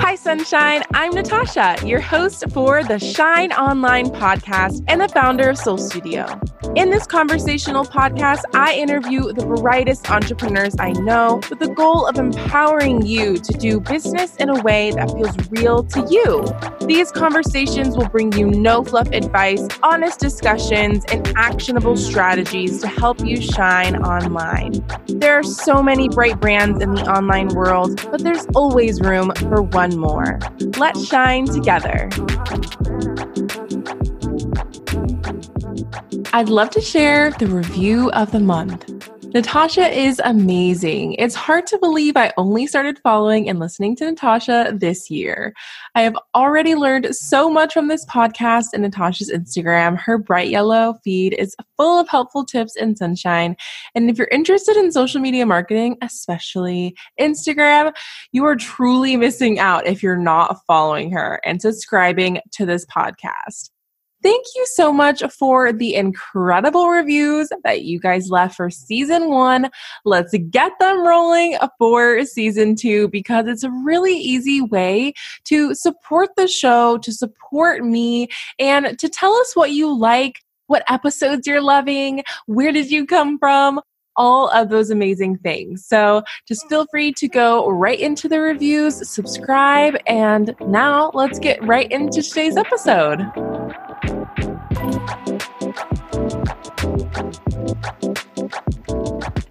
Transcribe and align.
Hi, 0.00 0.16
Sunshine. 0.16 0.82
I'm 0.94 1.12
Natasha, 1.12 1.76
your 1.84 2.00
host 2.00 2.44
for 2.52 2.82
the 2.82 2.98
Shine 2.98 3.52
Online 3.52 4.06
podcast 4.06 4.82
and 4.88 5.00
the 5.00 5.08
founder 5.08 5.50
of 5.50 5.58
Soul 5.58 5.78
Studio. 5.78 6.26
In 6.76 6.88
this 6.88 7.04
conversational 7.04 7.84
podcast, 7.84 8.42
I 8.54 8.74
interview 8.74 9.32
the 9.32 9.44
brightest 9.44 10.08
entrepreneurs 10.08 10.76
I 10.78 10.92
know 10.92 11.40
with 11.50 11.58
the 11.58 11.68
goal 11.68 12.06
of 12.06 12.16
empowering 12.16 13.04
you 13.04 13.38
to 13.38 13.52
do 13.54 13.80
business 13.80 14.36
in 14.36 14.50
a 14.50 14.62
way 14.62 14.92
that 14.92 15.10
feels 15.10 15.36
real 15.50 15.82
to 15.82 16.06
you. 16.08 16.46
These 16.86 17.10
conversations 17.10 17.96
will 17.96 18.08
bring 18.08 18.32
you 18.32 18.46
no 18.46 18.84
fluff 18.84 19.08
advice, 19.10 19.66
honest 19.82 20.20
discussions, 20.20 21.04
and 21.10 21.32
actionable 21.36 21.96
strategies 21.96 22.80
to 22.82 22.86
help 22.86 23.18
you 23.24 23.40
shine 23.40 23.96
online. 23.96 24.84
There 25.08 25.34
are 25.34 25.42
so 25.42 25.82
many 25.82 26.08
bright 26.08 26.40
brands 26.40 26.80
in 26.80 26.94
the 26.94 27.02
online 27.02 27.48
world, 27.48 28.00
but 28.12 28.22
there's 28.22 28.46
always 28.54 29.00
room 29.00 29.32
for 29.34 29.62
one 29.62 29.98
more. 29.98 30.38
Let's 30.78 31.04
shine 31.04 31.46
together. 31.46 32.10
I'd 36.32 36.48
love 36.48 36.70
to 36.70 36.80
share 36.80 37.32
the 37.32 37.48
review 37.48 38.08
of 38.12 38.30
the 38.30 38.38
month. 38.38 38.88
Natasha 39.34 39.88
is 39.88 40.20
amazing. 40.24 41.14
It's 41.14 41.34
hard 41.34 41.66
to 41.68 41.78
believe 41.78 42.16
I 42.16 42.32
only 42.36 42.68
started 42.68 43.00
following 43.02 43.48
and 43.48 43.58
listening 43.58 43.96
to 43.96 44.04
Natasha 44.04 44.72
this 44.72 45.10
year. 45.10 45.54
I 45.96 46.02
have 46.02 46.16
already 46.36 46.76
learned 46.76 47.14
so 47.16 47.50
much 47.50 47.72
from 47.72 47.88
this 47.88 48.04
podcast 48.06 48.66
and 48.72 48.84
Natasha's 48.84 49.30
Instagram. 49.30 49.98
Her 49.98 50.18
bright 50.18 50.50
yellow 50.50 50.94
feed 51.02 51.34
is 51.34 51.56
full 51.76 51.98
of 51.98 52.08
helpful 52.08 52.44
tips 52.44 52.76
and 52.76 52.96
sunshine. 52.96 53.56
And 53.96 54.08
if 54.08 54.16
you're 54.16 54.28
interested 54.28 54.76
in 54.76 54.92
social 54.92 55.20
media 55.20 55.46
marketing, 55.46 55.96
especially 56.00 56.96
Instagram, 57.20 57.92
you 58.30 58.44
are 58.44 58.56
truly 58.56 59.16
missing 59.16 59.58
out 59.58 59.84
if 59.84 60.00
you're 60.00 60.16
not 60.16 60.60
following 60.68 61.10
her 61.10 61.40
and 61.44 61.60
subscribing 61.60 62.40
to 62.52 62.66
this 62.66 62.86
podcast. 62.86 63.70
Thank 64.22 64.44
you 64.54 64.66
so 64.66 64.92
much 64.92 65.22
for 65.32 65.72
the 65.72 65.94
incredible 65.94 66.88
reviews 66.88 67.48
that 67.64 67.82
you 67.82 67.98
guys 67.98 68.30
left 68.30 68.56
for 68.56 68.68
season 68.68 69.30
one. 69.30 69.70
Let's 70.04 70.36
get 70.50 70.72
them 70.78 71.06
rolling 71.06 71.56
for 71.78 72.24
season 72.26 72.76
two 72.76 73.08
because 73.08 73.46
it's 73.46 73.62
a 73.62 73.70
really 73.70 74.14
easy 74.14 74.60
way 74.60 75.14
to 75.44 75.74
support 75.74 76.30
the 76.36 76.48
show, 76.48 76.98
to 76.98 77.12
support 77.12 77.82
me, 77.82 78.28
and 78.58 78.98
to 78.98 79.08
tell 79.08 79.32
us 79.32 79.56
what 79.56 79.70
you 79.72 79.96
like, 79.96 80.42
what 80.66 80.84
episodes 80.90 81.46
you're 81.46 81.62
loving, 81.62 82.22
where 82.44 82.72
did 82.72 82.90
you 82.90 83.06
come 83.06 83.38
from, 83.38 83.80
all 84.16 84.50
of 84.50 84.68
those 84.68 84.90
amazing 84.90 85.38
things. 85.38 85.86
So 85.86 86.22
just 86.46 86.68
feel 86.68 86.86
free 86.90 87.12
to 87.14 87.26
go 87.26 87.70
right 87.70 87.98
into 87.98 88.28
the 88.28 88.40
reviews, 88.40 89.08
subscribe, 89.08 89.96
and 90.06 90.54
now 90.66 91.10
let's 91.14 91.38
get 91.38 91.64
right 91.66 91.90
into 91.90 92.22
today's 92.22 92.58
episode. 92.58 93.20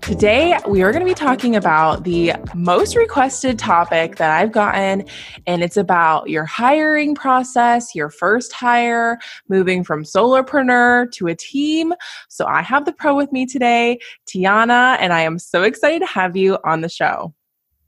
Today, 0.10 0.58
we 0.68 0.82
are 0.82 0.92
going 0.92 1.06
to 1.06 1.06
be 1.06 1.14
talking 1.14 1.56
about 1.56 2.04
the 2.04 2.34
most 2.56 2.96
requested 2.96 3.60
topic 3.60 4.16
that 4.16 4.32
I've 4.32 4.52
gotten, 4.52 5.06
and 5.46 5.62
it's 5.62 5.78
about 5.78 6.32
your 6.32 6.46
hiring 6.46 7.14
process, 7.14 7.94
your 7.94 8.10
first 8.10 8.52
hire, 8.52 9.20
moving 9.50 9.84
from 9.84 10.04
solopreneur 10.04 11.12
to 11.12 11.28
a 11.28 11.36
team. 11.36 11.94
So, 12.28 12.48
I 12.48 12.64
have 12.64 12.86
the 12.86 12.92
pro 12.92 13.16
with 13.16 13.32
me 13.32 13.46
today, 13.46 14.00
Tianna, 14.26 14.98
and 15.00 15.14
I 15.14 15.22
am 15.22 15.38
so 15.38 15.62
excited 15.62 16.00
to 16.00 16.08
have 16.08 16.36
you 16.36 16.58
on 16.64 16.82
the 16.82 16.90
show. 16.90 17.36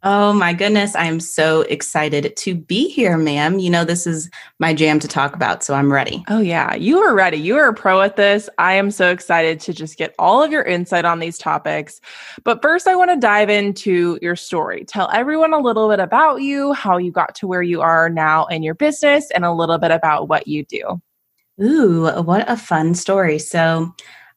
Oh 0.03 0.33
my 0.33 0.51
goodness, 0.51 0.95
I'm 0.95 1.19
so 1.19 1.61
excited 1.61 2.35
to 2.35 2.55
be 2.55 2.89
here, 2.89 3.17
ma'am. 3.17 3.59
You 3.59 3.69
know, 3.69 3.85
this 3.85 4.07
is 4.07 4.31
my 4.57 4.73
jam 4.73 4.99
to 4.99 5.07
talk 5.07 5.35
about, 5.35 5.63
so 5.63 5.75
I'm 5.75 5.93
ready. 5.93 6.23
Oh, 6.27 6.39
yeah, 6.39 6.73
you 6.73 6.97
are 6.97 7.13
ready. 7.13 7.37
You 7.37 7.55
are 7.57 7.67
a 7.67 7.73
pro 7.73 8.01
at 8.01 8.15
this. 8.15 8.49
I 8.57 8.73
am 8.73 8.89
so 8.89 9.11
excited 9.11 9.59
to 9.59 9.73
just 9.73 9.99
get 9.99 10.15
all 10.17 10.41
of 10.41 10.51
your 10.51 10.63
insight 10.63 11.05
on 11.05 11.19
these 11.19 11.37
topics. 11.37 12.01
But 12.43 12.63
first, 12.63 12.87
I 12.87 12.95
want 12.95 13.11
to 13.11 13.17
dive 13.17 13.51
into 13.51 14.17
your 14.23 14.35
story. 14.35 14.85
Tell 14.85 15.07
everyone 15.13 15.53
a 15.53 15.59
little 15.59 15.87
bit 15.87 15.99
about 15.99 16.41
you, 16.41 16.73
how 16.73 16.97
you 16.97 17.11
got 17.11 17.35
to 17.35 17.45
where 17.45 17.61
you 17.61 17.81
are 17.81 18.09
now 18.09 18.47
in 18.47 18.63
your 18.63 18.73
business, 18.73 19.29
and 19.35 19.45
a 19.45 19.53
little 19.53 19.77
bit 19.77 19.91
about 19.91 20.27
what 20.27 20.47
you 20.47 20.65
do. 20.65 20.99
Ooh, 21.61 22.09
what 22.23 22.49
a 22.49 22.57
fun 22.57 22.95
story. 22.95 23.37
So, 23.37 23.93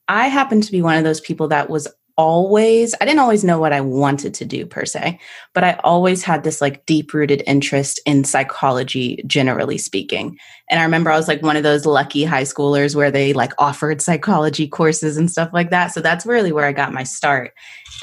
I 0.09 0.29
happen 0.29 0.61
to 0.61 0.71
be 0.71 0.83
one 0.83 0.99
of 0.99 1.05
those 1.05 1.23
people 1.23 1.49
that 1.49 1.71
was 1.71 1.89
always 2.17 2.95
i 3.01 3.05
didn't 3.05 3.21
always 3.21 3.43
know 3.43 3.59
what 3.59 3.73
i 3.73 3.81
wanted 3.81 4.33
to 4.33 4.45
do 4.45 4.65
per 4.65 4.85
se 4.85 5.19
but 5.53 5.65
i 5.65 5.73
always 5.83 6.23
had 6.23 6.45
this 6.45 6.61
like 6.61 6.85
deep 6.87 7.13
rooted 7.13 7.43
interest 7.47 8.01
in 8.07 8.25
psychology 8.25 9.23
generally 9.27 9.79
speaking. 9.79 10.39
And 10.71 10.81
i 10.81 10.85
remember 10.85 11.11
i 11.11 11.17
was 11.17 11.29
like 11.29 11.43
one 11.43 11.57
of 11.57 11.63
those 11.63 11.87
lucky 11.87 12.25
high 12.25 12.43
schoolers 12.43 12.95
where 12.95 13.11
they 13.11 13.33
like 13.33 13.53
offered 13.59 14.01
psychology 14.01 14.69
courses 14.69 15.17
and 15.17 15.31
stuff 15.31 15.51
like 15.53 15.71
that. 15.71 15.89
So 15.89 16.01
that's 16.01 16.27
really 16.27 16.53
where 16.53 16.67
i 16.67 16.73
got 16.73 16.93
my 16.93 17.03
start. 17.03 17.53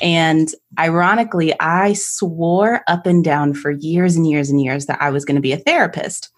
And 0.02 0.50
ironically 0.80 1.54
i 1.60 1.94
swore 1.94 2.82
up 2.88 3.06
and 3.06 3.24
down 3.24 3.54
for 3.54 3.72
years 3.72 4.16
and 4.16 4.30
years 4.30 4.50
and 4.50 4.62
years 4.62 4.88
that 4.88 5.02
i 5.02 5.10
was 5.10 5.26
going 5.26 5.36
to 5.36 5.42
be 5.42 5.54
a 5.54 5.58
therapist 5.58 6.30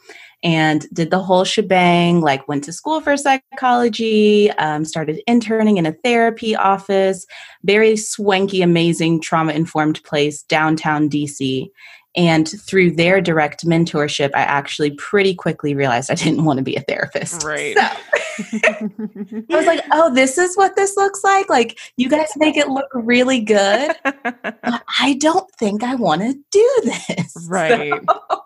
and 0.44 0.88
did 0.94 1.10
the 1.10 1.20
whole 1.20 1.44
shebang 1.44 2.22
like 2.22 2.48
went 2.48 2.64
to 2.64 2.74
school 2.74 3.02
for 3.02 3.16
psychology 3.16 4.52
um, 4.52 4.86
started 4.86 5.22
interning 5.28 5.78
in 5.78 5.86
a 5.86 5.94
therapy 6.04 6.56
office 6.56 7.26
very 7.64 7.96
swanky 7.96 8.62
amazing 8.62 9.22
trauma 9.22 9.54
informed 9.54 10.04
place 10.04 10.44
downtown 10.44 11.10
dc 11.10 11.70
and 12.16 12.50
through 12.62 12.92
their 12.92 13.22
direct 13.22 13.66
mentorship 13.66 14.30
i 14.36 14.42
actually 14.42 14.92
pretty 14.92 15.34
quickly 15.34 15.74
realized 15.74 16.12
i 16.12 16.16
didn't 16.16 16.46
want 16.46 16.58
to 16.58 16.64
be 16.64 16.76
a 16.76 16.82
therapist. 16.82 17.44
Right. 17.44 17.76
So, 17.76 17.82
i 18.64 19.44
was 19.50 19.66
like 19.66 19.84
oh 19.92 20.14
this 20.14 20.38
is 20.38 20.56
what 20.56 20.76
this 20.76 20.98
looks 20.98 21.24
like? 21.24 21.50
Like 21.50 21.80
you 21.98 22.10
guys 22.10 22.30
make 22.36 22.58
it 22.58 22.68
look 22.68 22.90
really 22.94 23.42
good? 23.42 23.96
But 24.44 24.84
i 25.00 25.16
don't 25.16 25.50
think 25.56 25.84
i 25.84 25.96
want 25.96 26.22
to 26.22 26.34
do 26.52 26.82
this. 26.84 27.36
Right. 27.50 27.94
so, 28.08 28.43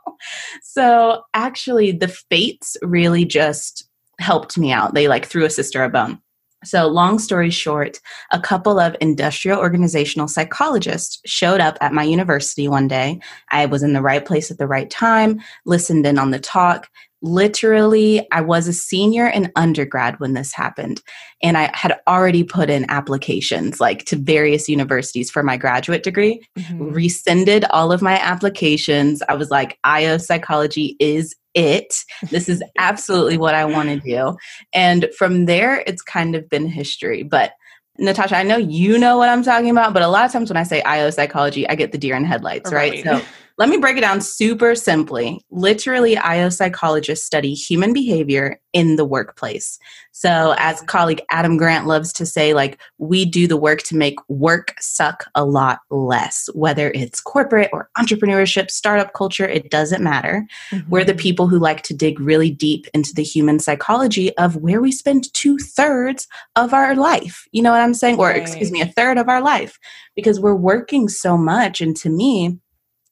so 0.64 1.24
actually 1.34 1.92
the 1.92 2.08
fates 2.08 2.78
really 2.82 3.26
just 3.26 3.88
helped 4.20 4.58
me 4.58 4.72
out 4.72 4.94
they 4.94 5.08
like 5.08 5.26
threw 5.26 5.46
a 5.46 5.50
sister 5.50 5.84
a 5.84 5.90
bone 5.90 6.20
so, 6.64 6.88
long 6.88 7.20
story 7.20 7.52
short, 7.52 8.00
a 8.32 8.40
couple 8.40 8.80
of 8.80 8.96
industrial 9.00 9.60
organizational 9.60 10.28
psychologists 10.28 11.22
showed 11.24 11.62
up 11.62 11.78
at 11.82 11.94
my 11.94 12.02
university 12.02 12.68
one 12.68 12.88
day. 12.88 13.20
I 13.52 13.68
was 13.68 13.84
in 13.84 13.94
the 13.94 14.02
right 14.02 14.26
place 14.26 14.50
at 14.50 14.58
the 14.58 14.66
right 14.66 14.90
time, 14.90 15.40
listened 15.66 16.08
in 16.08 16.18
on 16.18 16.32
the 16.32 16.40
talk, 16.40 16.90
literally 17.22 18.26
i 18.32 18.40
was 18.40 18.68
a 18.68 18.74
senior 18.74 19.28
in 19.28 19.52
undergrad 19.56 20.20
when 20.20 20.34
this 20.34 20.54
happened 20.54 21.02
and 21.42 21.58
i 21.58 21.70
had 21.74 21.98
already 22.08 22.44
put 22.44 22.70
in 22.70 22.86
applications 22.90 23.80
like 23.80 24.06
to 24.06 24.16
various 24.16 24.70
universities 24.70 25.32
for 25.32 25.42
my 25.42 25.58
graduate 25.58 26.04
degree 26.04 26.42
mm-hmm. 26.58 26.92
rescinded 26.92 27.66
all 27.72 27.92
of 27.92 28.02
my 28.02 28.20
applications 28.20 29.24
i 29.30 29.34
was 29.34 29.50
like 29.50 29.80
io 29.84 30.18
psychology 30.18 30.96
is 31.00 31.36
it 31.56 31.96
this 32.30 32.48
is 32.48 32.62
absolutely 32.78 33.38
what 33.38 33.56
i 33.56 33.66
want 33.66 33.90
to 33.90 34.00
do 34.00 34.38
and 34.74 35.10
from 35.18 35.46
there 35.46 35.84
it's 35.88 36.02
kind 36.02 36.36
of 36.36 36.48
been 36.50 36.68
history 36.68 37.24
but 37.24 37.54
Natasha, 38.00 38.38
I 38.38 38.44
know 38.44 38.58
you 38.58 38.98
know 39.00 39.18
what 39.18 39.30
I'm 39.30 39.42
talking 39.42 39.72
about, 39.72 39.94
but 39.94 40.04
a 40.04 40.08
lot 40.08 40.26
of 40.26 40.32
times 40.32 40.50
when 40.52 40.58
I 40.58 40.64
say 40.64 40.82
IO 40.84 41.10
psychology, 41.10 41.68
I 41.68 41.76
get 41.76 41.92
the 41.92 41.98
deer 41.98 42.16
in 42.16 42.26
headlights, 42.26 42.72
right? 42.72 43.04
right? 43.04 43.04
So 43.04 43.26
let 43.58 43.70
me 43.70 43.78
break 43.78 43.98
it 43.98 44.02
down 44.02 44.22
super 44.22 44.76
simply. 44.76 45.44
Literally, 45.50 46.16
IO 46.16 46.50
psychologists 46.50 47.26
study 47.26 47.56
human 47.56 47.92
behavior 47.92 48.60
in 48.72 48.98
the 48.98 49.06
workplace. 49.06 49.80
So, 50.12 50.54
as 50.58 50.82
colleague 50.82 51.22
Adam 51.32 51.58
Grant 51.58 51.88
loves 51.88 52.14
to 52.14 52.26
say, 52.26 52.54
like, 52.54 52.80
we 53.00 53.26
do 53.26 53.48
the 53.48 53.58
work 53.58 53.82
to 53.84 53.96
make 53.96 54.18
work 54.30 54.76
suck 54.80 55.26
a 55.34 55.44
lot 55.44 55.80
less, 55.90 56.50
whether 56.54 56.92
it's 56.92 57.20
corporate 57.20 57.72
or 57.74 57.90
entrepreneurship, 57.98 58.70
startup 58.70 59.14
culture, 59.14 59.48
it 59.48 59.72
doesn't 59.72 60.04
matter. 60.04 60.46
Mm-hmm. 60.70 60.90
We're 60.92 61.04
the 61.04 61.16
people 61.16 61.48
who 61.48 61.58
like 61.58 61.82
to 61.84 61.96
dig 61.96 62.20
really 62.20 62.52
deep 62.52 62.86
into 62.94 63.14
the 63.16 63.24
human 63.24 63.60
psychology 63.60 64.36
of 64.38 64.58
where 64.58 64.82
we 64.82 64.92
spend 64.92 65.34
two 65.34 65.58
thirds 65.58 66.28
of 66.56 66.74
our 66.74 66.96
life. 66.96 67.48
You 67.52 67.64
know 67.64 67.72
what 67.72 67.82
I'm 67.82 67.96
saying? 67.96 68.20
Or, 68.20 68.28
right. 68.28 68.42
excuse 68.42 68.72
me, 68.72 68.82
a 68.82 68.88
third 68.88 69.18
of 69.18 69.30
our 69.30 69.42
life 69.42 69.80
because 70.16 70.40
we're 70.40 70.56
working 70.56 71.10
so 71.10 71.38
much. 71.38 71.82
And 71.82 71.96
to 71.98 72.10
me, 72.10 72.60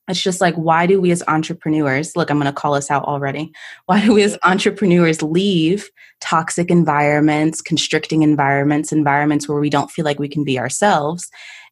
it's 0.07 0.21
just 0.21 0.41
like 0.41 0.55
why 0.55 0.85
do 0.85 1.01
we 1.01 1.11
as 1.11 1.23
entrepreneurs 1.27 2.15
look 2.15 2.29
i'm 2.29 2.37
going 2.37 2.45
to 2.45 2.53
call 2.53 2.75
us 2.75 2.91
out 2.91 3.03
already. 3.05 3.51
Why 3.85 4.03
do 4.03 4.13
we 4.13 4.23
as 4.23 4.37
entrepreneurs 4.43 5.21
leave 5.21 5.89
toxic 6.21 6.71
environments 6.71 7.61
constricting 7.61 8.23
environments 8.23 8.91
environments 8.91 9.47
where 9.47 9.59
we 9.59 9.69
don't 9.69 9.91
feel 9.91 10.05
like 10.05 10.19
we 10.19 10.29
can 10.29 10.43
be 10.43 10.59
ourselves? 10.59 11.29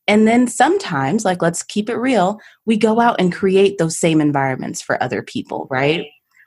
And 0.08 0.28
then 0.28 0.48
sometimes 0.48 1.26
like 1.26 1.42
let's 1.42 1.64
keep 1.64 1.90
it 1.90 1.96
real 1.96 2.40
we 2.66 2.78
go 2.78 3.00
out 3.00 3.20
and 3.20 3.34
create 3.34 3.78
those 3.78 3.98
same 3.98 4.20
environments 4.22 4.82
for 4.82 5.02
other 5.02 5.22
people 5.22 5.68
right. 5.70 6.06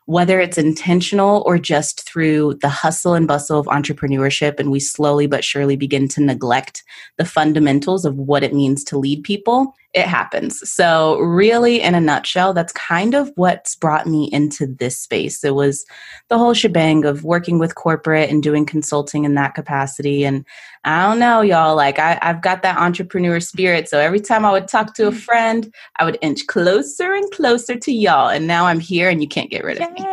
Whether 0.08 0.38
it's 0.38 0.56
intentional 0.56 1.42
or 1.46 1.58
just 1.58 2.08
through 2.08 2.58
the 2.62 2.68
hustle 2.68 3.14
and 3.14 3.26
bustle 3.26 3.58
of 3.58 3.66
entrepreneurship, 3.66 4.60
and 4.60 4.70
we 4.70 4.78
slowly 4.78 5.26
but 5.26 5.42
surely 5.42 5.74
begin 5.74 6.06
to 6.10 6.22
neglect 6.22 6.84
the 7.18 7.24
fundamentals 7.24 8.04
of 8.04 8.14
what 8.14 8.44
it 8.44 8.54
means 8.54 8.84
to 8.84 8.98
lead 8.98 9.24
people, 9.24 9.74
it 9.96 10.06
happens. 10.06 10.60
So, 10.70 11.18
really, 11.20 11.80
in 11.80 11.94
a 11.94 12.00
nutshell, 12.02 12.52
that's 12.52 12.72
kind 12.74 13.14
of 13.14 13.32
what's 13.36 13.74
brought 13.74 14.06
me 14.06 14.28
into 14.30 14.66
this 14.66 14.98
space. 14.98 15.42
It 15.42 15.54
was 15.54 15.86
the 16.28 16.36
whole 16.36 16.52
shebang 16.52 17.06
of 17.06 17.24
working 17.24 17.58
with 17.58 17.76
corporate 17.76 18.28
and 18.28 18.42
doing 18.42 18.66
consulting 18.66 19.24
in 19.24 19.34
that 19.36 19.54
capacity. 19.54 20.26
And 20.26 20.44
I 20.84 21.08
don't 21.08 21.18
know, 21.18 21.40
y'all, 21.40 21.74
like 21.74 21.98
I, 21.98 22.18
have 22.20 22.42
got 22.42 22.62
that 22.62 22.76
entrepreneur 22.76 23.40
spirit. 23.40 23.88
So, 23.88 23.98
every 23.98 24.20
time 24.20 24.44
I 24.44 24.52
would 24.52 24.68
talk 24.68 24.92
to 24.96 25.06
a 25.06 25.12
friend, 25.12 25.72
I 25.98 26.04
would 26.04 26.18
inch 26.20 26.46
closer 26.46 27.14
and 27.14 27.30
closer 27.32 27.74
to 27.74 27.90
y'all. 27.90 28.28
And 28.28 28.46
now 28.46 28.66
I'm 28.66 28.80
here 28.80 29.08
and 29.08 29.22
you 29.22 29.28
can't 29.28 29.50
get 29.50 29.64
rid 29.64 29.80
of 29.80 29.90
me. 29.92 30.04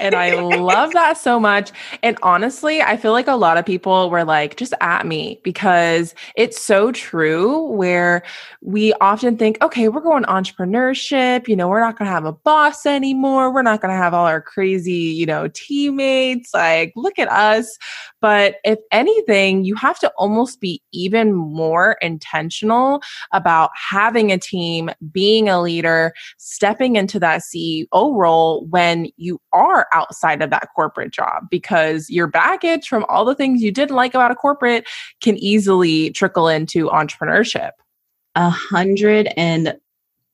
and 0.00 0.16
I 0.16 0.40
love 0.40 0.92
that 0.94 1.16
so 1.16 1.38
much. 1.38 1.70
And 2.02 2.18
honestly, 2.24 2.82
I 2.82 2.96
feel 2.96 3.12
like 3.12 3.28
a 3.28 3.36
lot 3.36 3.56
of 3.56 3.64
people 3.64 4.10
were 4.10 4.24
like, 4.24 4.56
just 4.56 4.74
at 4.80 5.06
me 5.06 5.40
because 5.44 6.12
it's 6.34 6.60
so 6.60 6.90
true 6.90 7.68
where 7.68 8.24
we 8.62 8.92
often 8.94 9.27
think, 9.36 9.58
okay, 9.62 9.88
we're 9.88 10.00
going 10.00 10.24
entrepreneurship. 10.24 11.48
You 11.48 11.56
know, 11.56 11.68
we're 11.68 11.80
not 11.80 11.98
going 11.98 12.06
to 12.06 12.12
have 12.12 12.24
a 12.24 12.32
boss 12.32 12.86
anymore. 12.86 13.52
We're 13.52 13.62
not 13.62 13.80
going 13.80 13.92
to 13.92 13.96
have 13.96 14.14
all 14.14 14.26
our 14.26 14.40
crazy, 14.40 14.92
you 14.92 15.26
know, 15.26 15.48
teammates. 15.48 16.54
Like, 16.54 16.92
look 16.96 17.18
at 17.18 17.30
us. 17.30 17.76
But 18.20 18.56
if 18.64 18.78
anything, 18.92 19.64
you 19.64 19.74
have 19.76 19.98
to 20.00 20.12
almost 20.16 20.60
be 20.60 20.82
even 20.92 21.34
more 21.34 21.96
intentional 22.00 23.02
about 23.32 23.70
having 23.74 24.32
a 24.32 24.38
team, 24.38 24.90
being 25.12 25.48
a 25.48 25.60
leader, 25.60 26.12
stepping 26.38 26.96
into 26.96 27.20
that 27.20 27.42
CEO 27.42 27.86
role 27.92 28.66
when 28.66 29.08
you 29.16 29.40
are 29.52 29.86
outside 29.92 30.42
of 30.42 30.50
that 30.50 30.68
corporate 30.74 31.12
job 31.12 31.44
because 31.50 32.08
your 32.08 32.26
baggage 32.26 32.88
from 32.88 33.04
all 33.08 33.24
the 33.24 33.34
things 33.34 33.62
you 33.62 33.72
didn't 33.72 33.96
like 33.96 34.14
about 34.14 34.30
a 34.30 34.34
corporate 34.34 34.86
can 35.20 35.36
easily 35.36 36.10
trickle 36.10 36.48
into 36.48 36.88
entrepreneurship. 36.88 37.70
A 38.38 38.48
hundred 38.48 39.28
and 39.36 39.76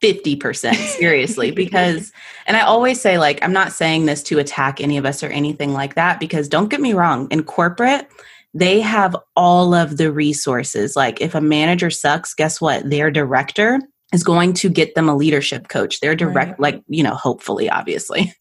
50% 0.02 0.74
seriously 0.74 1.50
because 1.62 2.12
and 2.46 2.58
i 2.58 2.60
always 2.60 3.00
say 3.00 3.16
like 3.16 3.38
i'm 3.42 3.52
not 3.54 3.72
saying 3.72 4.04
this 4.04 4.22
to 4.24 4.38
attack 4.38 4.78
any 4.80 4.98
of 4.98 5.06
us 5.06 5.22
or 5.22 5.28
anything 5.28 5.72
like 5.72 5.94
that 5.94 6.20
because 6.20 6.46
don't 6.46 6.68
get 6.68 6.80
me 6.80 6.92
wrong 6.92 7.26
in 7.30 7.42
corporate 7.42 8.06
they 8.54 8.80
have 8.80 9.16
all 9.34 9.74
of 9.74 9.96
the 9.96 10.12
resources. 10.12 10.94
Like 10.94 11.20
if 11.20 11.34
a 11.34 11.40
manager 11.40 11.90
sucks 11.90 12.34
guess 12.34 12.60
what? 12.60 12.88
Their 12.88 13.10
director 13.10 13.80
is 14.14 14.22
going 14.22 14.52
to 14.54 14.70
get 14.70 14.94
them 14.94 15.08
a 15.08 15.16
leadership 15.16 15.68
coach. 15.68 16.00
They're 16.00 16.14
direct, 16.14 16.52
right. 16.52 16.60
like, 16.60 16.82
you 16.88 17.02
know, 17.02 17.14
hopefully, 17.14 17.68
obviously, 17.68 18.32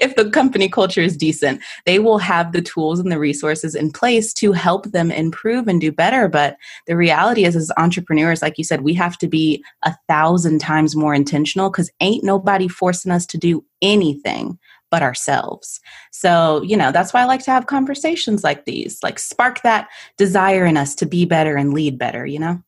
if 0.00 0.14
the 0.14 0.30
company 0.30 0.68
culture 0.68 1.02
is 1.02 1.16
decent, 1.16 1.60
they 1.84 1.98
will 1.98 2.18
have 2.18 2.52
the 2.52 2.62
tools 2.62 3.00
and 3.00 3.10
the 3.10 3.18
resources 3.18 3.74
in 3.74 3.90
place 3.90 4.32
to 4.34 4.52
help 4.52 4.92
them 4.92 5.10
improve 5.10 5.66
and 5.66 5.80
do 5.80 5.90
better. 5.90 6.28
But 6.28 6.56
the 6.86 6.96
reality 6.96 7.44
is, 7.44 7.56
as 7.56 7.72
entrepreneurs, 7.76 8.40
like 8.40 8.56
you 8.58 8.64
said, 8.64 8.82
we 8.82 8.94
have 8.94 9.18
to 9.18 9.26
be 9.26 9.62
a 9.84 9.94
thousand 10.08 10.60
times 10.60 10.94
more 10.94 11.14
intentional 11.14 11.68
because 11.68 11.90
ain't 12.00 12.24
nobody 12.24 12.68
forcing 12.68 13.12
us 13.12 13.26
to 13.26 13.38
do 13.38 13.64
anything 13.82 14.58
but 14.90 15.02
ourselves. 15.02 15.80
So, 16.12 16.62
you 16.62 16.76
know, 16.76 16.92
that's 16.92 17.12
why 17.12 17.22
I 17.22 17.24
like 17.26 17.42
to 17.44 17.50
have 17.50 17.66
conversations 17.66 18.42
like 18.42 18.64
these, 18.64 19.02
like 19.02 19.18
spark 19.18 19.62
that 19.62 19.88
desire 20.16 20.64
in 20.64 20.76
us 20.76 20.94
to 20.96 21.06
be 21.06 21.24
better 21.26 21.56
and 21.56 21.74
lead 21.74 21.98
better, 21.98 22.24
you 22.24 22.38
know? 22.38 22.62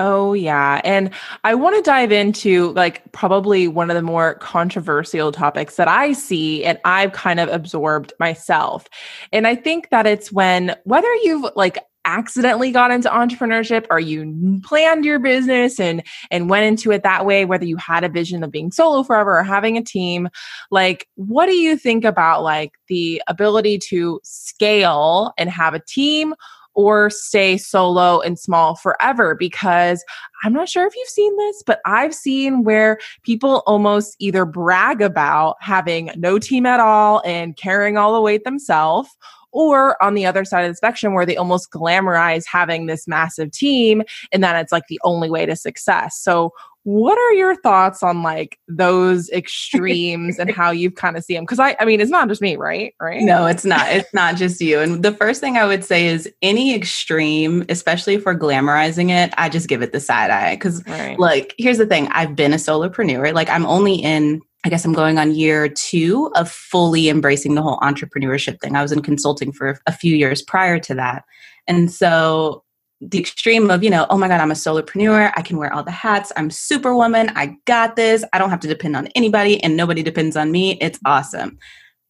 Oh, 0.00 0.32
yeah. 0.32 0.80
And 0.84 1.10
I 1.42 1.56
want 1.56 1.74
to 1.74 1.82
dive 1.82 2.12
into 2.12 2.72
like 2.74 3.10
probably 3.10 3.66
one 3.66 3.90
of 3.90 3.96
the 3.96 4.02
more 4.02 4.34
controversial 4.34 5.32
topics 5.32 5.74
that 5.74 5.88
I 5.88 6.12
see 6.12 6.64
and 6.64 6.78
I've 6.84 7.12
kind 7.12 7.40
of 7.40 7.48
absorbed 7.48 8.12
myself. 8.20 8.86
And 9.32 9.46
I 9.46 9.56
think 9.56 9.90
that 9.90 10.06
it's 10.06 10.30
when 10.30 10.76
whether 10.84 11.12
you've 11.16 11.50
like 11.56 11.78
accidentally 12.04 12.70
got 12.70 12.90
into 12.92 13.08
entrepreneurship 13.08 13.86
or 13.90 13.98
you 13.98 14.60
planned 14.64 15.04
your 15.04 15.18
business 15.18 15.78
and 15.78 16.02
and 16.30 16.48
went 16.48 16.64
into 16.64 16.90
it 16.90 17.02
that 17.02 17.26
way 17.26 17.44
whether 17.44 17.66
you 17.66 17.76
had 17.76 18.02
a 18.02 18.08
vision 18.08 18.42
of 18.42 18.50
being 18.50 18.70
solo 18.70 19.02
forever 19.02 19.38
or 19.38 19.42
having 19.42 19.76
a 19.76 19.82
team 19.82 20.26
like 20.70 21.06
what 21.16 21.46
do 21.46 21.52
you 21.52 21.76
think 21.76 22.04
about 22.04 22.42
like 22.42 22.72
the 22.88 23.20
ability 23.26 23.78
to 23.78 24.20
scale 24.22 25.32
and 25.36 25.50
have 25.50 25.74
a 25.74 25.80
team 25.80 26.34
or 26.78 27.10
stay 27.10 27.56
solo 27.56 28.20
and 28.20 28.38
small 28.38 28.76
forever 28.76 29.34
because 29.34 30.04
I'm 30.44 30.52
not 30.52 30.68
sure 30.68 30.86
if 30.86 30.94
you've 30.94 31.08
seen 31.08 31.36
this, 31.36 31.60
but 31.66 31.80
I've 31.84 32.14
seen 32.14 32.62
where 32.62 33.00
people 33.24 33.64
almost 33.66 34.14
either 34.20 34.44
brag 34.44 35.02
about 35.02 35.56
having 35.60 36.12
no 36.14 36.38
team 36.38 36.66
at 36.66 36.78
all 36.78 37.20
and 37.24 37.56
carrying 37.56 37.98
all 37.98 38.14
the 38.14 38.20
weight 38.20 38.44
themselves 38.44 39.10
or 39.58 40.00
on 40.00 40.14
the 40.14 40.24
other 40.24 40.44
side 40.44 40.64
of 40.64 40.70
the 40.70 40.76
spectrum 40.76 41.14
where 41.14 41.26
they 41.26 41.36
almost 41.36 41.72
glamorize 41.72 42.44
having 42.46 42.86
this 42.86 43.08
massive 43.08 43.50
team 43.50 44.04
and 44.30 44.40
that 44.44 44.54
it's 44.54 44.70
like 44.70 44.84
the 44.88 45.00
only 45.02 45.28
way 45.28 45.44
to 45.44 45.56
success. 45.56 46.16
So 46.16 46.52
what 46.84 47.18
are 47.18 47.32
your 47.34 47.56
thoughts 47.56 48.04
on 48.04 48.22
like 48.22 48.56
those 48.68 49.28
extremes 49.32 50.38
and 50.38 50.48
how 50.48 50.70
you 50.70 50.92
kind 50.92 51.16
of 51.16 51.24
see 51.24 51.34
them? 51.34 51.42
Because 51.42 51.58
I, 51.58 51.74
I 51.80 51.84
mean, 51.84 52.00
it's 52.00 52.10
not 52.10 52.28
just 52.28 52.40
me, 52.40 52.54
right? 52.54 52.94
Right? 53.00 53.20
No, 53.20 53.46
it's 53.46 53.64
not. 53.64 53.90
It's 53.90 54.14
not 54.14 54.36
just 54.36 54.60
you. 54.60 54.78
And 54.78 55.02
the 55.02 55.10
first 55.12 55.40
thing 55.40 55.56
I 55.56 55.66
would 55.66 55.84
say 55.84 56.06
is 56.06 56.32
any 56.40 56.72
extreme, 56.72 57.64
especially 57.68 58.14
if 58.14 58.24
we're 58.24 58.38
glamorizing 58.38 59.10
it, 59.10 59.34
I 59.36 59.48
just 59.48 59.66
give 59.66 59.82
it 59.82 59.90
the 59.90 59.98
side 59.98 60.30
eye. 60.30 60.54
Because, 60.54 60.86
right. 60.86 61.18
like, 61.18 61.52
here's 61.58 61.78
the 61.78 61.86
thing: 61.86 62.06
I've 62.12 62.36
been 62.36 62.52
a 62.52 62.56
solopreneur. 62.56 63.34
Like, 63.34 63.50
I'm 63.50 63.66
only 63.66 63.96
in 63.96 64.40
I 64.64 64.70
guess 64.70 64.84
I'm 64.84 64.92
going 64.92 65.18
on 65.18 65.34
year 65.34 65.68
two 65.68 66.32
of 66.34 66.50
fully 66.50 67.08
embracing 67.08 67.54
the 67.54 67.62
whole 67.62 67.78
entrepreneurship 67.78 68.60
thing. 68.60 68.74
I 68.74 68.82
was 68.82 68.92
in 68.92 69.02
consulting 69.02 69.52
for 69.52 69.80
a 69.86 69.92
few 69.92 70.16
years 70.16 70.42
prior 70.42 70.78
to 70.80 70.94
that. 70.94 71.24
And 71.68 71.90
so 71.90 72.64
the 73.00 73.20
extreme 73.20 73.70
of, 73.70 73.84
you 73.84 73.90
know, 73.90 74.06
oh 74.10 74.18
my 74.18 74.26
God, 74.26 74.40
I'm 74.40 74.50
a 74.50 74.54
solopreneur. 74.54 75.32
I 75.36 75.42
can 75.42 75.58
wear 75.58 75.72
all 75.72 75.84
the 75.84 75.92
hats. 75.92 76.32
I'm 76.36 76.50
superwoman. 76.50 77.30
I 77.36 77.56
got 77.64 77.94
this. 77.94 78.24
I 78.32 78.38
don't 78.38 78.50
have 78.50 78.60
to 78.60 78.68
depend 78.68 78.96
on 78.96 79.06
anybody 79.14 79.62
and 79.62 79.76
nobody 79.76 80.02
depends 80.02 80.36
on 80.36 80.50
me. 80.50 80.76
It's 80.80 80.98
awesome. 81.04 81.58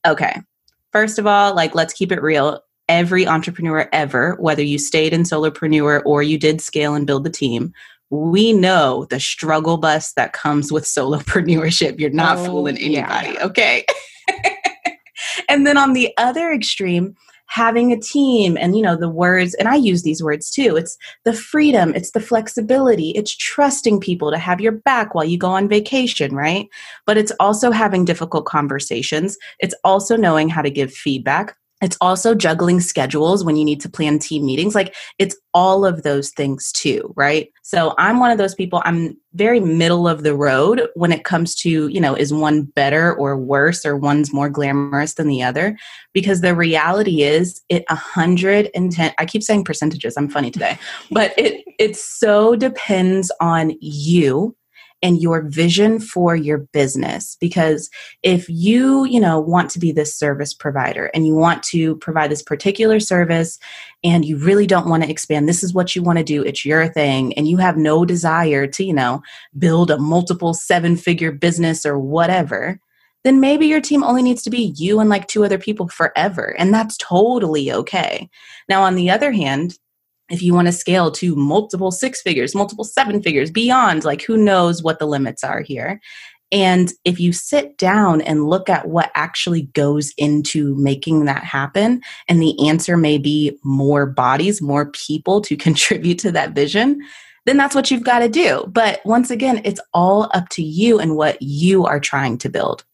Okay. 0.06 0.40
First 0.92 1.18
of 1.18 1.26
all, 1.26 1.54
like, 1.54 1.74
let's 1.74 1.92
keep 1.92 2.10
it 2.10 2.22
real. 2.22 2.62
Every 2.88 3.26
entrepreneur 3.26 3.86
ever, 3.92 4.36
whether 4.40 4.62
you 4.62 4.78
stayed 4.78 5.12
in 5.12 5.24
solopreneur 5.24 6.00
or 6.06 6.22
you 6.22 6.38
did 6.38 6.62
scale 6.62 6.94
and 6.94 7.06
build 7.06 7.24
the 7.24 7.30
team, 7.30 7.74
we 8.10 8.52
know 8.52 9.06
the 9.10 9.20
struggle 9.20 9.76
bus 9.76 10.12
that 10.14 10.32
comes 10.32 10.72
with 10.72 10.84
solopreneurship. 10.84 11.99
You're 11.99 12.10
not 12.10 12.38
oh, 12.38 12.44
fooling 12.46 12.78
anybody. 12.78 13.32
Yeah. 13.34 13.44
Okay. 13.44 13.84
and 15.49 15.66
then 15.66 15.76
on 15.76 15.93
the 15.93 16.12
other 16.16 16.52
extreme, 16.52 17.14
having 17.49 17.93
a 17.93 17.99
team 17.99 18.58
and 18.58 18.76
you 18.76 18.82
know 18.82 18.94
the 18.94 19.08
words 19.08 19.55
and 19.55 19.69
i 19.69 19.75
use 19.75 20.02
these 20.02 20.22
words 20.22 20.50
too 20.50 20.76
it's 20.76 20.99
the 21.25 21.32
freedom 21.32 21.94
it's 21.94 22.10
the 22.10 22.20
flexibility 22.20 23.10
it's 23.12 23.34
trusting 23.34 23.98
people 23.98 24.31
to 24.31 24.38
have 24.38 24.60
your 24.60 24.72
back 24.72 25.15
while 25.15 25.24
you 25.24 25.38
go 25.38 25.48
on 25.48 25.67
vacation 25.67 26.34
right 26.34 26.69
but 27.06 27.17
it's 27.17 27.32
also 27.41 27.70
having 27.70 28.05
difficult 28.05 28.44
conversations 28.44 29.38
it's 29.60 29.74
also 29.82 30.15
knowing 30.15 30.50
how 30.50 30.60
to 30.60 30.70
give 30.70 30.93
feedback 30.93 31.56
it's 31.81 31.97
also 32.01 32.35
juggling 32.35 32.81
schedules 32.81 33.44
when 33.44 33.56
you 33.56 33.65
need 33.65 33.81
to 33.81 33.89
plan 33.89 34.19
team 34.19 34.44
meetings. 34.44 34.75
Like 34.75 34.94
it's 35.19 35.37
all 35.55 35.85
of 35.85 36.03
those 36.03 36.31
things 36.31 36.73
too, 36.73 37.13
right? 37.17 37.51
So 37.63 37.94
I'm 37.99 38.19
one 38.19 38.31
of 38.31 38.39
those 38.39 38.55
people, 38.55 38.82
I'm 38.85 39.17
very 39.35 39.61
middle 39.61 40.08
of 40.08 40.23
the 40.23 40.35
road 40.35 40.89
when 40.94 41.13
it 41.13 41.25
comes 41.25 41.55
to, 41.56 41.89
you 41.89 42.01
know, 42.01 42.15
is 42.15 42.32
one 42.32 42.63
better 42.63 43.15
or 43.15 43.37
worse 43.37 43.85
or 43.87 43.97
one's 43.97 44.32
more 44.32 44.49
glamorous 44.49 45.15
than 45.15 45.29
the 45.29 45.43
other? 45.43 45.77
Because 46.13 46.41
the 46.41 46.55
reality 46.55 47.23
is 47.23 47.63
it 47.69 47.85
110, 47.89 49.13
I 49.19 49.27
keep 49.27 49.43
saying 49.43 49.65
percentages, 49.65 50.17
I'm 50.17 50.29
funny 50.29 50.51
today, 50.51 50.79
but 51.11 51.32
it, 51.39 51.65
it 51.79 51.97
so 51.97 52.56
depends 52.56 53.31
on 53.41 53.75
you 53.81 54.56
and 55.02 55.20
your 55.20 55.43
vision 55.43 56.00
for 56.00 56.34
your 56.34 56.58
business. 56.58 57.36
Because 57.40 57.88
if 58.22 58.48
you 58.48 59.05
you 59.05 59.20
know 59.20 59.38
want 59.40 59.70
to 59.70 59.78
be 59.78 59.93
this 59.93 60.14
service 60.14 60.52
provider 60.52 61.06
and 61.14 61.26
you 61.26 61.34
want 61.34 61.62
to 61.64 61.96
provide 61.96 62.31
this 62.31 62.43
particular 62.43 63.00
service 63.00 63.58
and 64.05 64.24
you 64.24 64.36
really 64.36 64.67
don't 64.67 64.88
want 64.88 65.02
to 65.02 65.10
expand 65.10 65.48
this 65.48 65.62
is 65.62 65.74
what 65.74 65.94
you 65.94 66.02
want 66.02 66.19
to 66.19 66.24
do 66.24 66.43
it's 66.43 66.64
your 66.64 66.88
thing 66.88 67.32
and 67.34 67.48
you 67.48 67.56
have 67.56 67.76
no 67.76 68.05
desire 68.05 68.67
to 68.67 68.84
you 68.84 68.93
know 68.93 69.22
build 69.58 69.90
a 69.90 69.98
multiple 69.98 70.55
seven 70.55 70.96
figure 70.96 71.32
business 71.32 71.84
or 71.84 71.98
whatever 71.98 72.81
then 73.24 73.40
maybe 73.40 73.67
your 73.67 73.81
team 73.81 74.05
only 74.05 74.22
needs 74.22 74.43
to 74.43 74.50
be 74.50 74.72
you 74.76 75.00
and 75.00 75.10
like 75.10 75.26
two 75.26 75.44
other 75.44 75.58
people 75.58 75.88
forever 75.88 76.55
and 76.58 76.72
that's 76.72 76.96
totally 76.96 77.72
okay. 77.72 78.31
Now 78.69 78.82
on 78.82 78.94
the 78.94 79.10
other 79.10 79.32
hand 79.32 79.76
if 80.31 80.43
you 80.43 80.55
want 80.55 80.67
to 80.67 80.73
scale 80.73 81.11
to 81.13 81.35
multiple 81.35 81.91
six 81.91 82.20
figures, 82.20 82.55
multiple 82.55 82.85
seven 82.85 83.23
figures, 83.23 83.51
beyond, 83.51 84.05
like 84.05 84.23
who 84.23 84.37
knows 84.37 84.82
what 84.82 84.99
the 84.99 85.06
limits 85.06 85.43
are 85.43 85.61
here. 85.61 86.01
And 86.51 86.93
if 87.05 87.20
you 87.20 87.32
sit 87.32 87.77
down 87.77 88.23
and 88.23 88.49
look 88.49 88.70
at 88.70 88.89
what 88.89 89.11
actually 89.15 89.63
goes 89.75 90.13
into 90.17 90.75
making 90.77 91.27
that 91.27 91.44
happen, 91.44 92.01
and 92.27 92.41
the 92.41 92.69
answer 92.69 92.97
may 92.97 93.19
be 93.19 93.58
more 93.65 94.06
bodies, 94.06 94.63
more 94.63 94.91
people 94.93 95.41
to 95.43 95.56
contribute 95.58 96.19
to 96.20 96.32
that 96.32 96.53
vision, 96.53 97.01
then 97.44 97.56
that's 97.56 97.75
what 97.75 97.91
you've 97.91 98.05
got 98.05 98.19
to 98.20 98.29
do. 98.29 98.65
But 98.69 99.01
once 99.05 99.31
again, 99.31 99.63
it's 99.65 99.81
all 99.94 100.31
up 100.35 100.49
to 100.51 100.63
you 100.63 100.99
and 100.99 101.17
what 101.17 101.41
you 101.41 101.87
are 101.87 102.01
trying 102.01 102.39
to 102.39 102.49
build. 102.49 102.85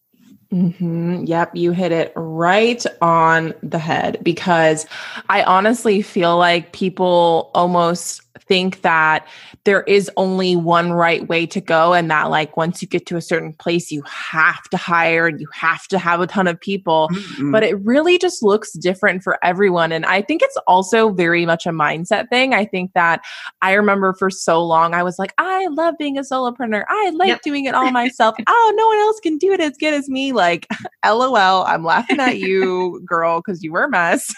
Mm-hmm. 0.54 1.25
Yep, 1.25 1.56
you 1.56 1.73
hit 1.73 1.90
it 1.90 2.12
right 2.14 2.84
on 3.02 3.54
the 3.62 3.80
head 3.80 4.18
because 4.23 4.87
I 5.28 5.42
honestly 5.42 6.00
feel 6.00 6.38
like 6.38 6.70
people 6.70 7.50
almost 7.54 8.23
think 8.41 8.83
that 8.83 9.26
there 9.64 9.83
is 9.83 10.11
only 10.17 10.57
one 10.57 10.93
right 10.93 11.29
way 11.29 11.47
to 11.47 11.61
go 11.61 11.93
and 11.93 12.11
that 12.11 12.31
like 12.31 12.57
once 12.57 12.83
you 12.83 12.88
get 12.88 13.07
to 13.07 13.17
a 13.17 13.21
certain 13.21 13.53
place 13.53 13.91
you 13.91 14.03
have 14.03 14.62
to 14.71 14.76
hire 14.76 15.26
and 15.26 15.41
you 15.41 15.49
have 15.53 15.87
to 15.88 15.99
have 15.99 16.21
a 16.21 16.26
ton 16.26 16.47
of 16.47 16.61
people. 16.61 17.09
Mm-hmm. 17.14 17.53
but 17.53 17.62
it 17.62 17.79
really 17.85 18.19
just 18.19 18.43
looks 18.43 18.73
different 18.73 19.23
for 19.23 19.38
everyone. 19.43 19.93
And 19.93 20.05
i 20.07 20.21
think 20.21 20.43
it's 20.43 20.57
also 20.67 21.11
very 21.11 21.47
much 21.47 21.67
a 21.67 21.71
mindset 21.71 22.29
thing. 22.29 22.55
I 22.55 22.64
think 22.64 22.93
that 22.95 23.25
i 23.62 23.73
remember 23.73 24.14
for 24.14 24.31
so 24.31 24.64
long 24.64 24.95
i 24.95 25.03
was 25.03 25.19
like 25.19 25.33
i 25.38 25.67
love 25.69 25.95
being 25.99 26.19
a 26.19 26.23
solopreneur. 26.23 26.85
I 26.88 27.11
like 27.11 27.29
yep. 27.29 27.43
doing 27.43 27.64
it 27.67 27.75
all 27.75 27.91
myself. 28.03 28.35
Oh 28.47 28.73
no 28.76 28.88
one 28.88 28.99
else 28.99 29.21
can 29.21 29.38
do 29.38 29.53
it 29.53 29.61
as 29.61 29.76
good 29.79 29.95
as 29.95 30.09
me. 30.09 30.33
Like 30.33 30.67
lol 31.05 31.37
i'm 31.37 31.85
laughing 31.85 32.21
at 32.21 32.38
you 32.38 33.03
girl 33.07 33.41
because 33.41 33.62
you 33.62 33.73
were 33.73 33.85
a 33.85 33.91
mess. 33.91 34.35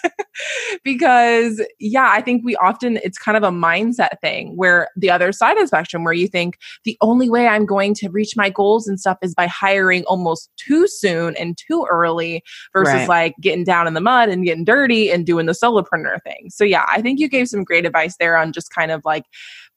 Because 0.85 1.63
yeah 1.79 2.11
i 2.11 2.21
think 2.21 2.45
we 2.45 2.57
often 2.57 2.99
it's 3.03 3.19
kind 3.19 3.37
of 3.37 3.43
a 3.43 3.51
mindset 3.51 3.86
thing 4.21 4.57
where 4.57 4.89
the 4.97 5.11
other 5.11 5.33
side 5.33 5.57
of 5.57 5.63
the 5.63 5.67
spectrum 5.67 6.05
where 6.05 6.13
you 6.13 6.29
think 6.29 6.59
the 6.85 6.97
only 7.01 7.29
way 7.29 7.47
I'm 7.47 7.67
going 7.67 7.95
to 7.95 8.09
reach 8.09 8.37
my 8.37 8.51
goals 8.51 8.87
and 8.87 8.99
stuff 8.99 9.19
is 9.23 9.35
by 9.35 9.47
hiring 9.47 10.05
almost 10.05 10.51
too 10.57 10.87
soon 10.89 11.37
and 11.37 11.57
too 11.57 11.87
early 11.91 12.43
versus 12.73 12.95
right. 12.95 13.09
like 13.09 13.35
getting 13.41 13.65
down 13.65 13.87
in 13.87 13.95
the 13.95 14.01
mud 14.01 14.29
and 14.29 14.45
getting 14.45 14.65
dirty 14.65 15.11
and 15.11 15.27
doing 15.27 15.47
the 15.47 15.53
solopreneur 15.53 16.23
thing. 16.23 16.49
So 16.51 16.65
yeah, 16.65 16.87
I 16.91 17.03
think 17.03 17.21
you 17.21 17.29
gave 17.29 17.49
some 17.49 17.65
great 17.65 17.87
advice 17.87 18.17
there 18.19 18.37
on 18.37 18.53
just 18.53 18.75
kind 18.75 18.91
of 18.91 19.05
like 19.05 19.25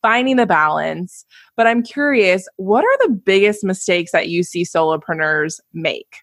finding 0.02 0.38
the 0.38 0.46
balance. 0.46 1.26
But 1.56 1.68
I'm 1.68 1.84
curious, 1.84 2.48
what 2.58 2.84
are 2.84 3.08
the 3.08 3.14
biggest 3.14 3.64
mistakes 3.64 4.12
that 4.12 4.30
you 4.30 4.44
see 4.44 4.64
solopreneurs 4.64 5.60
make? 5.74 6.18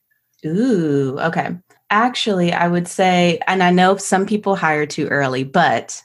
Ooh, 0.45 1.19
okay. 1.21 1.51
Actually, 1.91 2.53
I 2.53 2.69
would 2.69 2.89
say, 2.89 3.39
and 3.47 3.63
I 3.63 3.71
know 3.71 3.97
some 3.97 4.27
people 4.27 4.57
hire 4.57 4.87
too 4.87 5.07
early, 5.07 5.45
but 5.45 6.03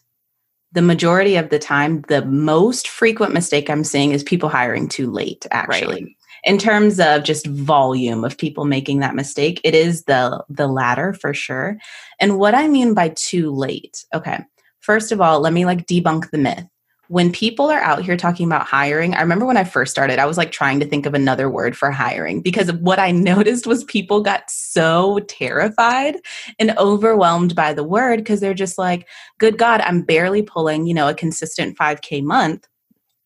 the 0.72 0.82
majority 0.82 1.36
of 1.36 1.50
the 1.50 1.60
time, 1.60 2.01
the 2.08 2.25
most 2.25 2.88
frequent 2.88 3.34
mistake 3.34 3.70
I'm 3.70 3.84
seeing 3.84 4.12
is 4.12 4.24
people 4.24 4.50
hiring 4.50 4.88
too 4.88 5.12
late, 5.12 5.46
actually. 5.51 6.04
Right. 6.04 6.16
In 6.44 6.58
terms 6.58 7.00
of 7.00 7.24
just 7.24 7.46
volume 7.46 8.24
of 8.24 8.38
people 8.38 8.66
making 8.66 9.00
that 9.00 9.13
mistake, 9.13 9.62
it 9.63 9.75
is 9.75 10.06
the 10.06 10.44
the 10.50 10.68
latter 10.68 11.13
for 11.13 11.34
sure. 11.34 11.78
And 12.20 12.40
what 12.40 12.56
I 12.56 12.68
mean 12.68 12.94
by 12.94 13.10
too 13.10 13.51
late, 13.51 14.06
okay. 14.13 14.40
First 14.80 15.12
of 15.12 15.22
all, 15.22 15.40
let 15.40 15.54
me 15.54 15.66
like 15.66 15.86
debunk 15.86 16.32
the 16.32 16.40
myth 16.40 16.66
when 17.12 17.30
people 17.30 17.70
are 17.70 17.82
out 17.82 18.01
here 18.01 18.15
talking 18.15 18.46
about 18.46 18.65
hiring, 18.65 19.13
I 19.13 19.20
remember 19.20 19.46
when 19.46 19.58
I 19.58 19.65
first 19.65 19.91
started, 19.91 20.18
I 20.18 20.25
was 20.25 20.38
like 20.38 20.53
trying 20.53 20.80
to 20.80 20.86
think 20.86 21.06
of 21.06 21.13
another 21.13 21.50
word 21.50 21.75
for 21.75 21.91
hiring 21.91 22.41
because 22.41 22.72
what 22.72 23.00
I 23.00 23.12
noticed 23.12 23.68
was 23.68 23.84
people 23.84 24.22
got 24.22 24.50
so 24.50 25.20
terrified 25.27 26.15
and 26.58 26.72
overwhelmed 26.77 27.53
by 27.53 27.74
the 27.74 27.84
word 27.84 28.20
because 28.20 28.39
they're 28.39 28.53
just 28.53 28.77
like, 28.77 29.10
good 29.39 29.58
God, 29.58 29.82
I'm 29.82 30.03
barely 30.03 30.41
pulling, 30.41 30.88
you 30.88 30.94
know, 30.94 31.10
a 31.10 31.13
consistent 31.13 31.77
5K 31.77 32.24
month. 32.24 32.65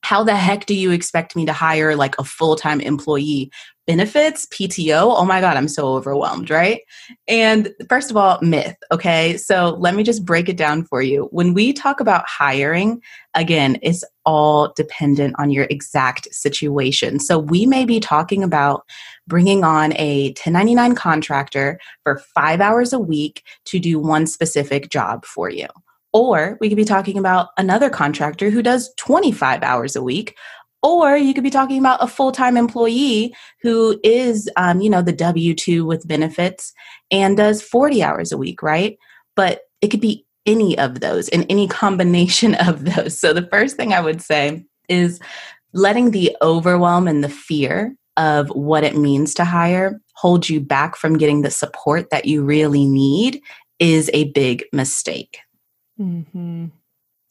How 0.01 0.23
the 0.23 0.35
heck 0.35 0.65
do 0.65 0.73
you 0.73 0.89
expect 0.89 1.35
me 1.35 1.45
to 1.45 1.53
hire 1.53 1.95
like 1.95 2.17
a 2.17 2.23
full-time 2.23 2.81
employee 2.81 3.51
benefits 3.87 4.47
pto 4.47 5.15
oh 5.15 5.25
my 5.25 5.39
god 5.39 5.57
i'm 5.57 5.67
so 5.67 5.87
overwhelmed 5.93 6.49
right? 6.49 6.81
And 7.27 7.73
first 7.89 8.09
of 8.09 8.17
all 8.17 8.39
myth 8.41 8.75
okay? 8.91 9.37
So 9.37 9.75
let 9.79 9.95
me 9.95 10.03
just 10.03 10.25
break 10.25 10.49
it 10.49 10.57
down 10.57 10.85
for 10.85 11.01
you. 11.01 11.27
When 11.31 11.53
we 11.53 11.73
talk 11.73 11.99
about 11.99 12.25
hiring 12.27 13.01
again 13.33 13.77
it's 13.81 14.03
all 14.25 14.73
dependent 14.75 15.35
on 15.37 15.51
your 15.51 15.67
exact 15.69 16.33
situation. 16.33 17.19
So 17.19 17.37
we 17.37 17.65
may 17.65 17.85
be 17.85 17.99
talking 17.99 18.43
about 18.43 18.83
bringing 19.27 19.63
on 19.63 19.93
a 19.97 20.29
1099 20.29 20.95
contractor 20.95 21.79
for 22.03 22.19
five 22.33 22.61
hours 22.61 22.93
a 22.93 22.99
week 22.99 23.43
to 23.65 23.79
do 23.79 23.99
one 23.99 24.25
specific 24.25 24.89
job 24.89 25.25
for 25.25 25.49
you. 25.49 25.67
Or 26.13 26.57
we 26.61 26.69
could 26.69 26.77
be 26.77 26.85
talking 26.85 27.17
about 27.17 27.49
another 27.57 27.89
contractor 27.89 28.49
who 28.49 28.63
does 28.63 28.93
25 28.95 29.61
hours 29.63 29.95
a 29.95 30.01
week. 30.01 30.35
Or 30.85 31.17
you 31.17 31.33
could 31.33 31.43
be 31.43 31.49
talking 31.49 31.79
about 31.79 32.03
a 32.03 32.07
full 32.07 32.31
time 32.31 32.57
employee 32.57 33.35
who 33.63 33.99
is, 34.03 34.47
um, 34.55 34.81
you 34.81 34.89
know, 34.89 35.01
the 35.01 35.11
W 35.11 35.55
2 35.55 35.83
with 35.83 36.07
benefits 36.07 36.73
and 37.09 37.35
does 37.35 37.63
40 37.63 38.03
hours 38.03 38.31
a 38.31 38.37
week, 38.37 38.61
right? 38.61 38.95
But 39.35 39.61
it 39.81 39.87
could 39.87 39.99
be 39.99 40.27
any 40.45 40.77
of 40.77 40.99
those 40.99 41.27
and 41.29 41.43
any 41.49 41.67
combination 41.67 42.53
of 42.67 42.85
those. 42.85 43.19
So 43.19 43.33
the 43.33 43.47
first 43.47 43.77
thing 43.77 43.93
I 43.93 43.99
would 43.99 44.21
say 44.21 44.63
is 44.87 45.19
letting 45.73 46.11
the 46.11 46.37
overwhelm 46.43 47.07
and 47.07 47.23
the 47.23 47.29
fear 47.29 47.95
of 48.15 48.49
what 48.49 48.83
it 48.83 48.95
means 48.95 49.33
to 49.33 49.43
hire 49.43 49.99
hold 50.15 50.47
you 50.47 50.61
back 50.61 50.95
from 50.95 51.17
getting 51.17 51.41
the 51.41 51.51
support 51.51 52.09
that 52.11 52.25
you 52.25 52.43
really 52.43 52.85
need 52.85 53.41
is 53.79 54.09
a 54.13 54.31
big 54.31 54.63
mistake. 54.71 55.39
Mm-hmm. 55.99 56.67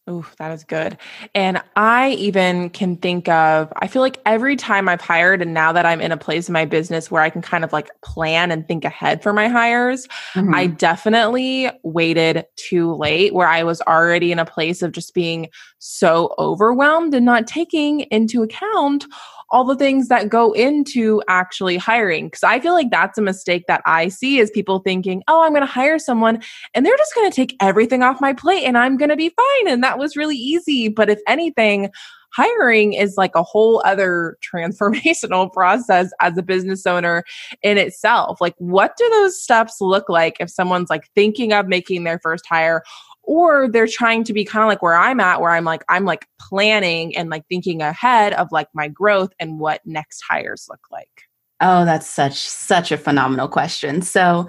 Oh, 0.06 0.26
that 0.36 0.52
is 0.52 0.64
good. 0.64 0.98
And 1.34 1.62
I 1.76 2.10
even 2.10 2.68
can 2.68 2.96
think 2.96 3.26
of, 3.26 3.72
I 3.76 3.86
feel 3.86 4.02
like 4.02 4.20
every 4.26 4.54
time 4.54 4.86
I've 4.86 5.00
hired, 5.00 5.40
and 5.40 5.54
now 5.54 5.72
that 5.72 5.86
I'm 5.86 6.02
in 6.02 6.12
a 6.12 6.18
place 6.18 6.46
in 6.46 6.52
my 6.52 6.66
business 6.66 7.10
where 7.10 7.22
I 7.22 7.30
can 7.30 7.40
kind 7.40 7.64
of 7.64 7.72
like 7.72 7.88
plan 8.02 8.50
and 8.50 8.68
think 8.68 8.84
ahead 8.84 9.22
for 9.22 9.32
my 9.32 9.48
hires, 9.48 10.06
mm-hmm. 10.34 10.54
I 10.54 10.66
definitely 10.66 11.70
waited 11.84 12.44
too 12.56 12.94
late 12.94 13.32
where 13.32 13.48
I 13.48 13.62
was 13.62 13.80
already 13.82 14.30
in 14.30 14.38
a 14.38 14.44
place 14.44 14.82
of 14.82 14.92
just 14.92 15.14
being 15.14 15.48
so 15.78 16.34
overwhelmed 16.38 17.14
and 17.14 17.24
not 17.24 17.46
taking 17.46 18.00
into 18.00 18.42
account 18.42 19.06
all 19.54 19.64
the 19.64 19.76
things 19.76 20.08
that 20.08 20.28
go 20.28 20.50
into 20.52 21.22
actually 21.28 21.76
hiring. 21.76 22.28
Cause 22.28 22.42
I 22.42 22.58
feel 22.58 22.72
like 22.72 22.90
that's 22.90 23.16
a 23.16 23.22
mistake 23.22 23.66
that 23.68 23.82
I 23.86 24.08
see 24.08 24.40
is 24.40 24.50
people 24.50 24.80
thinking, 24.80 25.22
oh, 25.28 25.44
I'm 25.44 25.52
going 25.52 25.62
to 25.62 25.66
hire 25.66 26.00
someone 26.00 26.42
and 26.74 26.84
they're 26.84 26.96
just 26.96 27.14
going 27.14 27.30
to 27.30 27.36
take 27.36 27.56
everything 27.60 28.02
off 28.02 28.20
my 28.20 28.32
plate 28.32 28.64
and 28.64 28.76
I'm 28.76 28.96
going 28.96 29.10
to 29.10 29.16
be 29.16 29.28
fine. 29.28 29.72
And 29.72 29.80
that 29.84 29.96
was 29.96 30.16
really 30.16 30.34
easy. 30.34 30.88
But 30.88 31.08
if 31.08 31.20
anything, 31.28 31.90
hiring 32.32 32.94
is 32.94 33.14
like 33.16 33.36
a 33.36 33.44
whole 33.44 33.80
other 33.84 34.36
transformational 34.54 35.52
process 35.52 36.10
as 36.20 36.36
a 36.36 36.42
business 36.42 36.84
owner 36.84 37.22
in 37.62 37.78
itself. 37.78 38.40
Like, 38.40 38.56
what 38.58 38.96
do 38.96 39.08
those 39.10 39.40
steps 39.40 39.76
look 39.80 40.08
like 40.08 40.38
if 40.40 40.50
someone's 40.50 40.90
like 40.90 41.08
thinking 41.14 41.52
of 41.52 41.68
making 41.68 42.02
their 42.02 42.18
first 42.18 42.44
hire? 42.44 42.82
Or 43.26 43.68
they're 43.68 43.86
trying 43.86 44.24
to 44.24 44.32
be 44.32 44.44
kind 44.44 44.62
of 44.62 44.68
like 44.68 44.82
where 44.82 44.96
I'm 44.96 45.20
at, 45.20 45.40
where 45.40 45.50
I'm 45.50 45.64
like, 45.64 45.84
I'm 45.88 46.04
like 46.04 46.28
planning 46.38 47.16
and 47.16 47.30
like 47.30 47.46
thinking 47.48 47.82
ahead 47.82 48.32
of 48.34 48.52
like 48.52 48.68
my 48.74 48.88
growth 48.88 49.32
and 49.38 49.58
what 49.58 49.80
next 49.84 50.22
hires 50.22 50.66
look 50.68 50.86
like. 50.90 51.22
Oh, 51.60 51.84
that's 51.84 52.06
such 52.06 52.38
such 52.38 52.92
a 52.92 52.98
phenomenal 52.98 53.48
question. 53.48 54.02
So 54.02 54.48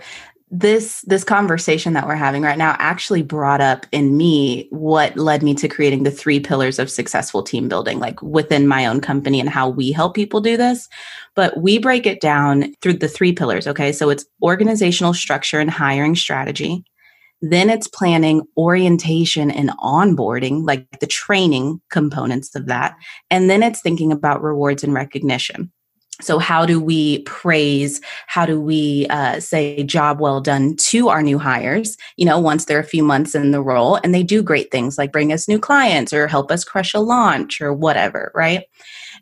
this 0.51 1.01
this 1.07 1.23
conversation 1.23 1.93
that 1.93 2.07
we're 2.07 2.15
having 2.15 2.43
right 2.43 2.57
now 2.57 2.75
actually 2.77 3.23
brought 3.23 3.61
up 3.61 3.85
in 3.91 4.15
me 4.15 4.67
what 4.69 5.15
led 5.17 5.41
me 5.41 5.55
to 5.55 5.67
creating 5.67 6.03
the 6.03 6.11
three 6.11 6.39
pillars 6.39 6.77
of 6.77 6.89
successful 6.89 7.41
team 7.41 7.67
building 7.67 7.99
like 7.99 8.21
within 8.21 8.67
my 8.67 8.85
own 8.85 9.01
company 9.01 9.39
and 9.39 9.49
how 9.49 9.67
we 9.67 9.91
help 9.91 10.13
people 10.13 10.39
do 10.39 10.55
this 10.55 10.87
but 11.33 11.59
we 11.61 11.79
break 11.79 12.05
it 12.05 12.21
down 12.21 12.71
through 12.81 12.93
the 12.93 13.07
three 13.07 13.33
pillars 13.33 13.65
okay 13.65 13.91
so 13.91 14.11
it's 14.11 14.25
organizational 14.43 15.15
structure 15.15 15.59
and 15.59 15.71
hiring 15.71 16.15
strategy 16.15 16.85
then 17.41 17.69
it's 17.69 17.87
planning 17.87 18.41
orientation 18.57 19.51
and 19.51 19.69
onboarding, 19.79 20.65
like 20.65 20.99
the 20.99 21.07
training 21.07 21.81
components 21.89 22.55
of 22.55 22.67
that. 22.67 22.95
And 23.29 23.49
then 23.49 23.61
it's 23.61 23.81
thinking 23.81 24.11
about 24.11 24.41
rewards 24.41 24.83
and 24.83 24.93
recognition. 24.93 25.71
So, 26.21 26.39
how 26.39 26.65
do 26.65 26.79
we 26.79 27.19
praise? 27.23 27.99
How 28.27 28.45
do 28.45 28.59
we 28.59 29.05
uh, 29.09 29.41
say 29.41 29.83
job 29.83 30.21
well 30.21 30.39
done 30.39 30.77
to 30.77 31.09
our 31.09 31.21
new 31.21 31.37
hires? 31.37 31.97
You 32.15 32.25
know, 32.25 32.39
once 32.39 32.65
they're 32.65 32.79
a 32.79 32.85
few 32.85 33.03
months 33.03 33.35
in 33.35 33.51
the 33.51 33.61
role 33.61 33.95
and 33.97 34.15
they 34.15 34.23
do 34.23 34.41
great 34.41 34.71
things 34.71 34.97
like 34.97 35.11
bring 35.11 35.33
us 35.33 35.49
new 35.49 35.59
clients 35.59 36.13
or 36.13 36.27
help 36.27 36.51
us 36.51 36.63
crush 36.63 36.93
a 36.93 37.01
launch 37.01 37.59
or 37.59 37.73
whatever, 37.73 38.31
right? 38.33 38.63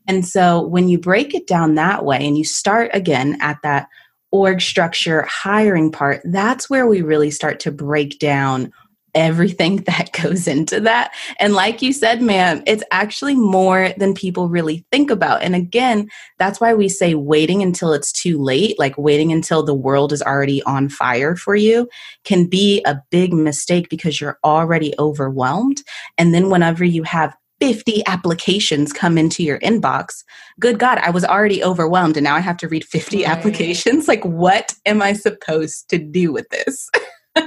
And 0.08 0.24
so, 0.24 0.62
when 0.62 0.88
you 0.88 1.00
break 1.00 1.34
it 1.34 1.48
down 1.48 1.74
that 1.76 2.06
way 2.06 2.20
and 2.28 2.38
you 2.38 2.44
start 2.44 2.92
again 2.94 3.38
at 3.42 3.58
that 3.64 3.88
org 4.34 4.60
structure 4.60 5.22
hiring 5.30 5.92
part, 5.92 6.20
that's 6.26 6.70
where 6.70 6.88
we 6.88 7.02
really 7.02 7.32
start 7.32 7.60
to 7.62 7.72
break 7.72 8.20
down 8.20 8.74
everything 9.16 9.78
that 9.84 10.12
goes 10.12 10.48
into 10.48 10.80
that. 10.80 11.14
And 11.40 11.54
like 11.54 11.84
you 11.84 11.94
said, 11.94 12.22
ma'am, 12.22 12.64
it's 12.66 12.84
actually 12.92 13.36
more 13.36 13.94
than 13.98 14.16
people 14.16 14.50
really 14.50 14.86
think 14.92 15.12
about. 15.12 15.44
And 15.44 15.56
again, 15.56 16.10
that's 16.40 16.60
why 16.60 16.74
we 16.74 16.90
say 16.90 17.14
waiting 17.14 17.62
until 17.62 17.94
it's 17.94 18.12
too 18.12 18.42
late, 18.42 18.78
like 18.80 18.98
waiting 18.98 19.32
until 19.32 19.62
the 19.62 19.76
world 19.76 20.12
is 20.12 20.24
already 20.24 20.64
on 20.64 20.90
fire 20.90 21.36
for 21.36 21.56
you, 21.56 21.88
can 22.24 22.48
be 22.48 22.82
a 22.86 23.02
big 23.12 23.34
mistake 23.34 23.88
because 23.88 24.20
you're 24.20 24.40
already 24.44 24.96
overwhelmed. 24.98 25.84
And 26.18 26.34
then 26.34 26.50
whenever 26.50 26.84
you 26.84 27.04
have 27.04 27.36
50 27.64 28.06
applications 28.08 28.92
come 28.92 29.18
into 29.18 29.42
your 29.42 29.58
inbox. 29.60 30.26
Good 30.60 30.80
God, 30.80 30.98
I 30.98 31.12
was 31.12 31.24
already 31.24 31.64
overwhelmed 31.64 32.18
and 32.18 32.26
now 32.26 32.36
I 32.36 32.42
have 32.42 32.58
to 32.58 32.68
read 32.68 32.84
50 32.84 33.18
right. 33.18 33.28
applications. 33.28 34.08
Like, 34.14 34.26
what 34.26 34.76
am 34.86 35.02
I 35.02 35.14
supposed 35.14 35.90
to 35.90 35.98
do 35.98 36.34
with 36.34 36.48
this? 36.50 36.90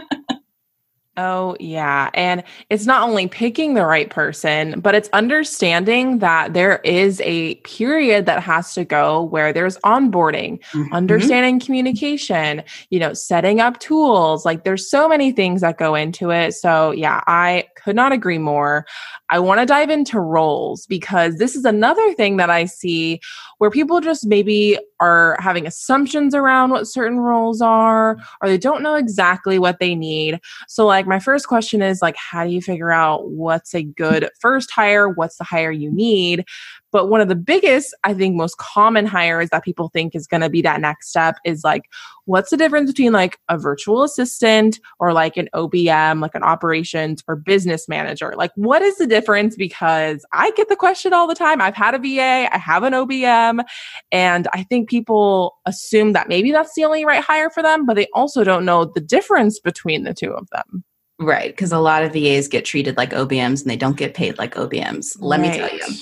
Oh, 1.18 1.56
yeah. 1.58 2.10
And 2.12 2.44
it's 2.68 2.84
not 2.84 3.08
only 3.08 3.26
picking 3.26 3.72
the 3.72 3.86
right 3.86 4.10
person, 4.10 4.80
but 4.80 4.94
it's 4.94 5.08
understanding 5.14 6.18
that 6.18 6.52
there 6.52 6.80
is 6.84 7.22
a 7.24 7.54
period 7.56 8.26
that 8.26 8.42
has 8.42 8.74
to 8.74 8.84
go 8.84 9.22
where 9.22 9.50
there's 9.50 9.78
onboarding, 9.78 10.60
mm-hmm. 10.72 10.92
understanding 10.92 11.58
communication, 11.58 12.62
you 12.90 12.98
know, 12.98 13.14
setting 13.14 13.60
up 13.60 13.80
tools. 13.80 14.44
Like 14.44 14.64
there's 14.64 14.90
so 14.90 15.08
many 15.08 15.32
things 15.32 15.62
that 15.62 15.78
go 15.78 15.94
into 15.94 16.30
it. 16.30 16.52
So, 16.52 16.90
yeah, 16.90 17.22
I 17.26 17.64
could 17.82 17.96
not 17.96 18.12
agree 18.12 18.38
more. 18.38 18.84
I 19.30 19.38
want 19.38 19.60
to 19.60 19.66
dive 19.66 19.90
into 19.90 20.20
roles 20.20 20.86
because 20.86 21.36
this 21.36 21.56
is 21.56 21.64
another 21.64 22.14
thing 22.14 22.36
that 22.36 22.50
I 22.50 22.64
see 22.64 23.20
where 23.58 23.70
people 23.70 24.00
just 24.00 24.26
maybe 24.26 24.78
are 25.00 25.36
having 25.40 25.66
assumptions 25.66 26.34
around 26.34 26.70
what 26.70 26.86
certain 26.86 27.18
roles 27.18 27.60
are 27.60 28.18
or 28.40 28.48
they 28.48 28.58
don't 28.58 28.82
know 28.82 28.94
exactly 28.94 29.58
what 29.58 29.78
they 29.80 29.94
need. 29.94 30.40
So 30.68 30.86
like 30.86 31.06
my 31.06 31.18
first 31.18 31.48
question 31.48 31.82
is 31.82 32.00
like 32.00 32.16
how 32.16 32.44
do 32.44 32.50
you 32.50 32.62
figure 32.62 32.92
out 32.92 33.30
what's 33.30 33.74
a 33.74 33.82
good 33.82 34.30
first 34.40 34.70
hire, 34.70 35.08
what's 35.08 35.36
the 35.36 35.44
hire 35.44 35.72
you 35.72 35.90
need? 35.90 36.44
But 36.92 37.08
one 37.08 37.20
of 37.20 37.28
the 37.28 37.34
biggest, 37.34 37.94
I 38.04 38.14
think, 38.14 38.36
most 38.36 38.58
common 38.58 39.06
hires 39.06 39.50
that 39.50 39.64
people 39.64 39.88
think 39.88 40.14
is 40.14 40.26
going 40.26 40.40
to 40.40 40.50
be 40.50 40.62
that 40.62 40.80
next 40.80 41.08
step 41.08 41.36
is 41.44 41.64
like, 41.64 41.84
what's 42.24 42.50
the 42.50 42.56
difference 42.56 42.90
between 42.90 43.12
like 43.12 43.38
a 43.48 43.58
virtual 43.58 44.02
assistant 44.02 44.80
or 44.98 45.12
like 45.12 45.36
an 45.36 45.48
OBM, 45.54 46.20
like 46.20 46.34
an 46.34 46.42
operations 46.42 47.22
or 47.28 47.36
business 47.36 47.88
manager? 47.88 48.34
Like, 48.36 48.52
what 48.54 48.82
is 48.82 48.96
the 48.98 49.06
difference? 49.06 49.56
Because 49.56 50.24
I 50.32 50.50
get 50.52 50.68
the 50.68 50.76
question 50.76 51.12
all 51.12 51.26
the 51.26 51.34
time. 51.34 51.60
I've 51.60 51.74
had 51.74 51.94
a 51.94 51.98
VA, 51.98 52.48
I 52.52 52.58
have 52.58 52.82
an 52.82 52.92
OBM, 52.92 53.64
and 54.12 54.48
I 54.52 54.62
think 54.64 54.88
people 54.88 55.56
assume 55.66 56.12
that 56.12 56.28
maybe 56.28 56.52
that's 56.52 56.74
the 56.74 56.84
only 56.84 57.04
right 57.04 57.22
hire 57.22 57.50
for 57.50 57.62
them, 57.62 57.86
but 57.86 57.94
they 57.94 58.06
also 58.14 58.44
don't 58.44 58.64
know 58.64 58.84
the 58.84 59.00
difference 59.00 59.58
between 59.60 60.04
the 60.04 60.14
two 60.14 60.32
of 60.32 60.48
them. 60.50 60.84
Right, 61.18 61.50
because 61.50 61.72
a 61.72 61.78
lot 61.78 62.02
of 62.02 62.12
VAs 62.12 62.46
get 62.46 62.66
treated 62.66 62.98
like 62.98 63.10
OBMs 63.10 63.62
and 63.62 63.70
they 63.70 63.76
don't 63.76 63.96
get 63.96 64.12
paid 64.12 64.36
like 64.36 64.54
OBMs. 64.54 65.16
Let 65.18 65.40
right. 65.40 65.50
me 65.50 65.56
tell 65.56 65.72
you. 65.72 65.96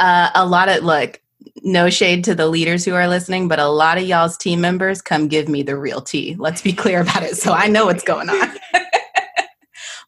Uh, 0.00 0.30
a 0.34 0.44
lot 0.44 0.68
of 0.68 0.82
look, 0.82 1.20
no 1.62 1.90
shade 1.90 2.24
to 2.24 2.34
the 2.34 2.48
leaders 2.48 2.84
who 2.84 2.94
are 2.94 3.06
listening, 3.06 3.46
but 3.46 3.58
a 3.58 3.68
lot 3.68 3.98
of 3.98 4.04
y'all's 4.04 4.36
team 4.36 4.60
members 4.60 5.00
come 5.00 5.28
give 5.28 5.48
me 5.48 5.62
the 5.62 5.76
real 5.76 6.00
tea. 6.00 6.34
Let's 6.38 6.62
be 6.62 6.72
clear 6.72 7.02
about 7.02 7.22
it. 7.22 7.36
So 7.36 7.52
I 7.52 7.68
know 7.68 7.86
what's 7.86 8.02
going 8.02 8.28
on. 8.28 8.58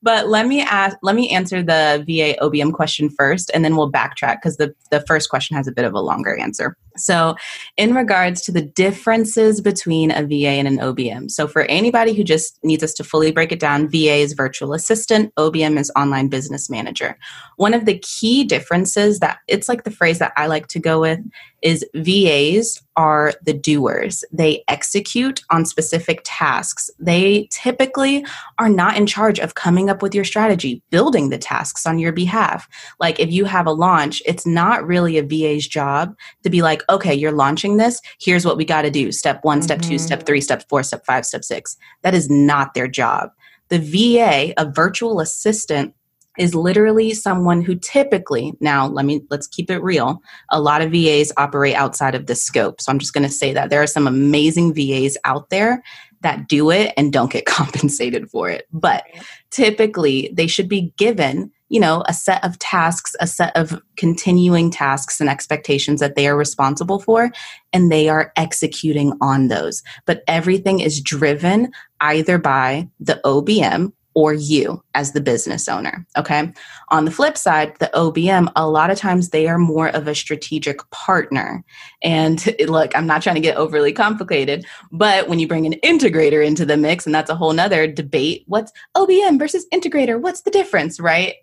But 0.03 0.29
let 0.29 0.49
me 0.49 0.61
ask, 0.61 0.97
let 1.03 1.15
me 1.15 1.31
answer 1.31 1.63
the 1.63 2.03
VA 2.05 2.37
OBM 2.45 2.73
question 2.73 3.09
first, 3.09 3.53
and 3.55 3.65
then 3.65 3.77
we'll 3.77 3.91
backtrack 3.91 4.39
because 4.43 4.57
the, 4.57 4.75
the 4.91 5.01
first 5.03 5.31
question 5.31 5.57
has 5.57 5.69
a 5.69 5.73
bit 5.73 5.85
of 5.85 5.95
a 5.95 6.01
longer 6.01 6.37
answer. 6.37 6.77
So, 6.97 7.37
in 7.77 7.95
regards 7.95 8.43
to 8.43 8.53
the 8.53 8.63
differences 8.63 9.61
between 9.61 10.11
a 10.11 10.23
VA 10.23 10.59
and 10.59 10.69
an 10.69 10.79
OBM, 10.79 11.31
so 11.31 11.47
for 11.47 11.63
anybody 11.63 12.13
who 12.13 12.25
just 12.25 12.59
needs 12.63 12.83
us 12.83 12.95
to 12.95 13.05
fully 13.05 13.33
break 13.33 13.53
it 13.53 13.61
down, 13.61 13.89
VA 13.89 14.17
is 14.17 14.33
virtual 14.33 14.75
assistant, 14.75 15.35
OBM 15.37 15.79
is 15.79 15.91
online 15.97 16.29
business 16.29 16.69
manager. 16.69 17.19
One 17.57 17.75
of 17.75 17.85
the 17.85 17.99
key 17.99 18.45
differences 18.45 19.21
that 19.21 19.39
it's 19.49 19.69
like 19.69 19.85
the 19.85 19.91
phrase 19.91 20.19
that 20.19 20.33
I 20.37 20.47
like 20.47 20.69
to 20.69 20.79
go 20.79 21.01
with 21.01 21.21
is 21.63 21.85
VAs 21.95 22.83
are 22.97 23.33
the 23.45 23.55
doers. 23.55 24.25
They 24.33 24.65
execute 24.69 25.43
on 25.51 25.65
specific 25.65 26.21
tasks. 26.25 26.91
They 26.99 27.49
typically 27.51 28.27
are 28.59 28.69
not 28.69 28.97
in 28.97 29.07
charge 29.07 29.39
of 29.39 29.55
coming 29.55 29.89
up 29.89 30.03
with 30.03 30.15
your 30.15 30.25
strategy, 30.25 30.83
building 30.91 31.31
the 31.31 31.39
tasks 31.39 31.87
on 31.87 31.99
your 31.99 32.13
behalf. 32.13 32.69
Like 33.01 33.19
if 33.19 33.31
you 33.31 33.45
have 33.47 33.67
a 33.67 33.73
launch, 33.73 34.23
it's 34.27 34.45
not 34.45 34.87
really 34.87 35.17
a 35.17 35.23
VA's 35.23 35.67
job 35.67 36.15
to 36.43 36.51
be 36.51 36.61
like, 36.63 36.82
okay, 36.89 37.15
you're 37.15 37.33
launching 37.33 37.77
this. 37.77 38.01
Here's 38.21 38.45
what 38.45 38.57
we 38.57 38.65
got 38.65 38.83
to 38.83 38.91
do 38.91 39.13
step 39.13 39.45
one, 39.45 39.59
mm-hmm. 39.59 39.65
step 39.65 39.81
two, 39.83 39.99
step 39.99 40.21
mm-hmm. 40.21 40.27
three, 40.27 40.41
step 40.41 40.69
four, 40.69 40.83
step 40.83 41.05
five, 41.05 41.27
step 41.27 41.45
six. 41.45 41.77
That 42.03 42.15
is 42.15 42.29
not 42.31 42.75
their 42.75 42.89
job. 42.89 43.31
The 43.69 43.79
VA, 43.79 44.53
a 44.57 44.71
virtual 44.71 45.21
assistant, 45.21 45.95
is 46.39 46.55
literally 46.55 47.13
someone 47.13 47.61
who 47.61 47.75
typically 47.75 48.55
now 48.61 48.87
let 48.87 49.05
me 49.05 49.23
let's 49.31 49.47
keep 49.47 49.71
it 49.71 49.83
real 49.83 50.21
a 50.51 50.61
lot 50.61 50.81
of 50.81 50.91
vas 50.91 51.31
operate 51.37 51.75
outside 51.75 52.15
of 52.15 52.27
the 52.27 52.35
scope 52.35 52.81
so 52.81 52.91
i'm 52.91 52.99
just 52.99 53.13
going 53.13 53.23
to 53.23 53.33
say 53.33 53.53
that 53.53 53.69
there 53.69 53.83
are 53.83 53.87
some 53.87 54.07
amazing 54.07 54.73
vas 54.73 55.19
out 55.25 55.51
there 55.51 55.83
that 56.23 56.49
do 56.49 56.71
it 56.71 56.93
and 56.97 57.13
don't 57.13 57.33
get 57.33 57.47
compensated 57.47 58.31
for 58.31 58.49
it. 58.49 58.67
But 58.73 59.05
typically 59.51 60.31
they 60.33 60.47
should 60.47 60.69
be 60.69 60.93
given 60.97 61.51
you 61.69 61.81
know 61.81 62.05
a 62.07 62.13
set 62.13 62.45
of 62.45 62.59
tasks 62.59 63.17
a 63.21 63.27
set 63.27 63.55
of 63.57 63.81
continuing 63.97 64.71
tasks 64.71 65.21
and 65.21 65.31
expectations 65.31 66.01
that 66.01 66.17
they 66.17 66.29
are 66.29 66.37
responsible 66.37 66.99
for 66.99 67.31
and 67.73 67.91
they 67.91 68.09
are 68.09 68.33
executing 68.37 69.15
on 69.21 69.49
those. 69.49 69.83
But 70.05 70.23
everything 70.27 70.81
is 70.81 71.01
driven 71.01 71.73
either 72.01 72.39
by 72.39 72.89
the 73.01 73.21
obm 73.25 73.93
or 74.15 74.35
you 74.35 74.83
as 74.95 75.13
the 75.13 75.21
business 75.21 75.69
owner. 75.69 76.07
Okay. 76.17 76.53
On 76.89 77.05
the 77.05 77.11
flip 77.11 77.37
side, 77.37 77.75
the 77.79 77.91
OBM, 77.95 78.53
a 78.57 78.69
lot 78.69 78.91
of 78.91 78.99
times 78.99 79.31
they 79.31 79.49
are 79.49 79.59
more 79.59 79.89
of 79.89 80.07
a 80.07 80.15
strategic 80.15 80.79
partner. 80.91 81.65
And 82.03 82.55
look, 82.67 82.97
I'm 82.97 83.07
not 83.07 83.23
trying 83.23 83.37
to 83.37 83.41
get 83.41 83.57
overly 83.57 83.93
complicated, 83.93 84.67
but 84.91 85.29
when 85.29 85.39
you 85.39 85.49
bring 85.49 85.67
an 85.67 85.75
integrator 85.85 86.45
into 86.45 86.67
the 86.67 86.77
mix, 86.77 87.07
and 87.07 87.15
that's 87.15 87.31
a 87.31 87.35
whole 87.35 87.53
nother 87.53 87.87
debate, 87.87 88.45
what's 88.47 88.73
OBM 88.97 89.39
versus 89.39 89.67
integrator? 89.73 90.21
What's 90.21 90.43
the 90.43 90.51
difference, 90.51 91.01
right? 91.01 91.37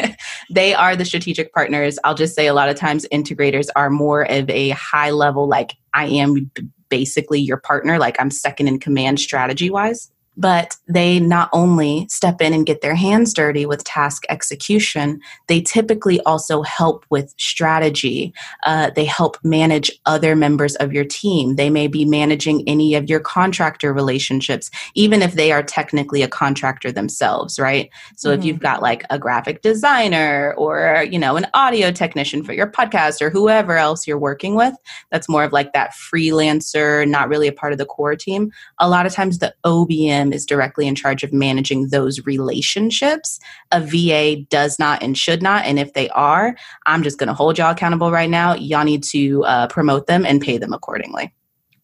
they 0.50 0.74
are 0.74 0.96
the 0.96 1.04
strategic 1.04 1.52
partners. 1.52 1.98
I'll 2.04 2.14
just 2.14 2.34
say 2.34 2.46
a 2.46 2.54
lot 2.54 2.68
of 2.68 2.76
times 2.76 3.06
integrators 3.12 3.68
are 3.76 3.90
more 3.90 4.22
of 4.22 4.50
a 4.50 4.70
high 4.70 5.10
level, 5.10 5.48
like 5.48 5.74
I 5.94 6.06
am 6.06 6.50
basically 6.88 7.40
your 7.40 7.56
partner, 7.56 7.98
like 7.98 8.16
I'm 8.20 8.30
second 8.30 8.68
in 8.68 8.78
command 8.78 9.18
strategy 9.20 9.70
wise 9.70 10.10
but 10.36 10.76
they 10.86 11.18
not 11.18 11.48
only 11.52 12.06
step 12.08 12.40
in 12.40 12.52
and 12.52 12.66
get 12.66 12.80
their 12.80 12.94
hands 12.94 13.32
dirty 13.32 13.64
with 13.64 13.84
task 13.84 14.24
execution, 14.28 15.20
they 15.46 15.60
typically 15.60 16.20
also 16.22 16.62
help 16.62 17.04
with 17.10 17.34
strategy. 17.38 18.34
Uh, 18.64 18.90
they 18.90 19.04
help 19.04 19.38
manage 19.42 19.90
other 20.04 20.36
members 20.36 20.76
of 20.76 20.92
your 20.92 21.04
team. 21.04 21.56
They 21.56 21.70
may 21.70 21.86
be 21.86 22.04
managing 22.04 22.62
any 22.68 22.94
of 22.94 23.08
your 23.08 23.20
contractor 23.20 23.92
relationships, 23.92 24.70
even 24.94 25.22
if 25.22 25.34
they 25.34 25.52
are 25.52 25.62
technically 25.62 26.22
a 26.22 26.28
contractor 26.28 26.92
themselves, 26.92 27.58
right? 27.58 27.90
So 28.16 28.30
mm-hmm. 28.30 28.38
if 28.38 28.44
you've 28.44 28.60
got 28.60 28.82
like 28.82 29.04
a 29.10 29.18
graphic 29.18 29.62
designer 29.62 30.54
or, 30.58 31.06
you 31.10 31.18
know, 31.18 31.36
an 31.36 31.46
audio 31.54 31.90
technician 31.90 32.42
for 32.44 32.52
your 32.52 32.66
podcast 32.66 33.22
or 33.22 33.30
whoever 33.30 33.76
else 33.76 34.06
you're 34.06 34.18
working 34.18 34.54
with, 34.54 34.74
that's 35.10 35.28
more 35.28 35.44
of 35.44 35.52
like 35.52 35.72
that 35.72 35.92
freelancer, 35.92 37.08
not 37.08 37.28
really 37.28 37.48
a 37.48 37.52
part 37.52 37.72
of 37.72 37.78
the 37.78 37.86
core 37.86 38.16
team. 38.16 38.52
A 38.78 38.88
lot 38.88 39.06
of 39.06 39.12
times 39.12 39.38
the 39.38 39.54
OBM 39.64 40.25
is 40.32 40.46
directly 40.46 40.86
in 40.86 40.94
charge 40.94 41.22
of 41.22 41.32
managing 41.32 41.88
those 41.88 42.24
relationships. 42.26 43.38
A 43.72 43.80
VA 43.80 44.42
does 44.48 44.78
not 44.78 45.02
and 45.02 45.16
should 45.16 45.42
not. 45.42 45.64
And 45.64 45.78
if 45.78 45.92
they 45.92 46.08
are, 46.10 46.56
I'm 46.86 47.02
just 47.02 47.18
going 47.18 47.28
to 47.28 47.34
hold 47.34 47.58
y'all 47.58 47.72
accountable 47.72 48.10
right 48.10 48.30
now. 48.30 48.54
Y'all 48.54 48.84
need 48.84 49.02
to 49.04 49.44
uh, 49.44 49.66
promote 49.68 50.06
them 50.06 50.24
and 50.24 50.40
pay 50.40 50.58
them 50.58 50.72
accordingly. 50.72 51.32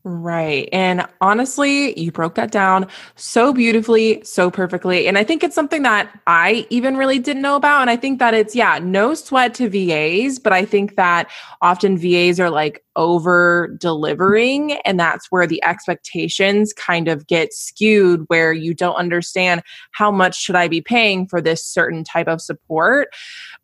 Right. 0.05 0.69
And 0.73 1.07
honestly, 1.21 1.99
you 1.99 2.11
broke 2.11 2.35
that 2.35 2.51
down 2.51 2.89
so 3.15 3.53
beautifully, 3.53 4.21
so 4.25 4.51
perfectly. 4.51 5.07
And 5.07 5.17
I 5.17 5.23
think 5.23 5.45
it's 5.45 5.55
something 5.55 5.83
that 5.85 6.11
I 6.27 6.67
even 6.71 6.97
really 6.97 7.21
didn't 7.21 7.43
know 7.43 7.55
about. 7.55 7.83
And 7.83 7.91
I 7.91 7.97
think 7.97 8.19
that 8.19 8.35
it's, 8.35 8.57
yeah, 8.57 8.81
no 8.83 9.15
sweat 9.15 9.55
to 9.55 9.69
VAs, 9.69 10.41
but 10.41 10.53
I 10.53 10.65
think 10.65 10.97
that 10.97 11.31
often 11.61 11.97
VAs 11.97 12.41
are 12.41 12.51
like 12.51 12.85
over 12.97 13.75
delivering. 13.79 14.73
And 14.85 14.99
that's 14.99 15.31
where 15.31 15.47
the 15.47 15.63
expectations 15.65 16.73
kind 16.73 17.09
of 17.09 17.27
get 17.27 17.53
skewed, 17.53 18.25
where 18.29 18.53
you 18.53 18.75
don't 18.75 18.97
understand 18.97 19.63
how 19.93 20.11
much 20.11 20.37
should 20.37 20.57
I 20.57 20.69
be 20.69 20.81
paying 20.81 21.27
for 21.27 21.41
this 21.41 21.65
certain 21.65 22.05
type 22.05 22.29
of 22.29 22.41
support. 22.41 23.09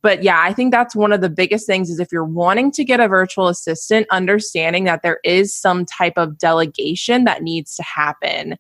But 0.03 0.23
yeah, 0.23 0.41
I 0.43 0.53
think 0.53 0.73
that's 0.73 0.95
one 0.95 1.13
of 1.13 1.21
the 1.21 1.29
biggest 1.29 1.67
things 1.67 1.91
is 1.91 2.01
if 2.01 2.13
you're 2.13 2.25
wanting 2.25 2.71
to 2.73 2.85
get 2.85 3.01
a 3.01 3.09
virtual 3.09 3.49
assistant, 3.49 4.07
understanding 4.11 4.85
that 4.85 5.03
there 5.03 5.19
is 5.25 5.53
some 5.53 5.85
type 5.85 6.15
of 6.17 6.39
delegation 6.39 7.25
that 7.25 7.43
needs 7.43 7.75
to 7.77 7.83
happen. 7.83 8.57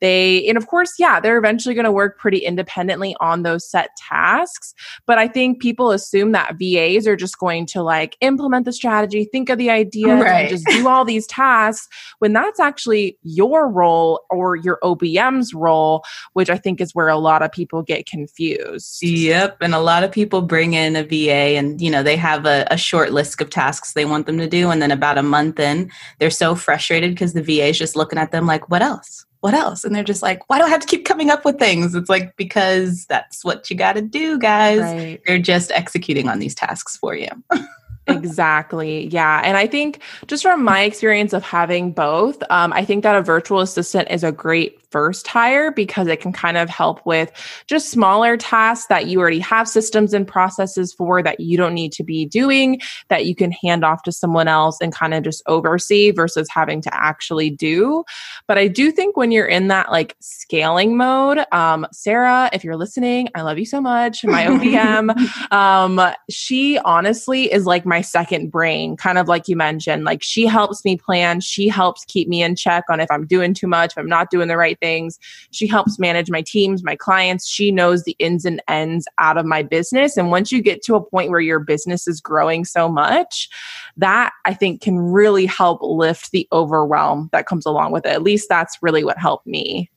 They, 0.00 0.46
and 0.48 0.58
of 0.58 0.66
course, 0.66 0.92
yeah, 0.98 1.20
they're 1.20 1.38
eventually 1.38 1.74
going 1.74 1.84
to 1.84 1.92
work 1.92 2.18
pretty 2.18 2.38
independently 2.38 3.14
on 3.20 3.42
those 3.42 3.68
set 3.68 3.90
tasks. 3.96 4.74
But 5.06 5.18
I 5.18 5.28
think 5.28 5.60
people 5.60 5.90
assume 5.90 6.32
that 6.32 6.56
VAs 6.58 7.06
are 7.06 7.16
just 7.16 7.38
going 7.38 7.66
to 7.66 7.82
like 7.82 8.16
implement 8.20 8.64
the 8.64 8.72
strategy, 8.72 9.24
think 9.24 9.48
of 9.48 9.58
the 9.58 9.70
idea, 9.70 10.09
right. 10.14 10.40
and 10.40 10.50
just 10.50 10.66
do 10.66 10.88
all 10.88 11.04
these 11.04 11.26
tasks 11.26 11.88
when 12.18 12.32
that's 12.32 12.60
actually 12.60 13.18
your 13.22 13.68
role 13.68 14.22
or 14.30 14.56
your 14.56 14.78
OBM's 14.82 15.54
role, 15.54 16.04
which 16.32 16.50
I 16.50 16.56
think 16.56 16.80
is 16.80 16.94
where 16.94 17.08
a 17.08 17.18
lot 17.18 17.42
of 17.42 17.52
people 17.52 17.82
get 17.82 18.06
confused. 18.06 19.02
Yep. 19.02 19.58
And 19.60 19.74
a 19.74 19.80
lot 19.80 20.04
of 20.04 20.12
people 20.12 20.42
bring 20.42 20.74
in 20.74 20.96
a 20.96 21.04
VA 21.04 21.56
and, 21.56 21.80
you 21.80 21.90
know, 21.90 22.02
they 22.02 22.16
have 22.16 22.46
a, 22.46 22.66
a 22.70 22.76
short 22.76 23.12
list 23.12 23.40
of 23.40 23.50
tasks 23.50 23.92
they 23.92 24.04
want 24.04 24.26
them 24.26 24.38
to 24.38 24.48
do. 24.48 24.70
And 24.70 24.82
then 24.82 24.90
about 24.90 25.18
a 25.18 25.22
month 25.22 25.58
in, 25.60 25.90
they're 26.18 26.30
so 26.30 26.54
frustrated 26.54 27.10
because 27.10 27.32
the 27.32 27.42
VA 27.42 27.66
is 27.66 27.78
just 27.78 27.96
looking 27.96 28.18
at 28.18 28.32
them 28.32 28.46
like, 28.46 28.70
what 28.70 28.82
else? 28.82 29.26
what 29.40 29.54
else? 29.54 29.84
And 29.84 29.94
they're 29.94 30.04
just 30.04 30.22
like, 30.22 30.48
why 30.48 30.58
do 30.58 30.64
I 30.64 30.68
have 30.68 30.80
to 30.80 30.86
keep 30.86 31.04
coming 31.04 31.30
up 31.30 31.44
with 31.44 31.58
things? 31.58 31.94
It's 31.94 32.10
like, 32.10 32.36
because 32.36 33.06
that's 33.06 33.44
what 33.44 33.70
you 33.70 33.76
got 33.76 33.94
to 33.94 34.02
do, 34.02 34.38
guys. 34.38 34.80
Right. 34.80 35.20
They're 35.26 35.38
just 35.38 35.70
executing 35.72 36.28
on 36.28 36.38
these 36.38 36.54
tasks 36.54 36.96
for 36.96 37.14
you. 37.14 37.28
exactly. 38.10 39.06
Yeah. 39.08 39.40
And 39.44 39.56
I 39.56 39.66
think 39.66 40.00
just 40.26 40.42
from 40.42 40.64
my 40.64 40.82
experience 40.82 41.32
of 41.32 41.42
having 41.42 41.92
both, 41.92 42.42
um, 42.50 42.72
I 42.72 42.84
think 42.84 43.02
that 43.02 43.14
a 43.14 43.22
virtual 43.22 43.60
assistant 43.60 44.08
is 44.10 44.24
a 44.24 44.32
great 44.32 44.79
first 44.90 45.26
hire 45.26 45.70
because 45.70 46.06
it 46.08 46.20
can 46.20 46.32
kind 46.32 46.56
of 46.56 46.68
help 46.68 47.04
with 47.06 47.30
just 47.66 47.90
smaller 47.90 48.36
tasks 48.36 48.86
that 48.86 49.06
you 49.06 49.20
already 49.20 49.38
have 49.38 49.68
systems 49.68 50.12
and 50.12 50.26
processes 50.26 50.92
for 50.92 51.22
that 51.22 51.40
you 51.40 51.56
don't 51.56 51.74
need 51.74 51.92
to 51.92 52.02
be 52.02 52.26
doing 52.26 52.80
that 53.08 53.26
you 53.26 53.34
can 53.34 53.52
hand 53.52 53.84
off 53.84 54.02
to 54.02 54.12
someone 54.12 54.48
else 54.48 54.78
and 54.80 54.94
kind 54.94 55.14
of 55.14 55.22
just 55.22 55.42
oversee 55.46 56.10
versus 56.10 56.48
having 56.50 56.80
to 56.80 56.94
actually 56.94 57.50
do. 57.50 58.04
But 58.46 58.58
I 58.58 58.68
do 58.68 58.90
think 58.90 59.16
when 59.16 59.30
you're 59.30 59.46
in 59.46 59.68
that 59.68 59.90
like 59.90 60.16
scaling 60.20 60.96
mode, 60.96 61.44
um, 61.52 61.86
Sarah, 61.92 62.50
if 62.52 62.64
you're 62.64 62.76
listening, 62.76 63.28
I 63.34 63.42
love 63.42 63.58
you 63.58 63.66
so 63.66 63.80
much. 63.80 64.24
My 64.24 64.44
OBM, 64.46 65.52
um, 65.52 66.14
she 66.28 66.78
honestly 66.78 67.52
is 67.52 67.66
like 67.66 67.86
my 67.86 68.00
second 68.00 68.50
brain, 68.50 68.96
kind 68.96 69.18
of 69.18 69.28
like 69.28 69.48
you 69.48 69.56
mentioned. 69.56 70.04
Like 70.04 70.22
she 70.22 70.46
helps 70.46 70.84
me 70.84 70.96
plan, 70.96 71.40
she 71.40 71.68
helps 71.68 72.04
keep 72.06 72.28
me 72.28 72.42
in 72.42 72.56
check 72.56 72.84
on 72.90 73.00
if 73.00 73.10
I'm 73.10 73.26
doing 73.26 73.54
too 73.54 73.66
much, 73.66 73.92
if 73.92 73.98
I'm 73.98 74.08
not 74.08 74.30
doing 74.30 74.48
the 74.48 74.56
right 74.56 74.78
things. 74.80 75.18
She 75.50 75.66
helps 75.66 75.98
manage 75.98 76.30
my 76.30 76.42
teams, 76.42 76.82
my 76.82 76.96
clients. 76.96 77.48
She 77.48 77.70
knows 77.70 78.04
the 78.04 78.16
ins 78.18 78.44
and 78.44 78.62
ends 78.68 79.06
out 79.18 79.36
of 79.36 79.46
my 79.46 79.62
business. 79.62 80.16
And 80.16 80.30
once 80.30 80.50
you 80.50 80.62
get 80.62 80.82
to 80.84 80.94
a 80.94 81.04
point 81.04 81.30
where 81.30 81.40
your 81.40 81.60
business 81.60 82.08
is 82.08 82.20
growing 82.20 82.64
so 82.64 82.88
much, 82.88 83.48
that 83.96 84.32
I 84.44 84.54
think 84.54 84.80
can 84.80 84.98
really 84.98 85.46
help 85.46 85.80
lift 85.82 86.30
the 86.30 86.48
overwhelm 86.52 87.28
that 87.32 87.46
comes 87.46 87.66
along 87.66 87.92
with 87.92 88.06
it. 88.06 88.12
At 88.12 88.22
least 88.22 88.48
that's 88.48 88.78
really 88.82 89.04
what 89.04 89.18
helped 89.18 89.46
me. 89.46 89.90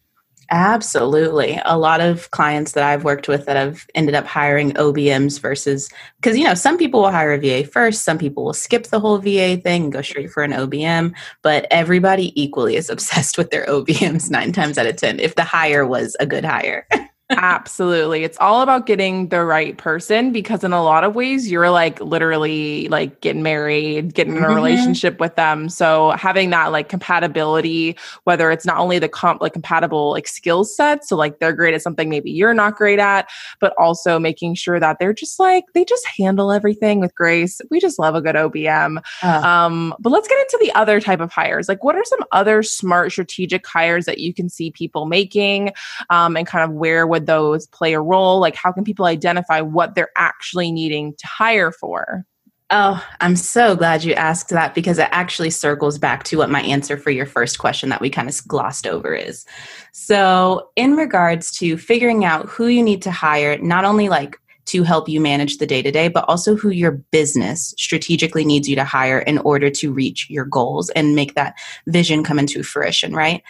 Absolutely. 0.52 1.60
A 1.66 1.78
lot 1.78 2.02
of 2.02 2.30
clients 2.32 2.74
that 2.74 2.84
I've 2.84 3.04
worked 3.04 3.28
with 3.28 3.46
that 3.46 3.56
have 3.56 3.86
ended 3.96 4.16
up 4.16 4.26
hiring 4.26 4.74
OBMs 4.74 5.40
versus 5.40 5.90
because 6.18 6.38
you 6.38 6.44
know, 6.44 6.54
some 6.54 6.78
people 6.78 7.02
will 7.02 7.12
hire 7.12 7.34
a 7.34 7.40
VA 7.40 7.68
first, 7.68 8.04
some 8.04 8.18
people 8.18 8.46
will 8.46 8.54
skip 8.54 8.88
the 8.88 9.00
whole 9.00 9.18
VA 9.18 9.58
thing 9.58 9.84
and 9.84 9.94
go 9.94 10.02
straight 10.02 10.30
for 10.30 10.44
an 10.44 10.52
OBM, 10.52 11.14
but 11.42 11.66
everybody 11.72 12.40
equally 12.42 12.76
is 12.76 12.90
obsessed 12.90 13.38
with 13.38 13.52
their 13.52 13.66
OBMs 13.66 14.30
9 14.30 14.52
times 14.52 14.78
out 14.78 14.86
of 14.86 14.96
10 14.96 15.20
if 15.20 15.36
the 15.36 15.44
hire 15.44 15.86
was 15.86 16.16
a 16.20 16.26
good 16.26 16.46
hire. 16.46 16.88
Absolutely. 17.38 18.24
It's 18.24 18.38
all 18.40 18.62
about 18.62 18.86
getting 18.86 19.30
the 19.30 19.44
right 19.44 19.78
person 19.78 20.32
because 20.32 20.64
in 20.64 20.74
a 20.74 20.84
lot 20.84 21.04
of 21.04 21.16
ways 21.16 21.50
you're 21.50 21.70
like 21.70 22.00
literally 22.02 22.88
like 22.90 23.22
getting 23.22 23.44
married, 23.44 24.14
getting 24.14 24.38
in 24.38 24.44
a 24.44 24.48
mm-hmm. 24.48 24.56
relationship 24.56 25.20
with 25.20 25.36
them. 25.36 25.70
So 25.70 26.12
having 26.12 26.50
that 26.52 26.72
like 26.72 26.90
compatibility, 26.90 27.98
whether 28.24 28.52
it's 28.52 28.66
not 28.66 28.78
only 28.78 29.00
the 29.00 29.10
comp 29.10 29.42
like 29.42 29.54
compatible 29.54 30.12
like 30.12 30.28
skill 30.28 30.64
set, 30.64 31.06
so 31.06 31.16
like 31.16 31.40
they're 31.40 31.54
great 31.54 31.74
at 31.74 31.82
something 31.82 32.10
maybe 32.10 32.32
you're 32.32 32.54
not 32.54 32.76
great 32.76 33.00
at, 33.00 33.30
but 33.60 33.74
also 33.78 34.20
making 34.20 34.56
sure 34.56 34.80
that 34.80 34.98
they're 35.00 35.14
just 35.14 35.40
like 35.40 35.66
they 35.74 35.86
just 35.86 36.06
handle 36.18 36.52
everything 36.52 37.00
with 37.00 37.14
grace. 37.16 37.62
We 37.70 37.80
just 37.80 38.00
love 38.00 38.16
a 38.16 38.22
good 38.22 38.36
OBM. 38.36 39.02
Uh. 39.22 39.42
Um, 39.44 39.94
but 40.00 40.12
let's 40.12 40.28
get 40.28 40.40
into 40.40 40.58
the 40.62 40.72
other 40.74 41.00
type 41.00 41.20
of 41.20 41.32
hires. 41.32 41.68
Like 41.68 41.84
what 41.84 41.96
are 41.96 42.06
some 42.06 42.24
other 42.32 42.64
smart 42.64 43.12
strategic 43.12 43.66
hires 43.66 44.06
that 44.06 44.20
you 44.20 44.34
can 44.34 44.50
see 44.50 44.72
people 44.72 45.06
making 45.06 45.72
um, 46.10 46.38
and 46.38 46.48
kind 46.48 46.64
of 46.64 46.76
where 46.76 47.06
would 47.08 47.23
those 47.26 47.68
play 47.68 47.94
a 47.94 48.02
role? 48.02 48.40
Like, 48.40 48.56
how 48.56 48.72
can 48.72 48.84
people 48.84 49.06
identify 49.06 49.62
what 49.62 49.96
they're 49.96 50.12
actually 50.18 50.72
needing 50.72 51.14
to 51.18 51.28
hire 51.28 51.72
for? 51.72 52.26
Oh, 52.70 53.06
I'm 53.22 53.36
so 53.36 53.76
glad 53.76 54.04
you 54.04 54.14
asked 54.14 54.50
that 54.50 54.74
because 54.74 54.98
it 54.98 55.10
actually 55.12 55.52
circles 55.52 56.00
back 56.00 56.24
to 56.24 56.38
what 56.38 56.50
my 56.50 56.62
answer 56.62 56.98
for 56.98 57.12
your 57.12 57.28
first 57.28 57.60
question 57.60 57.90
that 57.90 58.02
we 58.02 58.10
kind 58.10 58.28
of 58.28 58.48
glossed 58.48 58.88
over 58.88 59.14
is. 59.14 59.46
So, 59.92 60.70
in 60.76 60.96
regards 60.96 61.52
to 61.60 61.78
figuring 61.78 62.26
out 62.26 62.48
who 62.48 62.68
you 62.68 62.82
need 62.82 63.04
to 63.04 63.12
hire, 63.12 63.60
not 63.60 63.86
only 63.86 64.10
like 64.10 64.40
to 64.66 64.84
help 64.84 65.10
you 65.10 65.20
manage 65.20 65.58
the 65.58 65.68
day 65.68 65.82
to 65.82 65.92
day, 65.92 66.08
but 66.08 66.26
also 66.28 66.56
who 66.56 66.70
your 66.70 66.92
business 67.12 67.74
strategically 67.78 68.46
needs 68.46 68.68
you 68.68 68.76
to 68.76 68.84
hire 68.84 69.20
in 69.20 69.38
order 69.40 69.70
to 69.70 69.92
reach 69.92 70.28
your 70.30 70.46
goals 70.46 70.90
and 70.92 71.16
make 71.16 71.36
that 71.36 71.56
vision 71.88 72.24
come 72.24 72.40
into 72.40 72.64
fruition, 72.64 73.14
right? 73.14 73.44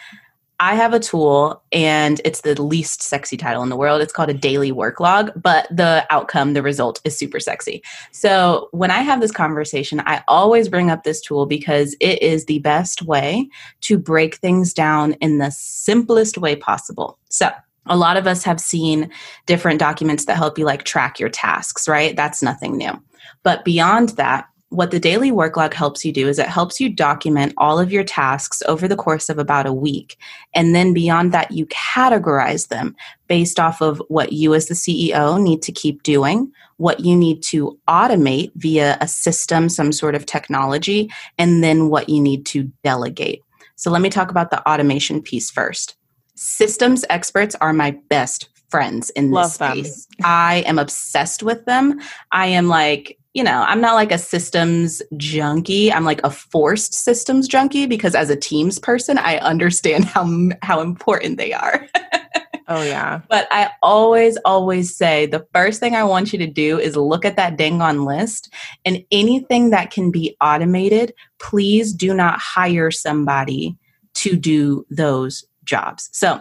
I 0.60 0.74
have 0.76 0.94
a 0.94 1.00
tool 1.00 1.62
and 1.72 2.20
it's 2.24 2.42
the 2.42 2.60
least 2.60 3.02
sexy 3.02 3.36
title 3.36 3.62
in 3.62 3.68
the 3.68 3.76
world. 3.76 4.00
It's 4.00 4.12
called 4.12 4.30
a 4.30 4.34
daily 4.34 4.70
work 4.72 5.00
log, 5.00 5.30
but 5.40 5.66
the 5.70 6.06
outcome, 6.10 6.54
the 6.54 6.62
result 6.62 7.00
is 7.04 7.18
super 7.18 7.40
sexy. 7.40 7.82
So 8.12 8.68
when 8.70 8.90
I 8.90 9.00
have 9.00 9.20
this 9.20 9.32
conversation, 9.32 10.00
I 10.06 10.22
always 10.28 10.68
bring 10.68 10.90
up 10.90 11.02
this 11.02 11.20
tool 11.20 11.46
because 11.46 11.96
it 12.00 12.22
is 12.22 12.44
the 12.44 12.60
best 12.60 13.02
way 13.02 13.48
to 13.82 13.98
break 13.98 14.36
things 14.36 14.72
down 14.72 15.14
in 15.14 15.38
the 15.38 15.50
simplest 15.50 16.38
way 16.38 16.54
possible. 16.54 17.18
So 17.28 17.50
a 17.86 17.96
lot 17.96 18.16
of 18.16 18.26
us 18.26 18.44
have 18.44 18.60
seen 18.60 19.10
different 19.46 19.80
documents 19.80 20.24
that 20.26 20.36
help 20.36 20.58
you 20.58 20.64
like 20.64 20.84
track 20.84 21.18
your 21.18 21.28
tasks, 21.28 21.88
right? 21.88 22.16
That's 22.16 22.42
nothing 22.42 22.76
new. 22.76 22.92
But 23.42 23.64
beyond 23.64 24.10
that, 24.10 24.48
what 24.74 24.90
the 24.90 24.98
daily 24.98 25.30
work 25.30 25.56
log 25.56 25.72
helps 25.72 26.04
you 26.04 26.12
do 26.12 26.28
is 26.28 26.38
it 26.38 26.48
helps 26.48 26.80
you 26.80 26.88
document 26.88 27.54
all 27.56 27.78
of 27.78 27.92
your 27.92 28.02
tasks 28.02 28.60
over 28.66 28.88
the 28.88 28.96
course 28.96 29.28
of 29.28 29.38
about 29.38 29.66
a 29.66 29.72
week. 29.72 30.16
And 30.52 30.74
then 30.74 30.92
beyond 30.92 31.30
that, 31.32 31.52
you 31.52 31.66
categorize 31.66 32.68
them 32.68 32.96
based 33.28 33.60
off 33.60 33.80
of 33.80 34.02
what 34.08 34.32
you 34.32 34.52
as 34.52 34.66
the 34.66 34.74
CEO 34.74 35.40
need 35.40 35.62
to 35.62 35.72
keep 35.72 36.02
doing, 36.02 36.50
what 36.78 37.00
you 37.00 37.14
need 37.14 37.40
to 37.44 37.78
automate 37.88 38.50
via 38.56 38.98
a 39.00 39.06
system, 39.06 39.68
some 39.68 39.92
sort 39.92 40.16
of 40.16 40.26
technology, 40.26 41.08
and 41.38 41.62
then 41.62 41.88
what 41.88 42.08
you 42.08 42.20
need 42.20 42.44
to 42.46 42.64
delegate. 42.82 43.42
So 43.76 43.92
let 43.92 44.02
me 44.02 44.10
talk 44.10 44.30
about 44.30 44.50
the 44.50 44.68
automation 44.68 45.22
piece 45.22 45.52
first. 45.52 45.94
Systems 46.34 47.04
experts 47.10 47.54
are 47.60 47.72
my 47.72 47.92
best 48.08 48.48
friends 48.70 49.10
in 49.10 49.30
this 49.30 49.34
Love 49.34 49.52
space. 49.52 50.08
I 50.24 50.64
am 50.66 50.80
obsessed 50.80 51.44
with 51.44 51.64
them. 51.64 52.00
I 52.32 52.46
am 52.46 52.66
like 52.66 53.18
you 53.34 53.42
know, 53.42 53.64
I'm 53.66 53.80
not 53.80 53.94
like 53.94 54.12
a 54.12 54.18
systems 54.18 55.02
junkie. 55.16 55.92
I'm 55.92 56.04
like 56.04 56.20
a 56.22 56.30
forced 56.30 56.94
systems 56.94 57.48
junkie 57.48 57.86
because 57.86 58.14
as 58.14 58.30
a 58.30 58.36
teams 58.36 58.78
person, 58.78 59.18
I 59.18 59.38
understand 59.38 60.04
how 60.14 60.26
how 60.62 60.80
important 60.80 61.36
they 61.36 61.52
are. 61.52 61.86
oh 62.68 62.82
yeah. 62.82 63.20
But 63.28 63.48
I 63.50 63.70
always 63.82 64.38
always 64.44 64.96
say 64.96 65.26
the 65.26 65.46
first 65.52 65.80
thing 65.80 65.96
I 65.96 66.04
want 66.04 66.32
you 66.32 66.38
to 66.38 66.46
do 66.46 66.78
is 66.78 66.96
look 66.96 67.24
at 67.24 67.36
that 67.36 67.58
dang 67.58 67.82
on 67.82 68.04
list 68.04 68.52
and 68.84 69.04
anything 69.10 69.70
that 69.70 69.90
can 69.90 70.12
be 70.12 70.36
automated, 70.40 71.12
please 71.40 71.92
do 71.92 72.14
not 72.14 72.38
hire 72.38 72.92
somebody 72.92 73.76
to 74.14 74.36
do 74.36 74.86
those 74.90 75.44
jobs. 75.64 76.08
So, 76.12 76.40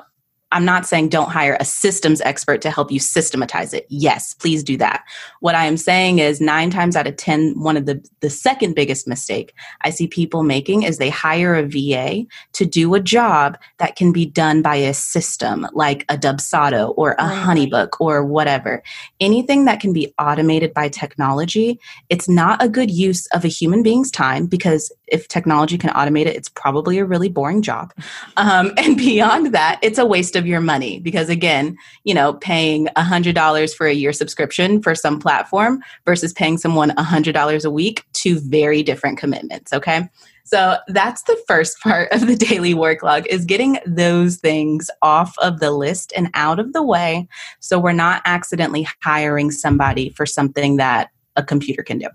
I'm 0.53 0.65
not 0.65 0.85
saying 0.85 1.09
don't 1.09 1.31
hire 1.31 1.57
a 1.59 1.65
systems 1.65 2.21
expert 2.21 2.61
to 2.61 2.69
help 2.69 2.91
you 2.91 2.99
systematize 2.99 3.73
it. 3.73 3.87
Yes, 3.89 4.35
please 4.35 4.63
do 4.63 4.77
that. 4.77 5.03
What 5.39 5.55
I 5.55 5.65
am 5.65 5.77
saying 5.77 6.19
is 6.19 6.39
nine 6.39 6.69
times 6.69 6.95
out 6.95 7.07
of 7.07 7.17
10, 7.17 7.55
one 7.59 7.75
of 7.75 7.87
the, 7.87 8.07
the 8.19 8.29
second 8.29 8.75
biggest 8.75 9.07
mistake 9.07 9.53
I 9.81 9.89
see 9.89 10.07
people 10.07 10.43
making 10.43 10.83
is 10.83 10.97
they 10.97 11.09
hire 11.09 11.55
a 11.55 11.63
VA 11.63 12.25
to 12.53 12.65
do 12.65 12.93
a 12.93 12.99
job 12.99 13.57
that 13.79 13.95
can 13.95 14.13
be 14.13 14.27
done 14.27 14.61
by 14.61 14.75
a 14.75 14.93
system 14.93 15.67
like 15.73 16.05
a 16.07 16.17
Dubsado 16.17 16.93
or 16.97 17.13
a 17.13 17.27
Honeybook 17.27 17.99
or 17.99 18.23
whatever. 18.23 18.83
Anything 19.19 19.65
that 19.65 19.79
can 19.79 19.91
be 19.91 20.13
automated 20.19 20.71
by 20.73 20.87
technology, 20.87 21.79
it's 22.09 22.29
not 22.29 22.63
a 22.63 22.69
good 22.69 22.91
use 22.91 23.25
of 23.27 23.43
a 23.43 23.47
human 23.47 23.81
being's 23.81 24.11
time 24.11 24.45
because 24.45 24.91
if 25.07 25.27
technology 25.27 25.77
can 25.77 25.91
automate 25.91 26.25
it, 26.25 26.35
it's 26.35 26.49
probably 26.49 26.97
a 26.97 27.05
really 27.05 27.29
boring 27.29 27.61
job. 27.61 27.93
Um, 28.37 28.71
and 28.77 28.97
beyond 28.97 29.53
that, 29.53 29.79
it's 29.81 29.97
a 29.97 30.05
waste 30.05 30.35
of 30.35 30.42
your 30.47 30.61
money 30.61 30.99
because, 30.99 31.29
again, 31.29 31.77
you 32.03 32.13
know, 32.13 32.33
paying 32.33 32.87
$100 32.97 33.75
for 33.75 33.87
a 33.87 33.93
year 33.93 34.13
subscription 34.13 34.81
for 34.81 34.95
some 34.95 35.19
platform 35.19 35.81
versus 36.05 36.33
paying 36.33 36.57
someone 36.57 36.91
$100 36.91 37.65
a 37.65 37.69
week, 37.69 38.05
two 38.13 38.39
very 38.39 38.83
different 38.83 39.17
commitments. 39.17 39.73
Okay. 39.73 40.07
So 40.45 40.77
that's 40.87 41.23
the 41.23 41.41
first 41.47 41.79
part 41.83 42.11
of 42.11 42.27
the 42.27 42.35
daily 42.35 42.73
work 42.73 43.03
log 43.03 43.25
is 43.27 43.45
getting 43.45 43.79
those 43.85 44.37
things 44.37 44.89
off 45.01 45.35
of 45.39 45.59
the 45.59 45.71
list 45.71 46.13
and 46.15 46.29
out 46.33 46.59
of 46.59 46.73
the 46.73 46.83
way 46.83 47.27
so 47.59 47.79
we're 47.79 47.93
not 47.93 48.21
accidentally 48.25 48.87
hiring 49.01 49.51
somebody 49.51 50.09
for 50.09 50.25
something 50.25 50.77
that 50.77 51.09
a 51.35 51.43
computer 51.43 51.81
can 51.81 51.97
do. 51.97 52.07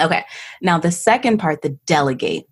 Okay. 0.00 0.24
Now, 0.60 0.78
the 0.78 0.92
second 0.92 1.38
part, 1.38 1.62
the 1.62 1.70
delegate. 1.86 2.46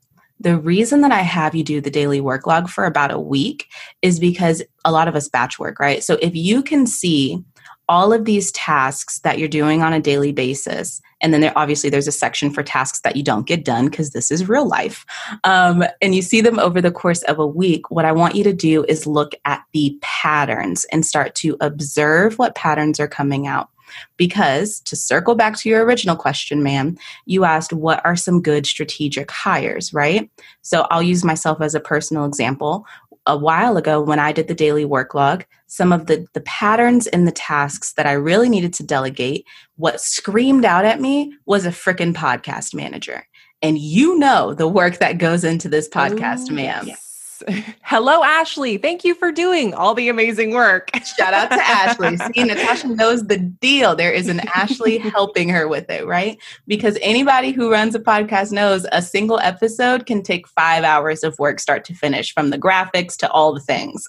The 0.44 0.59
reason 0.59 1.00
that 1.00 1.11
I 1.11 1.22
have 1.22 1.54
you 1.54 1.64
do 1.64 1.80
the 1.80 1.90
daily 1.90 2.20
work 2.20 2.46
log 2.46 2.68
for 2.68 2.85
about 2.85 3.11
a 3.11 3.18
week 3.18 3.66
is 4.02 4.20
because 4.20 4.62
a 4.85 4.92
lot 4.92 5.09
of 5.09 5.16
us 5.16 5.26
batch 5.26 5.59
work, 5.59 5.80
right? 5.80 6.04
So 6.04 6.18
if 6.20 6.37
you 6.37 6.62
can 6.62 6.87
see 6.87 7.42
all 7.88 8.12
of 8.12 8.26
these 8.26 8.52
tasks 8.52 9.20
that 9.20 9.38
you're 9.38 9.48
doing 9.48 9.83
on 9.83 9.94
a 9.94 10.00
daily 10.00 10.33
basis, 10.33 11.00
and 11.22 11.33
then 11.33 11.40
there 11.40 11.57
obviously 11.57 11.88
there's 11.88 12.07
a 12.07 12.12
section 12.12 12.50
for 12.50 12.62
tasks 12.62 13.00
that 13.00 13.16
you 13.16 13.22
don't 13.22 13.46
get 13.46 13.64
done 13.64 13.87
because 13.87 14.11
this 14.11 14.30
is 14.30 14.46
real 14.46 14.68
life, 14.68 15.07
um, 15.44 15.83
and 16.02 16.14
you 16.14 16.20
see 16.20 16.42
them 16.42 16.59
over 16.59 16.83
the 16.83 16.92
course 16.92 17.22
of 17.22 17.38
a 17.38 17.46
week. 17.46 17.90
What 17.90 18.04
I 18.04 18.12
want 18.12 18.35
you 18.35 18.44
to 18.44 18.52
do 18.52 18.85
is 18.85 19.07
look 19.07 19.33
at 19.46 19.62
the 19.72 19.96
patterns 20.02 20.85
and 20.92 21.07
start 21.07 21.35
to 21.37 21.57
observe 21.62 22.38
what 22.38 22.54
patterns 22.54 23.00
are 23.00 23.09
coming 23.09 23.46
out. 23.46 23.70
Because 24.16 24.81
to 24.81 24.97
circle 24.97 25.35
back 25.35 25.57
to 25.59 25.68
your 25.68 25.85
original 25.85 26.16
question, 26.16 26.62
ma'am, 26.62 26.97
you 27.27 27.44
asked 27.44 27.73
what 27.73 28.05
are 28.05 28.16
some 28.16 28.42
good 28.42 28.66
strategic 28.66 29.31
hires, 29.31 29.92
right? 29.92 30.31
So 30.62 30.87
I'll 30.90 31.03
use 31.03 31.25
myself 31.25 31.61
as 31.61 31.75
a 31.75 31.81
personal 31.81 32.25
example. 32.25 32.87
A 33.27 33.37
while 33.37 33.77
ago, 33.79 34.03
when 34.03 34.18
I 34.18 34.33
did 34.33 34.49
the 34.49 34.55
daily 34.55 34.85
work 34.85 35.14
log, 35.14 35.44
some 35.66 35.92
of 35.92 36.07
the, 36.07 36.27
the 36.35 36.42
patterns 36.42 37.07
in 37.07 37.25
the 37.25 37.33
tasks 37.33 37.94
that 37.94 38.07
I 38.07 38.12
really 38.12 38.51
needed 38.51 38.75
to 38.75 38.83
delegate, 38.83 39.47
what 39.77 40.01
screamed 40.01 40.64
out 40.64 40.85
at 40.85 41.01
me 41.01 41.35
was 41.47 41.64
a 41.64 41.70
freaking 41.70 42.12
podcast 42.12 42.75
manager. 42.75 43.27
And 43.62 43.79
you 43.79 44.18
know 44.18 44.53
the 44.53 44.68
work 44.68 44.99
that 44.99 45.16
goes 45.16 45.42
into 45.42 45.70
this 45.70 45.88
podcast, 45.88 46.51
Ooh, 46.51 46.55
ma'am. 46.55 46.87
Yes 46.87 47.04
Hello, 47.83 48.22
Ashley. 48.22 48.78
Thank 48.78 49.04
you 49.04 49.14
for 49.14 49.30
doing 49.30 49.74
all 49.74 49.94
the 49.94 50.09
amazing 50.09 50.52
work. 50.52 50.90
Shout 51.18 51.35
out 51.35 51.50
to 51.50 51.62
Ashley. 51.62 52.16
See, 52.16 52.44
Natasha 52.44 52.88
knows 52.88 53.26
the 53.26 53.38
deal. 53.38 53.94
There 53.94 54.12
is 54.12 54.28
an 54.28 54.40
Ashley 54.54 54.98
helping 55.14 55.48
her 55.50 55.68
with 55.68 55.90
it, 55.90 56.07
right? 56.07 56.38
Because 56.66 56.98
anybody 57.02 57.52
who 57.52 57.70
runs 57.70 57.94
a 57.94 58.00
podcast 58.00 58.52
knows 58.52 58.87
a 58.92 59.02
single 59.02 59.38
episode 59.40 60.07
can 60.07 60.22
take 60.22 60.48
five 60.48 60.85
hours 60.85 61.22
of 61.22 61.38
work, 61.38 61.61
start 61.61 61.85
to 61.87 61.94
finish, 61.94 62.33
from 62.33 62.50
the 62.50 62.59
graphics 62.59 63.16
to 63.18 63.30
all 63.30 63.52
the 63.52 63.61
things. 63.61 64.09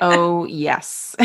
oh, 0.00 0.44
yes. 0.44 1.16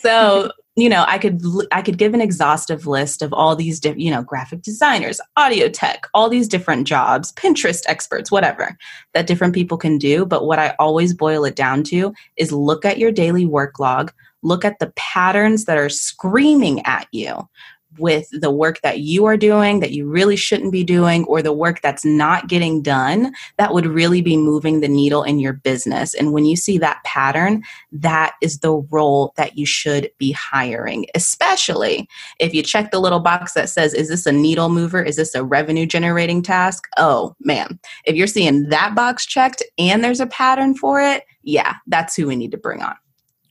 So 0.00 0.50
you 0.76 0.88
know 0.88 1.04
i 1.08 1.18
could 1.18 1.42
i 1.72 1.82
could 1.82 1.98
give 1.98 2.14
an 2.14 2.20
exhaustive 2.20 2.86
list 2.86 3.22
of 3.22 3.32
all 3.32 3.56
these 3.56 3.80
different 3.80 4.00
you 4.00 4.10
know 4.10 4.22
graphic 4.22 4.62
designers 4.62 5.20
audio 5.36 5.68
tech 5.68 6.06
all 6.14 6.28
these 6.28 6.48
different 6.48 6.86
jobs 6.86 7.32
pinterest 7.32 7.82
experts 7.86 8.30
whatever 8.30 8.76
that 9.14 9.26
different 9.26 9.54
people 9.54 9.76
can 9.76 9.98
do. 9.98 10.24
But 10.24 10.46
what 10.46 10.58
i 10.58 10.74
always 10.78 11.12
boil 11.14 11.44
it 11.44 11.56
down 11.56 11.82
to 11.84 12.14
is 12.36 12.52
look 12.52 12.84
at 12.84 12.98
your 12.98 13.12
daily 13.12 13.46
work 13.46 13.78
log 13.78 14.12
look 14.42 14.64
at 14.64 14.78
the 14.78 14.92
patterns 14.96 15.64
that 15.66 15.76
are 15.76 15.88
screaming 15.88 16.84
at 16.86 17.06
you 17.12 17.48
with 17.98 18.28
the 18.32 18.50
work 18.50 18.80
that 18.82 19.00
you 19.00 19.24
are 19.24 19.36
doing 19.36 19.80
that 19.80 19.92
you 19.92 20.06
really 20.06 20.36
shouldn't 20.36 20.72
be 20.72 20.84
doing 20.84 21.24
or 21.24 21.42
the 21.42 21.52
work 21.52 21.80
that's 21.82 22.04
not 22.04 22.48
getting 22.48 22.82
done 22.82 23.32
that 23.56 23.74
would 23.74 23.86
really 23.86 24.22
be 24.22 24.36
moving 24.36 24.80
the 24.80 24.88
needle 24.88 25.22
in 25.22 25.38
your 25.38 25.52
business. 25.52 26.14
And 26.14 26.32
when 26.32 26.44
you 26.44 26.56
see 26.56 26.78
that 26.78 27.02
pattern 27.04 27.62
that 27.92 28.34
is 28.40 28.58
the 28.58 28.74
role 28.90 29.32
that 29.36 29.58
you 29.58 29.66
should 29.66 30.10
be 30.18 30.32
hiring 30.32 31.06
especially 31.14 32.08
if 32.38 32.54
you 32.54 32.62
check 32.62 32.90
the 32.90 33.00
little 33.00 33.20
box 33.20 33.54
that 33.54 33.68
says 33.68 33.94
is 33.94 34.08
this 34.08 34.26
a 34.26 34.32
needle 34.32 34.68
mover? 34.68 35.02
Is 35.02 35.16
this 35.16 35.34
a 35.34 35.44
revenue 35.44 35.86
generating 35.86 36.42
task? 36.42 36.84
Oh 36.96 37.34
man 37.40 37.78
if 38.04 38.14
you're 38.14 38.26
seeing 38.26 38.68
that 38.68 38.94
box 38.94 39.26
checked 39.26 39.62
and 39.78 40.04
there's 40.04 40.20
a 40.20 40.26
pattern 40.26 40.74
for 40.74 41.00
it 41.00 41.24
yeah 41.42 41.76
that's 41.86 42.14
who 42.14 42.26
we 42.26 42.36
need 42.36 42.52
to 42.52 42.58
bring 42.58 42.82
on 42.82 42.96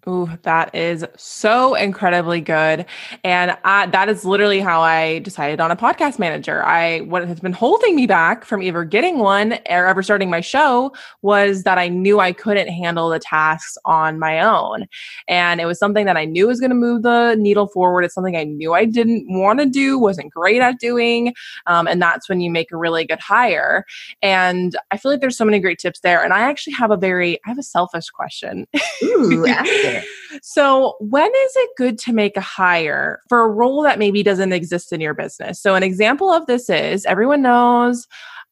Ooh, 0.10 0.28
that 0.42 0.74
is 0.74 1.06
so 1.18 1.76
incredibly 1.76 2.42
good. 2.42 2.86
And 3.24 3.56
I, 3.64 3.86
that 3.88 4.10
is 4.10 4.26
literally 4.26 4.60
how 4.60 4.82
I 4.82 5.20
decided 5.20 5.60
on 5.60 5.70
a 5.70 5.76
podcast 5.76 6.18
manager. 6.18 6.66
I, 6.66 7.02
what 7.02 7.28
has 7.28 7.40
been 7.40 7.54
holding 7.54 7.96
me 7.96 8.08
back 8.08 8.44
from 8.44 8.64
either 8.64 8.84
getting 8.84 9.20
one 9.20 9.54
or 9.70 9.86
ever 9.86 10.02
starting 10.02 10.30
my 10.30 10.42
show 10.42 10.92
was 11.22 11.62
that 11.64 11.78
I 11.78 11.90
knew 11.90 12.20
I 12.20 12.32
couldn't 12.32 12.70
handle 12.70 13.10
the 13.10 13.20
tasks 13.20 13.78
on 13.86 14.18
my 14.18 14.40
own. 14.40 14.88
And 15.28 15.62
it 15.62 15.66
was 15.66 15.78
something 15.78 16.06
that 16.06 16.18
I 16.18 16.26
knew 16.26 16.48
was 16.48 16.60
going 16.60 16.72
to 16.72 16.76
move 16.76 17.04
the 17.04 17.36
needle 17.36 17.68
forward. 17.68 18.04
It's 18.04 18.16
something 18.16 18.36
I 18.36 18.46
knew 18.46 18.74
I 18.74 18.86
didn't 18.86 19.28
want 19.30 19.60
to 19.60 19.68
do, 19.68 20.00
wasn't 20.00 20.34
great 20.34 20.62
at 20.62 20.80
doing. 20.80 21.36
Um, 21.68 21.88
and 21.88 22.02
that's 22.02 22.28
when 22.28 22.42
you 22.42 22.50
make 22.50 22.72
a 22.72 22.78
really 22.78 23.06
good 23.06 23.20
hire. 23.20 23.86
And 24.24 24.76
I 24.90 24.98
feel 24.98 25.12
like 25.12 25.22
there's 25.22 25.38
so 25.38 25.46
many 25.46 25.60
great 25.60 25.78
tips 25.78 26.00
there. 26.00 26.24
And 26.24 26.34
I 26.34 26.40
actually 26.40 26.74
have 26.74 26.90
a 26.90 26.98
very, 26.98 27.40
I 27.46 27.50
have 27.50 27.60
a 27.60 27.64
selfish 27.64 28.10
question. 28.10 28.66
Ooh, 29.04 29.46
so, 30.42 30.96
when 31.00 31.28
is 31.28 31.54
it 31.56 31.70
good 31.78 31.98
to 32.00 32.14
make 32.14 32.38
a 32.38 32.42
hire 32.42 33.22
for 33.30 33.42
a 33.42 33.48
role 33.48 33.84
that 33.84 34.00
maybe 34.00 34.24
doesn't 34.24 34.54
exist 34.54 34.92
in 34.94 35.02
your 35.02 35.14
business? 35.14 35.62
So, 35.62 35.76
an 35.76 35.84
example 35.84 36.32
of 36.32 36.46
this 36.46 36.70
is 36.70 37.06
everyone 37.06 37.42
knows 37.42 38.08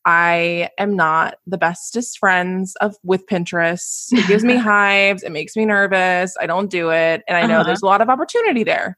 I 0.06 0.70
am 0.78 0.96
not 0.96 1.36
the 1.46 1.58
bestest 1.58 2.18
friends 2.18 2.76
of 2.78 2.96
with 3.04 3.26
Pinterest. 3.28 4.14
It 4.14 4.26
gives 4.28 4.44
me 4.44 4.56
hives, 4.58 5.22
it 5.22 5.34
makes 5.34 5.56
me 5.56 5.66
nervous. 5.66 6.36
I 6.40 6.48
don't 6.48 6.72
do 6.72 6.92
it, 6.92 7.24
and 7.28 7.38
I 7.38 7.46
know 7.46 7.56
uh-huh. 7.56 7.64
there's 7.64 7.82
a 7.82 7.86
lot 7.86 8.02
of 8.02 8.10
opportunity 8.10 8.64
there. 8.64 8.98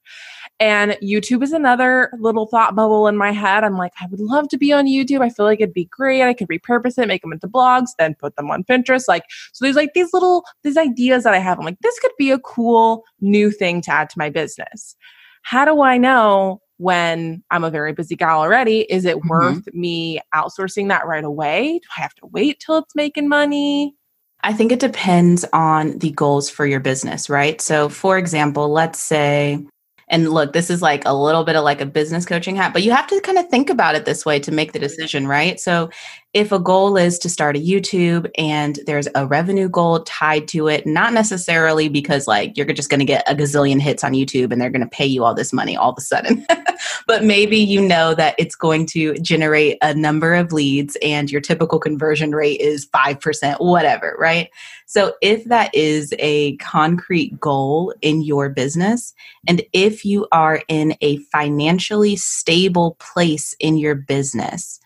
And 0.59 0.97
YouTube 1.01 1.41
is 1.41 1.53
another 1.53 2.11
little 2.19 2.45
thought 2.45 2.75
bubble 2.75 3.07
in 3.07 3.15
my 3.15 3.31
head. 3.31 3.63
I'm 3.63 3.77
like, 3.77 3.93
I 4.01 4.07
would 4.11 4.19
love 4.19 4.49
to 4.49 4.57
be 4.57 4.73
on 4.73 4.87
YouTube. 4.87 5.21
I 5.21 5.29
feel 5.29 5.45
like 5.45 5.61
it'd 5.61 5.73
be 5.73 5.85
great. 5.85 6.21
I 6.21 6.33
could 6.33 6.49
repurpose 6.49 7.01
it, 7.01 7.07
make 7.07 7.21
them 7.21 7.31
into 7.31 7.47
blogs, 7.47 7.91
then 7.97 8.15
put 8.15 8.35
them 8.35 8.51
on 8.51 8.65
Pinterest. 8.65 9.07
Like, 9.07 9.23
so 9.53 9.63
there's 9.63 9.77
like 9.77 9.93
these 9.93 10.11
little, 10.11 10.43
these 10.63 10.75
ideas 10.75 11.23
that 11.23 11.33
I 11.33 11.39
have. 11.39 11.59
I'm 11.59 11.65
like, 11.65 11.79
this 11.81 11.97
could 11.99 12.11
be 12.17 12.31
a 12.31 12.39
cool 12.39 13.05
new 13.21 13.51
thing 13.51 13.81
to 13.83 13.91
add 13.91 14.09
to 14.09 14.17
my 14.19 14.29
business. 14.29 14.97
How 15.43 15.63
do 15.63 15.81
I 15.81 15.97
know 15.97 16.61
when 16.75 17.41
I'm 17.51 17.63
a 17.63 17.69
very 17.69 17.93
busy 17.93 18.17
gal 18.17 18.39
already? 18.39 18.81
Is 18.81 19.05
it 19.05 19.17
mm-hmm. 19.17 19.29
worth 19.29 19.73
me 19.73 20.19
outsourcing 20.35 20.89
that 20.89 21.07
right 21.07 21.23
away? 21.23 21.79
Do 21.79 21.87
I 21.97 22.01
have 22.01 22.15
to 22.15 22.27
wait 22.27 22.59
till 22.59 22.79
it's 22.79 22.95
making 22.95 23.29
money? 23.29 23.95
I 24.41 24.53
think 24.53 24.71
it 24.71 24.79
depends 24.79 25.45
on 25.53 25.99
the 25.99 26.11
goals 26.11 26.49
for 26.49 26.65
your 26.65 26.79
business, 26.79 27.29
right? 27.29 27.59
So, 27.61 27.89
for 27.89 28.17
example, 28.17 28.69
let's 28.69 28.99
say 28.99 29.65
and 30.09 30.29
look, 30.29 30.53
this 30.53 30.69
is 30.69 30.81
like 30.81 31.03
a 31.05 31.13
little 31.13 31.43
bit 31.43 31.55
of 31.55 31.63
like 31.63 31.81
a 31.81 31.85
business 31.85 32.25
coaching 32.25 32.55
hat, 32.55 32.73
but 32.73 32.83
you 32.83 32.91
have 32.91 33.07
to 33.07 33.21
kind 33.21 33.37
of 33.37 33.47
think 33.49 33.69
about 33.69 33.95
it 33.95 34.05
this 34.05 34.25
way 34.25 34.39
to 34.39 34.51
make 34.51 34.73
the 34.73 34.79
decision, 34.79 35.27
right? 35.27 35.59
So 35.59 35.89
if 36.33 36.51
a 36.51 36.59
goal 36.59 36.97
is 36.97 37.17
to 37.19 37.29
start 37.29 37.55
a 37.55 37.59
YouTube 37.59 38.29
and 38.37 38.79
there's 38.85 39.07
a 39.15 39.25
revenue 39.25 39.69
goal 39.69 40.03
tied 40.03 40.47
to 40.49 40.67
it, 40.67 40.85
not 40.85 41.13
necessarily 41.13 41.89
because 41.89 42.27
like 42.27 42.57
you're 42.57 42.65
just 42.67 42.89
going 42.89 42.99
to 42.99 43.05
get 43.05 43.29
a 43.29 43.35
gazillion 43.35 43.79
hits 43.79 44.03
on 44.03 44.13
YouTube 44.13 44.51
and 44.51 44.61
they're 44.61 44.69
going 44.69 44.81
to 44.81 44.87
pay 44.87 45.05
you 45.05 45.23
all 45.23 45.33
this 45.33 45.53
money 45.53 45.75
all 45.75 45.91
of 45.91 45.97
a 45.97 46.01
sudden, 46.01 46.45
but 47.07 47.23
maybe 47.23 47.57
you 47.57 47.81
know 47.81 48.13
that 48.13 48.35
it's 48.37 48.55
going 48.55 48.85
to 48.87 49.15
generate 49.15 49.77
a 49.81 49.93
number 49.93 50.33
of 50.33 50.51
leads 50.51 50.97
and 51.01 51.31
your 51.31 51.41
typical 51.41 51.79
conversion 51.79 52.33
rate 52.33 52.59
is 52.59 52.87
5%, 52.87 53.55
whatever, 53.59 54.15
right? 54.19 54.49
So 54.85 55.13
if 55.21 55.45
that 55.45 55.73
is 55.73 56.13
a 56.19 56.57
concrete 56.57 57.39
goal 57.39 57.93
in 58.01 58.21
your 58.21 58.49
business, 58.49 59.13
and 59.47 59.61
if 59.73 60.03
you 60.03 60.27
are 60.31 60.63
in 60.67 60.95
a 61.01 61.17
financially 61.17 62.15
stable 62.15 62.97
place 62.99 63.55
in 63.59 63.77
your 63.77 63.95
business, 63.95 64.79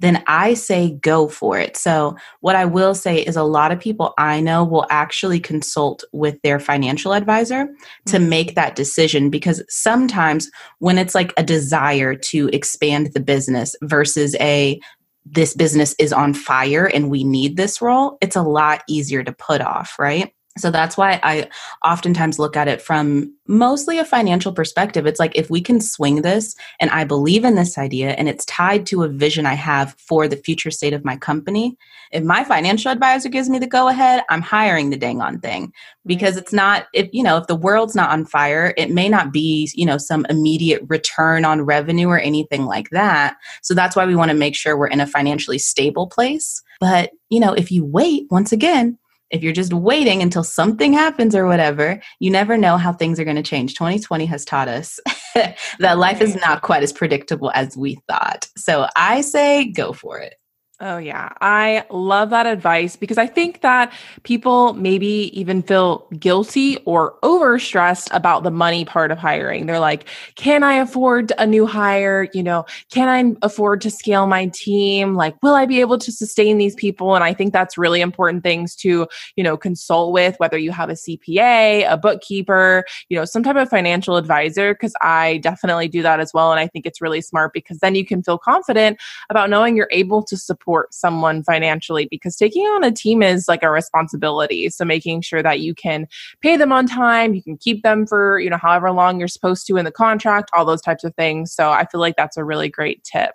then 0.00 0.22
I 0.26 0.54
say 0.54 0.98
go 1.02 1.28
for 1.28 1.58
it. 1.58 1.76
So, 1.76 2.16
what 2.40 2.56
I 2.56 2.64
will 2.64 2.94
say 2.94 3.22
is 3.22 3.36
a 3.36 3.42
lot 3.44 3.70
of 3.70 3.78
people 3.78 4.12
I 4.18 4.40
know 4.40 4.64
will 4.64 4.86
actually 4.90 5.40
consult 5.40 6.02
with 6.12 6.40
their 6.42 6.58
financial 6.58 7.14
advisor 7.14 7.66
to 8.06 8.16
mm-hmm. 8.16 8.28
make 8.28 8.54
that 8.54 8.76
decision 8.76 9.30
because 9.30 9.62
sometimes 9.68 10.50
when 10.78 10.98
it's 10.98 11.14
like 11.14 11.32
a 11.36 11.42
desire 11.42 12.14
to 12.14 12.48
expand 12.48 13.12
the 13.12 13.20
business 13.20 13.76
versus 13.82 14.34
a 14.40 14.80
this 15.26 15.54
business 15.54 15.94
is 15.98 16.12
on 16.12 16.34
fire 16.34 16.86
and 16.86 17.10
we 17.10 17.22
need 17.22 17.56
this 17.56 17.80
role, 17.80 18.18
it's 18.20 18.36
a 18.36 18.42
lot 18.42 18.82
easier 18.88 19.22
to 19.22 19.32
put 19.32 19.60
off, 19.60 19.98
right? 19.98 20.32
So 20.58 20.72
that's 20.72 20.96
why 20.96 21.20
I 21.22 21.48
oftentimes 21.84 22.40
look 22.40 22.56
at 22.56 22.66
it 22.66 22.82
from 22.82 23.32
mostly 23.46 23.98
a 23.98 24.04
financial 24.04 24.52
perspective. 24.52 25.06
It's 25.06 25.20
like 25.20 25.36
if 25.36 25.48
we 25.48 25.60
can 25.60 25.80
swing 25.80 26.22
this 26.22 26.56
and 26.80 26.90
I 26.90 27.04
believe 27.04 27.44
in 27.44 27.54
this 27.54 27.78
idea 27.78 28.10
and 28.10 28.28
it's 28.28 28.44
tied 28.46 28.84
to 28.86 29.04
a 29.04 29.08
vision 29.08 29.46
I 29.46 29.54
have 29.54 29.94
for 29.98 30.26
the 30.26 30.36
future 30.36 30.72
state 30.72 30.92
of 30.92 31.04
my 31.04 31.16
company, 31.16 31.76
if 32.10 32.24
my 32.24 32.42
financial 32.42 32.90
advisor 32.90 33.28
gives 33.28 33.48
me 33.48 33.60
the 33.60 33.68
go 33.68 33.86
ahead, 33.86 34.24
I'm 34.28 34.42
hiring 34.42 34.90
the 34.90 34.96
dang 34.96 35.20
on 35.20 35.38
thing 35.38 35.72
because 36.04 36.36
it's 36.36 36.52
not 36.52 36.88
if 36.92 37.08
you 37.12 37.22
know, 37.22 37.36
if 37.36 37.46
the 37.46 37.54
world's 37.54 37.94
not 37.94 38.10
on 38.10 38.24
fire, 38.24 38.74
it 38.76 38.90
may 38.90 39.08
not 39.08 39.32
be, 39.32 39.70
you 39.74 39.86
know, 39.86 39.98
some 39.98 40.26
immediate 40.28 40.82
return 40.88 41.44
on 41.44 41.62
revenue 41.62 42.08
or 42.08 42.18
anything 42.18 42.66
like 42.66 42.90
that. 42.90 43.36
So 43.62 43.72
that's 43.72 43.94
why 43.94 44.04
we 44.04 44.16
want 44.16 44.32
to 44.32 44.36
make 44.36 44.56
sure 44.56 44.76
we're 44.76 44.88
in 44.88 45.00
a 45.00 45.06
financially 45.06 45.58
stable 45.58 46.08
place. 46.08 46.60
But, 46.80 47.12
you 47.28 47.38
know, 47.38 47.52
if 47.52 47.70
you 47.70 47.84
wait, 47.84 48.26
once 48.30 48.52
again, 48.52 48.98
if 49.30 49.42
you're 49.42 49.52
just 49.52 49.72
waiting 49.72 50.22
until 50.22 50.44
something 50.44 50.92
happens 50.92 51.34
or 51.34 51.46
whatever, 51.46 52.00
you 52.18 52.30
never 52.30 52.56
know 52.56 52.76
how 52.76 52.92
things 52.92 53.20
are 53.20 53.24
going 53.24 53.36
to 53.36 53.42
change. 53.42 53.74
2020 53.74 54.26
has 54.26 54.44
taught 54.44 54.68
us 54.68 54.98
that 55.78 55.98
life 55.98 56.20
is 56.20 56.34
not 56.36 56.62
quite 56.62 56.82
as 56.82 56.92
predictable 56.92 57.50
as 57.54 57.76
we 57.76 57.96
thought. 58.08 58.48
So 58.56 58.88
I 58.96 59.20
say 59.20 59.70
go 59.70 59.92
for 59.92 60.18
it. 60.18 60.34
Oh, 60.82 60.96
yeah. 60.96 61.28
I 61.42 61.84
love 61.90 62.30
that 62.30 62.46
advice 62.46 62.96
because 62.96 63.18
I 63.18 63.26
think 63.26 63.60
that 63.60 63.92
people 64.22 64.72
maybe 64.72 65.30
even 65.38 65.60
feel 65.60 66.06
guilty 66.18 66.78
or 66.86 67.18
overstressed 67.22 68.08
about 68.12 68.44
the 68.44 68.50
money 68.50 68.86
part 68.86 69.10
of 69.10 69.18
hiring. 69.18 69.66
They're 69.66 69.78
like, 69.78 70.06
can 70.36 70.62
I 70.62 70.76
afford 70.76 71.34
a 71.36 71.46
new 71.46 71.66
hire? 71.66 72.28
You 72.32 72.42
know, 72.42 72.64
can 72.90 73.08
I 73.10 73.36
afford 73.44 73.82
to 73.82 73.90
scale 73.90 74.26
my 74.26 74.46
team? 74.54 75.16
Like, 75.16 75.36
will 75.42 75.52
I 75.54 75.66
be 75.66 75.82
able 75.82 75.98
to 75.98 76.10
sustain 76.10 76.56
these 76.56 76.74
people? 76.76 77.14
And 77.14 77.22
I 77.22 77.34
think 77.34 77.52
that's 77.52 77.76
really 77.76 78.00
important 78.00 78.42
things 78.42 78.74
to, 78.76 79.06
you 79.36 79.44
know, 79.44 79.58
consult 79.58 80.14
with, 80.14 80.36
whether 80.38 80.56
you 80.56 80.72
have 80.72 80.88
a 80.88 80.94
CPA, 80.94 81.92
a 81.92 81.98
bookkeeper, 81.98 82.86
you 83.10 83.18
know, 83.18 83.26
some 83.26 83.42
type 83.42 83.56
of 83.56 83.68
financial 83.68 84.16
advisor, 84.16 84.72
because 84.72 84.94
I 85.02 85.40
definitely 85.42 85.88
do 85.88 86.00
that 86.00 86.20
as 86.20 86.32
well. 86.32 86.52
And 86.52 86.58
I 86.58 86.68
think 86.68 86.86
it's 86.86 87.02
really 87.02 87.20
smart 87.20 87.52
because 87.52 87.80
then 87.80 87.94
you 87.94 88.06
can 88.06 88.22
feel 88.22 88.38
confident 88.38 88.98
about 89.28 89.50
knowing 89.50 89.76
you're 89.76 89.86
able 89.90 90.22
to 90.22 90.38
support 90.38 90.69
support 90.70 90.94
someone 90.94 91.42
financially 91.42 92.06
because 92.08 92.36
taking 92.36 92.62
on 92.62 92.84
a 92.84 92.92
team 92.92 93.22
is 93.22 93.48
like 93.48 93.64
a 93.64 93.70
responsibility. 93.70 94.68
So 94.70 94.84
making 94.84 95.22
sure 95.22 95.42
that 95.42 95.58
you 95.58 95.74
can 95.74 96.06
pay 96.40 96.56
them 96.56 96.70
on 96.70 96.86
time, 96.86 97.34
you 97.34 97.42
can 97.42 97.56
keep 97.56 97.82
them 97.82 98.06
for, 98.06 98.38
you 98.38 98.48
know, 98.48 98.56
however 98.56 98.92
long 98.92 99.18
you're 99.18 99.26
supposed 99.26 99.66
to 99.66 99.76
in 99.76 99.84
the 99.84 99.90
contract, 99.90 100.50
all 100.52 100.64
those 100.64 100.80
types 100.80 101.02
of 101.02 101.12
things. 101.16 101.52
So 101.52 101.70
I 101.70 101.86
feel 101.86 102.00
like 102.00 102.14
that's 102.16 102.36
a 102.36 102.44
really 102.44 102.68
great 102.68 103.02
tip. 103.02 103.32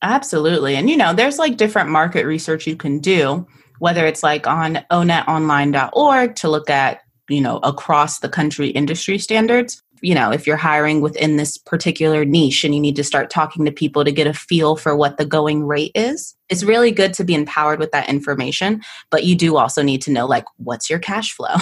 Absolutely. 0.00 0.74
And 0.74 0.88
you 0.88 0.96
know, 0.96 1.12
there's 1.12 1.38
like 1.38 1.58
different 1.58 1.90
market 1.90 2.24
research 2.24 2.66
you 2.66 2.76
can 2.76 2.98
do, 2.98 3.46
whether 3.78 4.06
it's 4.06 4.22
like 4.22 4.46
on 4.46 4.78
onetonline.org 4.90 6.34
to 6.36 6.48
look 6.48 6.70
at, 6.70 7.00
you 7.28 7.42
know, 7.42 7.58
across 7.58 8.20
the 8.20 8.28
country 8.30 8.68
industry 8.68 9.18
standards 9.18 9.82
you 10.02 10.14
know, 10.14 10.30
if 10.30 10.46
you're 10.46 10.56
hiring 10.56 11.00
within 11.00 11.36
this 11.36 11.58
particular 11.58 12.24
niche 12.24 12.64
and 12.64 12.74
you 12.74 12.80
need 12.80 12.96
to 12.96 13.04
start 13.04 13.30
talking 13.30 13.64
to 13.64 13.72
people 13.72 14.04
to 14.04 14.12
get 14.12 14.26
a 14.26 14.32
feel 14.32 14.76
for 14.76 14.96
what 14.96 15.16
the 15.16 15.24
going 15.24 15.66
rate 15.66 15.92
is. 15.94 16.34
It's 16.50 16.64
really 16.64 16.90
good 16.90 17.14
to 17.14 17.24
be 17.24 17.34
empowered 17.34 17.78
with 17.78 17.92
that 17.92 18.08
information, 18.08 18.82
but 19.08 19.24
you 19.24 19.36
do 19.36 19.56
also 19.56 19.82
need 19.82 20.02
to 20.02 20.10
know 20.10 20.26
like 20.26 20.44
what's 20.56 20.90
your 20.90 20.98
cash 20.98 21.32
flow? 21.32 21.54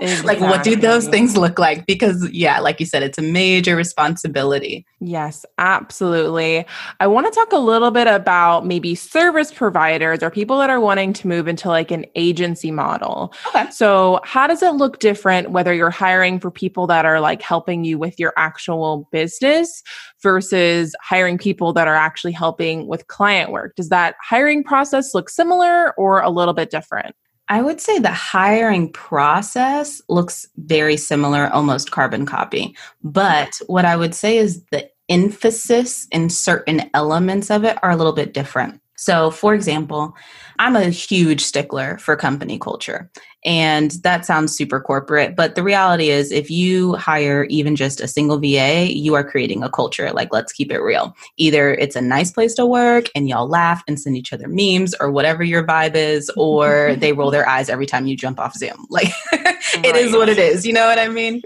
exactly. 0.00 0.22
like 0.24 0.40
what 0.40 0.62
do 0.62 0.76
those 0.76 1.08
things 1.08 1.36
look 1.36 1.58
like? 1.58 1.86
Because 1.86 2.28
yeah, 2.30 2.60
like 2.60 2.78
you 2.78 2.86
said, 2.86 3.02
it's 3.02 3.18
a 3.18 3.22
major 3.22 3.74
responsibility. 3.74 4.86
Yes, 5.00 5.46
absolutely. 5.56 6.66
I 7.00 7.06
want 7.06 7.26
to 7.26 7.32
talk 7.32 7.52
a 7.52 7.58
little 7.58 7.90
bit 7.90 8.06
about 8.06 8.66
maybe 8.66 8.94
service 8.94 9.52
providers 9.52 10.22
or 10.22 10.30
people 10.30 10.58
that 10.58 10.70
are 10.70 10.80
wanting 10.80 11.12
to 11.14 11.28
move 11.28 11.48
into 11.48 11.68
like 11.68 11.90
an 11.90 12.04
agency 12.14 12.70
model. 12.70 13.32
Okay. 13.48 13.70
So, 13.70 14.20
how 14.24 14.46
does 14.46 14.62
it 14.62 14.74
look 14.74 14.98
different 14.98 15.50
whether 15.50 15.72
you're 15.72 15.90
hiring 15.90 16.38
for 16.38 16.50
people 16.50 16.86
that 16.88 17.06
are 17.06 17.20
like 17.20 17.40
helping 17.40 17.84
you 17.84 17.98
with 17.98 18.18
your 18.18 18.34
actual 18.36 19.08
business 19.10 19.82
versus 20.22 20.94
hiring 21.02 21.38
people 21.38 21.72
that 21.72 21.88
are 21.88 21.94
actually 21.94 22.32
helping 22.32 22.86
with 22.86 23.06
client 23.06 23.50
work? 23.50 23.74
Does 23.76 23.88
that 23.88 24.16
hiring 24.22 24.64
process 24.64 25.14
look 25.14 25.28
similar 25.30 25.94
or 25.96 26.20
a 26.20 26.30
little 26.30 26.54
bit 26.54 26.70
different? 26.70 27.14
I 27.50 27.62
would 27.62 27.80
say 27.80 27.98
the 27.98 28.12
hiring 28.12 28.92
process 28.92 30.02
looks 30.08 30.46
very 30.56 30.98
similar, 30.98 31.48
almost 31.48 31.90
carbon 31.90 32.26
copy. 32.26 32.76
But 33.02 33.58
what 33.66 33.86
I 33.86 33.96
would 33.96 34.14
say 34.14 34.36
is 34.36 34.62
the 34.70 34.90
emphasis 35.08 36.06
in 36.12 36.28
certain 36.28 36.90
elements 36.92 37.50
of 37.50 37.64
it 37.64 37.78
are 37.82 37.90
a 37.90 37.96
little 37.96 38.12
bit 38.12 38.34
different. 38.34 38.80
So, 38.98 39.30
for 39.30 39.54
example, 39.54 40.14
I'm 40.58 40.74
a 40.74 40.90
huge 40.90 41.40
stickler 41.40 41.98
for 41.98 42.16
company 42.16 42.58
culture. 42.58 43.08
And 43.44 43.92
that 44.02 44.26
sounds 44.26 44.56
super 44.56 44.80
corporate, 44.80 45.36
but 45.36 45.54
the 45.54 45.62
reality 45.62 46.10
is, 46.10 46.32
if 46.32 46.50
you 46.50 46.94
hire 46.96 47.44
even 47.44 47.76
just 47.76 48.00
a 48.00 48.08
single 48.08 48.40
VA, 48.40 48.92
you 48.92 49.14
are 49.14 49.22
creating 49.22 49.62
a 49.62 49.70
culture. 49.70 50.10
Like, 50.10 50.32
let's 50.32 50.52
keep 50.52 50.72
it 50.72 50.80
real. 50.80 51.14
Either 51.36 51.72
it's 51.74 51.94
a 51.94 52.00
nice 52.00 52.32
place 52.32 52.54
to 52.54 52.66
work 52.66 53.08
and 53.14 53.28
y'all 53.28 53.48
laugh 53.48 53.84
and 53.86 54.00
send 54.00 54.16
each 54.16 54.32
other 54.32 54.48
memes 54.48 54.96
or 54.98 55.12
whatever 55.12 55.44
your 55.44 55.64
vibe 55.64 55.94
is, 55.94 56.28
or 56.36 56.96
they 56.96 57.12
roll 57.12 57.30
their 57.30 57.48
eyes 57.48 57.68
every 57.68 57.86
time 57.86 58.08
you 58.08 58.16
jump 58.16 58.40
off 58.40 58.54
Zoom. 58.54 58.86
Like, 58.90 59.12
it 59.32 59.94
is 59.94 60.12
what 60.12 60.28
it 60.28 60.38
is. 60.38 60.66
You 60.66 60.72
know 60.72 60.86
what 60.86 60.98
I 60.98 61.08
mean? 61.08 61.42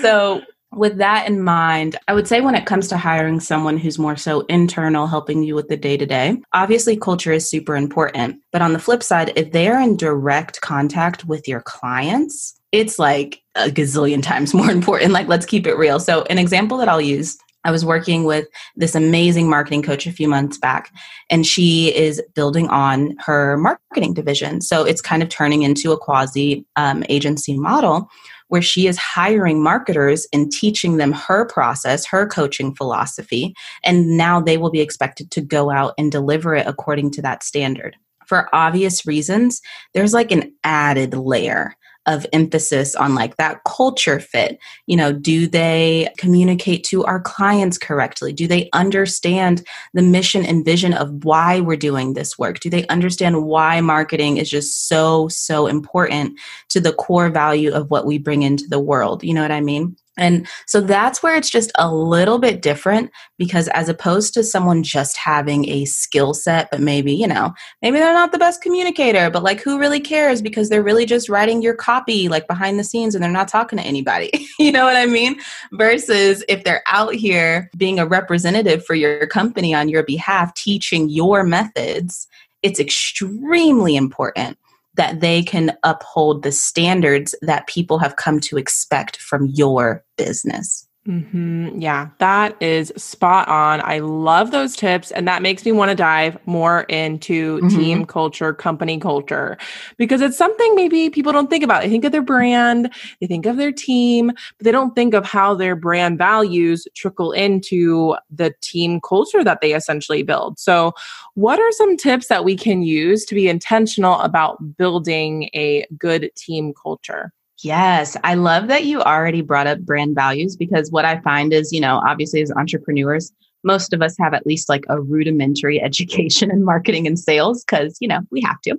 So, 0.00 0.40
with 0.76 0.98
that 0.98 1.28
in 1.28 1.42
mind, 1.42 1.96
I 2.08 2.14
would 2.14 2.28
say 2.28 2.40
when 2.40 2.54
it 2.54 2.66
comes 2.66 2.88
to 2.88 2.96
hiring 2.96 3.40
someone 3.40 3.76
who's 3.76 3.98
more 3.98 4.16
so 4.16 4.40
internal, 4.42 5.06
helping 5.06 5.42
you 5.42 5.54
with 5.54 5.68
the 5.68 5.76
day 5.76 5.96
to 5.96 6.06
day, 6.06 6.40
obviously 6.52 6.96
culture 6.96 7.32
is 7.32 7.48
super 7.48 7.76
important. 7.76 8.40
But 8.52 8.62
on 8.62 8.72
the 8.72 8.78
flip 8.78 9.02
side, 9.02 9.32
if 9.36 9.52
they're 9.52 9.80
in 9.80 9.96
direct 9.96 10.60
contact 10.60 11.24
with 11.24 11.48
your 11.48 11.60
clients, 11.62 12.58
it's 12.72 12.98
like 12.98 13.42
a 13.54 13.68
gazillion 13.68 14.22
times 14.22 14.54
more 14.54 14.70
important. 14.70 15.12
Like, 15.12 15.28
let's 15.28 15.46
keep 15.46 15.66
it 15.66 15.76
real. 15.76 16.00
So, 16.00 16.22
an 16.24 16.38
example 16.38 16.78
that 16.78 16.88
I'll 16.88 17.00
use 17.00 17.36
I 17.64 17.70
was 17.70 17.84
working 17.84 18.24
with 18.24 18.46
this 18.76 18.94
amazing 18.94 19.48
marketing 19.48 19.82
coach 19.82 20.06
a 20.06 20.12
few 20.12 20.28
months 20.28 20.58
back, 20.58 20.92
and 21.30 21.46
she 21.46 21.94
is 21.94 22.22
building 22.34 22.68
on 22.68 23.16
her 23.20 23.56
marketing 23.56 24.12
division. 24.14 24.60
So 24.60 24.84
it's 24.84 25.00
kind 25.00 25.22
of 25.22 25.30
turning 25.30 25.62
into 25.62 25.92
a 25.92 25.98
quasi 25.98 26.66
um, 26.76 27.04
agency 27.08 27.58
model 27.58 28.08
where 28.48 28.62
she 28.62 28.86
is 28.86 28.98
hiring 28.98 29.62
marketers 29.62 30.26
and 30.32 30.52
teaching 30.52 30.96
them 30.96 31.12
her 31.12 31.46
process, 31.46 32.06
her 32.06 32.26
coaching 32.26 32.74
philosophy, 32.74 33.54
and 33.84 34.16
now 34.16 34.40
they 34.40 34.56
will 34.56 34.70
be 34.70 34.80
expected 34.80 35.30
to 35.30 35.40
go 35.40 35.70
out 35.70 35.94
and 35.98 36.12
deliver 36.12 36.54
it 36.54 36.66
according 36.66 37.10
to 37.12 37.22
that 37.22 37.42
standard. 37.42 37.96
For 38.26 38.48
obvious 38.54 39.06
reasons, 39.06 39.60
there's 39.92 40.14
like 40.14 40.30
an 40.30 40.52
added 40.64 41.14
layer 41.14 41.74
of 42.06 42.26
emphasis 42.32 42.94
on 42.94 43.14
like 43.14 43.36
that 43.36 43.62
culture 43.64 44.20
fit. 44.20 44.58
You 44.86 44.96
know, 44.96 45.12
do 45.12 45.46
they 45.46 46.08
communicate 46.18 46.84
to 46.84 47.04
our 47.04 47.20
clients 47.20 47.78
correctly? 47.78 48.32
Do 48.32 48.46
they 48.46 48.68
understand 48.72 49.66
the 49.94 50.02
mission 50.02 50.44
and 50.44 50.64
vision 50.64 50.92
of 50.92 51.24
why 51.24 51.60
we're 51.60 51.76
doing 51.76 52.14
this 52.14 52.38
work? 52.38 52.60
Do 52.60 52.70
they 52.70 52.86
understand 52.88 53.44
why 53.44 53.80
marketing 53.80 54.36
is 54.36 54.50
just 54.50 54.88
so, 54.88 55.28
so 55.28 55.66
important 55.66 56.38
to 56.70 56.80
the 56.80 56.92
core 56.92 57.30
value 57.30 57.72
of 57.72 57.90
what 57.90 58.06
we 58.06 58.18
bring 58.18 58.42
into 58.42 58.66
the 58.68 58.80
world? 58.80 59.24
You 59.24 59.34
know 59.34 59.42
what 59.42 59.50
I 59.50 59.60
mean? 59.60 59.96
And 60.16 60.46
so 60.66 60.80
that's 60.80 61.22
where 61.22 61.36
it's 61.36 61.50
just 61.50 61.72
a 61.76 61.92
little 61.92 62.38
bit 62.38 62.62
different 62.62 63.10
because 63.38 63.68
as 63.68 63.88
opposed 63.88 64.34
to 64.34 64.44
someone 64.44 64.82
just 64.82 65.16
having 65.16 65.68
a 65.68 65.84
skill 65.86 66.34
set, 66.34 66.68
but 66.70 66.80
maybe, 66.80 67.12
you 67.12 67.26
know, 67.26 67.52
maybe 67.82 67.98
they're 67.98 68.14
not 68.14 68.32
the 68.32 68.38
best 68.38 68.62
communicator, 68.62 69.30
but 69.30 69.42
like 69.42 69.60
who 69.60 69.78
really 69.78 70.00
cares 70.00 70.40
because 70.40 70.68
they're 70.68 70.82
really 70.82 71.06
just 71.06 71.28
writing 71.28 71.62
your 71.62 71.74
copy 71.74 72.28
like 72.28 72.46
behind 72.46 72.78
the 72.78 72.84
scenes 72.84 73.14
and 73.14 73.24
they're 73.24 73.30
not 73.30 73.48
talking 73.48 73.78
to 73.78 73.84
anybody. 73.84 74.30
you 74.58 74.70
know 74.70 74.84
what 74.84 74.96
I 74.96 75.06
mean? 75.06 75.40
Versus 75.72 76.44
if 76.48 76.64
they're 76.64 76.82
out 76.86 77.14
here 77.14 77.70
being 77.76 77.98
a 77.98 78.06
representative 78.06 78.84
for 78.84 78.94
your 78.94 79.26
company 79.26 79.74
on 79.74 79.88
your 79.88 80.04
behalf, 80.04 80.54
teaching 80.54 81.08
your 81.08 81.42
methods, 81.42 82.28
it's 82.62 82.80
extremely 82.80 83.96
important 83.96 84.56
that 84.94 85.20
they 85.20 85.42
can 85.42 85.76
uphold 85.82 86.42
the 86.42 86.52
standards 86.52 87.34
that 87.42 87.66
people 87.66 87.98
have 87.98 88.16
come 88.16 88.40
to 88.40 88.56
expect 88.56 89.16
from 89.16 89.46
your 89.46 90.04
business. 90.16 90.86
Mm-hmm. 91.06 91.82
Yeah, 91.82 92.08
that 92.18 92.56
is 92.62 92.90
spot 92.96 93.46
on. 93.46 93.82
I 93.84 93.98
love 93.98 94.52
those 94.52 94.74
tips. 94.74 95.10
And 95.10 95.28
that 95.28 95.42
makes 95.42 95.62
me 95.66 95.72
want 95.72 95.90
to 95.90 95.94
dive 95.94 96.38
more 96.46 96.82
into 96.84 97.58
mm-hmm. 97.58 97.68
team 97.68 98.06
culture, 98.06 98.54
company 98.54 98.98
culture, 98.98 99.58
because 99.98 100.22
it's 100.22 100.38
something 100.38 100.74
maybe 100.74 101.10
people 101.10 101.30
don't 101.30 101.50
think 101.50 101.62
about. 101.62 101.82
They 101.82 101.90
think 101.90 102.06
of 102.06 102.12
their 102.12 102.22
brand, 102.22 102.90
they 103.20 103.26
think 103.26 103.44
of 103.44 103.58
their 103.58 103.70
team, 103.72 104.28
but 104.28 104.64
they 104.64 104.72
don't 104.72 104.94
think 104.94 105.12
of 105.12 105.26
how 105.26 105.54
their 105.54 105.76
brand 105.76 106.16
values 106.16 106.88
trickle 106.94 107.32
into 107.32 108.16
the 108.30 108.54
team 108.62 108.98
culture 109.02 109.44
that 109.44 109.60
they 109.60 109.74
essentially 109.74 110.22
build. 110.22 110.58
So, 110.58 110.94
what 111.34 111.60
are 111.60 111.72
some 111.72 111.98
tips 111.98 112.28
that 112.28 112.46
we 112.46 112.56
can 112.56 112.82
use 112.82 113.26
to 113.26 113.34
be 113.34 113.46
intentional 113.46 114.20
about 114.20 114.78
building 114.78 115.50
a 115.54 115.86
good 115.98 116.30
team 116.34 116.72
culture? 116.72 117.34
Yes, 117.62 118.16
I 118.24 118.34
love 118.34 118.66
that 118.68 118.84
you 118.84 119.00
already 119.00 119.40
brought 119.40 119.66
up 119.66 119.80
brand 119.80 120.14
values 120.14 120.56
because 120.56 120.90
what 120.90 121.04
I 121.04 121.20
find 121.20 121.52
is, 121.52 121.72
you 121.72 121.80
know, 121.80 122.02
obviously 122.04 122.42
as 122.42 122.50
entrepreneurs, 122.50 123.32
most 123.62 123.92
of 123.92 124.02
us 124.02 124.16
have 124.18 124.34
at 124.34 124.46
least 124.46 124.68
like 124.68 124.84
a 124.88 125.00
rudimentary 125.00 125.80
education 125.82 126.50
in 126.50 126.64
marketing 126.64 127.06
and 127.06 127.18
sales 127.18 127.64
because, 127.64 127.96
you 128.00 128.08
know, 128.08 128.20
we 128.30 128.40
have 128.42 128.60
to. 128.62 128.76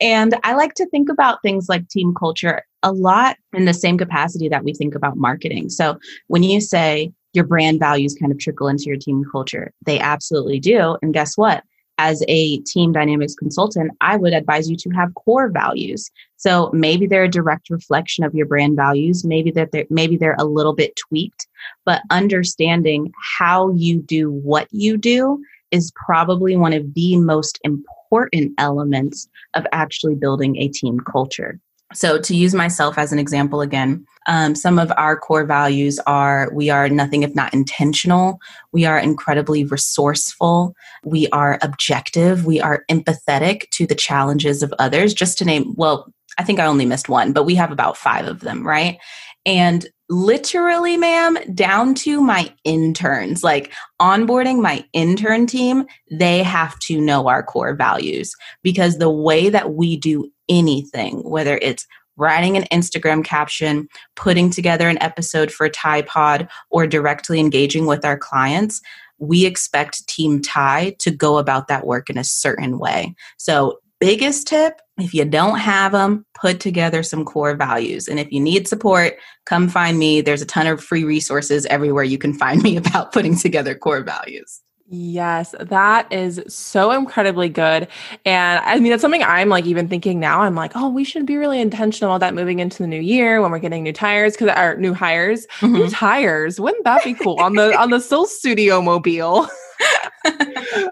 And 0.00 0.34
I 0.44 0.54
like 0.54 0.74
to 0.74 0.86
think 0.86 1.08
about 1.08 1.42
things 1.42 1.68
like 1.68 1.88
team 1.88 2.14
culture 2.14 2.62
a 2.82 2.92
lot 2.92 3.36
in 3.52 3.64
the 3.64 3.74
same 3.74 3.98
capacity 3.98 4.48
that 4.48 4.64
we 4.64 4.72
think 4.72 4.94
about 4.94 5.16
marketing. 5.16 5.68
So 5.68 5.98
when 6.28 6.42
you 6.42 6.60
say 6.60 7.12
your 7.32 7.44
brand 7.44 7.78
values 7.78 8.16
kind 8.18 8.32
of 8.32 8.38
trickle 8.38 8.68
into 8.68 8.84
your 8.84 8.96
team 8.96 9.24
culture, 9.30 9.72
they 9.84 9.98
absolutely 9.98 10.60
do. 10.60 10.96
And 11.02 11.14
guess 11.14 11.36
what? 11.36 11.62
As 12.02 12.20
a 12.26 12.58
team 12.62 12.90
dynamics 12.90 13.36
consultant, 13.36 13.92
I 14.00 14.16
would 14.16 14.32
advise 14.32 14.68
you 14.68 14.76
to 14.78 14.90
have 14.90 15.14
core 15.14 15.48
values. 15.48 16.10
So 16.36 16.68
maybe 16.72 17.06
they're 17.06 17.30
a 17.30 17.38
direct 17.38 17.70
reflection 17.70 18.24
of 18.24 18.34
your 18.34 18.46
brand 18.46 18.74
values. 18.74 19.24
Maybe 19.24 19.52
that 19.52 19.70
they're, 19.70 19.86
maybe 19.88 20.16
they're 20.16 20.36
a 20.36 20.44
little 20.44 20.74
bit 20.74 20.96
tweaked, 20.96 21.46
but 21.84 22.02
understanding 22.10 23.12
how 23.38 23.72
you 23.74 24.00
do 24.00 24.32
what 24.32 24.66
you 24.72 24.96
do 24.96 25.40
is 25.70 25.92
probably 26.04 26.56
one 26.56 26.72
of 26.72 26.92
the 26.94 27.16
most 27.16 27.60
important 27.62 28.52
elements 28.58 29.28
of 29.54 29.64
actually 29.70 30.16
building 30.16 30.56
a 30.56 30.68
team 30.68 30.98
culture. 30.98 31.60
So, 31.94 32.18
to 32.18 32.36
use 32.36 32.54
myself 32.54 32.98
as 32.98 33.12
an 33.12 33.18
example 33.18 33.60
again, 33.60 34.06
um, 34.26 34.54
some 34.54 34.78
of 34.78 34.92
our 34.96 35.16
core 35.16 35.44
values 35.44 35.98
are 36.06 36.50
we 36.52 36.70
are 36.70 36.88
nothing 36.88 37.22
if 37.22 37.34
not 37.34 37.52
intentional. 37.52 38.40
We 38.72 38.84
are 38.84 38.98
incredibly 38.98 39.64
resourceful. 39.64 40.74
We 41.04 41.28
are 41.28 41.58
objective. 41.62 42.46
We 42.46 42.60
are 42.60 42.84
empathetic 42.90 43.68
to 43.70 43.86
the 43.86 43.94
challenges 43.94 44.62
of 44.62 44.72
others. 44.78 45.14
Just 45.14 45.38
to 45.38 45.44
name, 45.44 45.74
well, 45.76 46.12
I 46.38 46.44
think 46.44 46.60
I 46.60 46.66
only 46.66 46.86
missed 46.86 47.08
one, 47.08 47.32
but 47.32 47.44
we 47.44 47.54
have 47.56 47.72
about 47.72 47.96
five 47.96 48.26
of 48.26 48.40
them, 48.40 48.66
right? 48.66 48.98
And 49.44 49.86
literally, 50.08 50.96
ma'am, 50.96 51.36
down 51.54 51.94
to 51.94 52.20
my 52.20 52.52
interns, 52.64 53.42
like 53.42 53.72
onboarding 54.00 54.60
my 54.62 54.84
intern 54.92 55.46
team, 55.46 55.84
they 56.10 56.42
have 56.42 56.78
to 56.80 57.00
know 57.00 57.28
our 57.28 57.42
core 57.42 57.74
values 57.74 58.34
because 58.62 58.98
the 58.98 59.10
way 59.10 59.48
that 59.48 59.74
we 59.74 59.96
do 59.96 60.30
anything, 60.48 61.18
whether 61.28 61.58
it's 61.62 61.86
writing 62.16 62.56
an 62.56 62.64
Instagram 62.72 63.24
caption, 63.24 63.88
putting 64.16 64.50
together 64.50 64.88
an 64.88 65.00
episode 65.02 65.50
for 65.50 65.68
Tye 65.68 66.02
Pod, 66.02 66.48
or 66.70 66.86
directly 66.86 67.40
engaging 67.40 67.86
with 67.86 68.04
our 68.04 68.18
clients, 68.18 68.80
we 69.18 69.46
expect 69.46 70.06
Team 70.08 70.42
Tye 70.42 70.94
to 70.98 71.10
go 71.10 71.38
about 71.38 71.68
that 71.68 71.86
work 71.86 72.10
in 72.10 72.18
a 72.18 72.24
certain 72.24 72.78
way. 72.78 73.14
So, 73.38 73.78
biggest 74.00 74.48
tip 74.48 74.80
if 74.98 75.14
you 75.14 75.24
don't 75.24 75.58
have 75.58 75.92
them, 75.92 76.26
put 76.34 76.60
together 76.60 77.02
some 77.02 77.24
core 77.24 77.54
values. 77.54 78.08
And 78.08 78.18
if 78.20 78.30
you 78.30 78.40
need 78.40 78.68
support, 78.68 79.14
come 79.46 79.68
find 79.68 79.98
me. 79.98 80.20
There's 80.20 80.42
a 80.42 80.46
ton 80.46 80.66
of 80.66 80.82
free 80.82 81.04
resources 81.04 81.66
everywhere 81.66 82.04
you 82.04 82.18
can 82.18 82.34
find 82.34 82.62
me 82.62 82.76
about 82.82 83.12
putting 83.12 83.36
together 83.36 83.74
core 83.74 84.02
values. 84.02 84.60
Yes, 84.94 85.54
that 85.58 86.12
is 86.12 86.42
so 86.48 86.90
incredibly 86.90 87.48
good. 87.48 87.88
And 88.26 88.62
I 88.62 88.78
mean, 88.78 88.90
that's 88.90 89.00
something 89.00 89.22
I'm 89.22 89.48
like 89.48 89.64
even 89.64 89.88
thinking 89.88 90.20
now. 90.20 90.42
I'm 90.42 90.54
like, 90.54 90.72
oh, 90.74 90.90
we 90.90 91.02
should 91.02 91.24
be 91.24 91.38
really 91.38 91.62
intentional 91.62 92.14
about 92.14 92.26
that 92.26 92.34
moving 92.34 92.58
into 92.58 92.82
the 92.82 92.86
new 92.86 93.00
year 93.00 93.40
when 93.40 93.50
we're 93.50 93.58
getting 93.58 93.82
new 93.82 93.94
tires 93.94 94.34
because 94.34 94.48
our 94.48 94.76
new 94.76 94.92
hires, 94.92 95.46
mm-hmm. 95.60 95.72
new 95.72 95.88
tires. 95.88 96.60
Wouldn't 96.60 96.84
that 96.84 97.02
be 97.04 97.14
cool 97.14 97.40
on 97.40 97.54
the 97.54 97.74
on 97.80 97.88
the 97.88 98.00
Soul 98.00 98.26
Studio 98.26 98.82
mobile? 98.82 99.48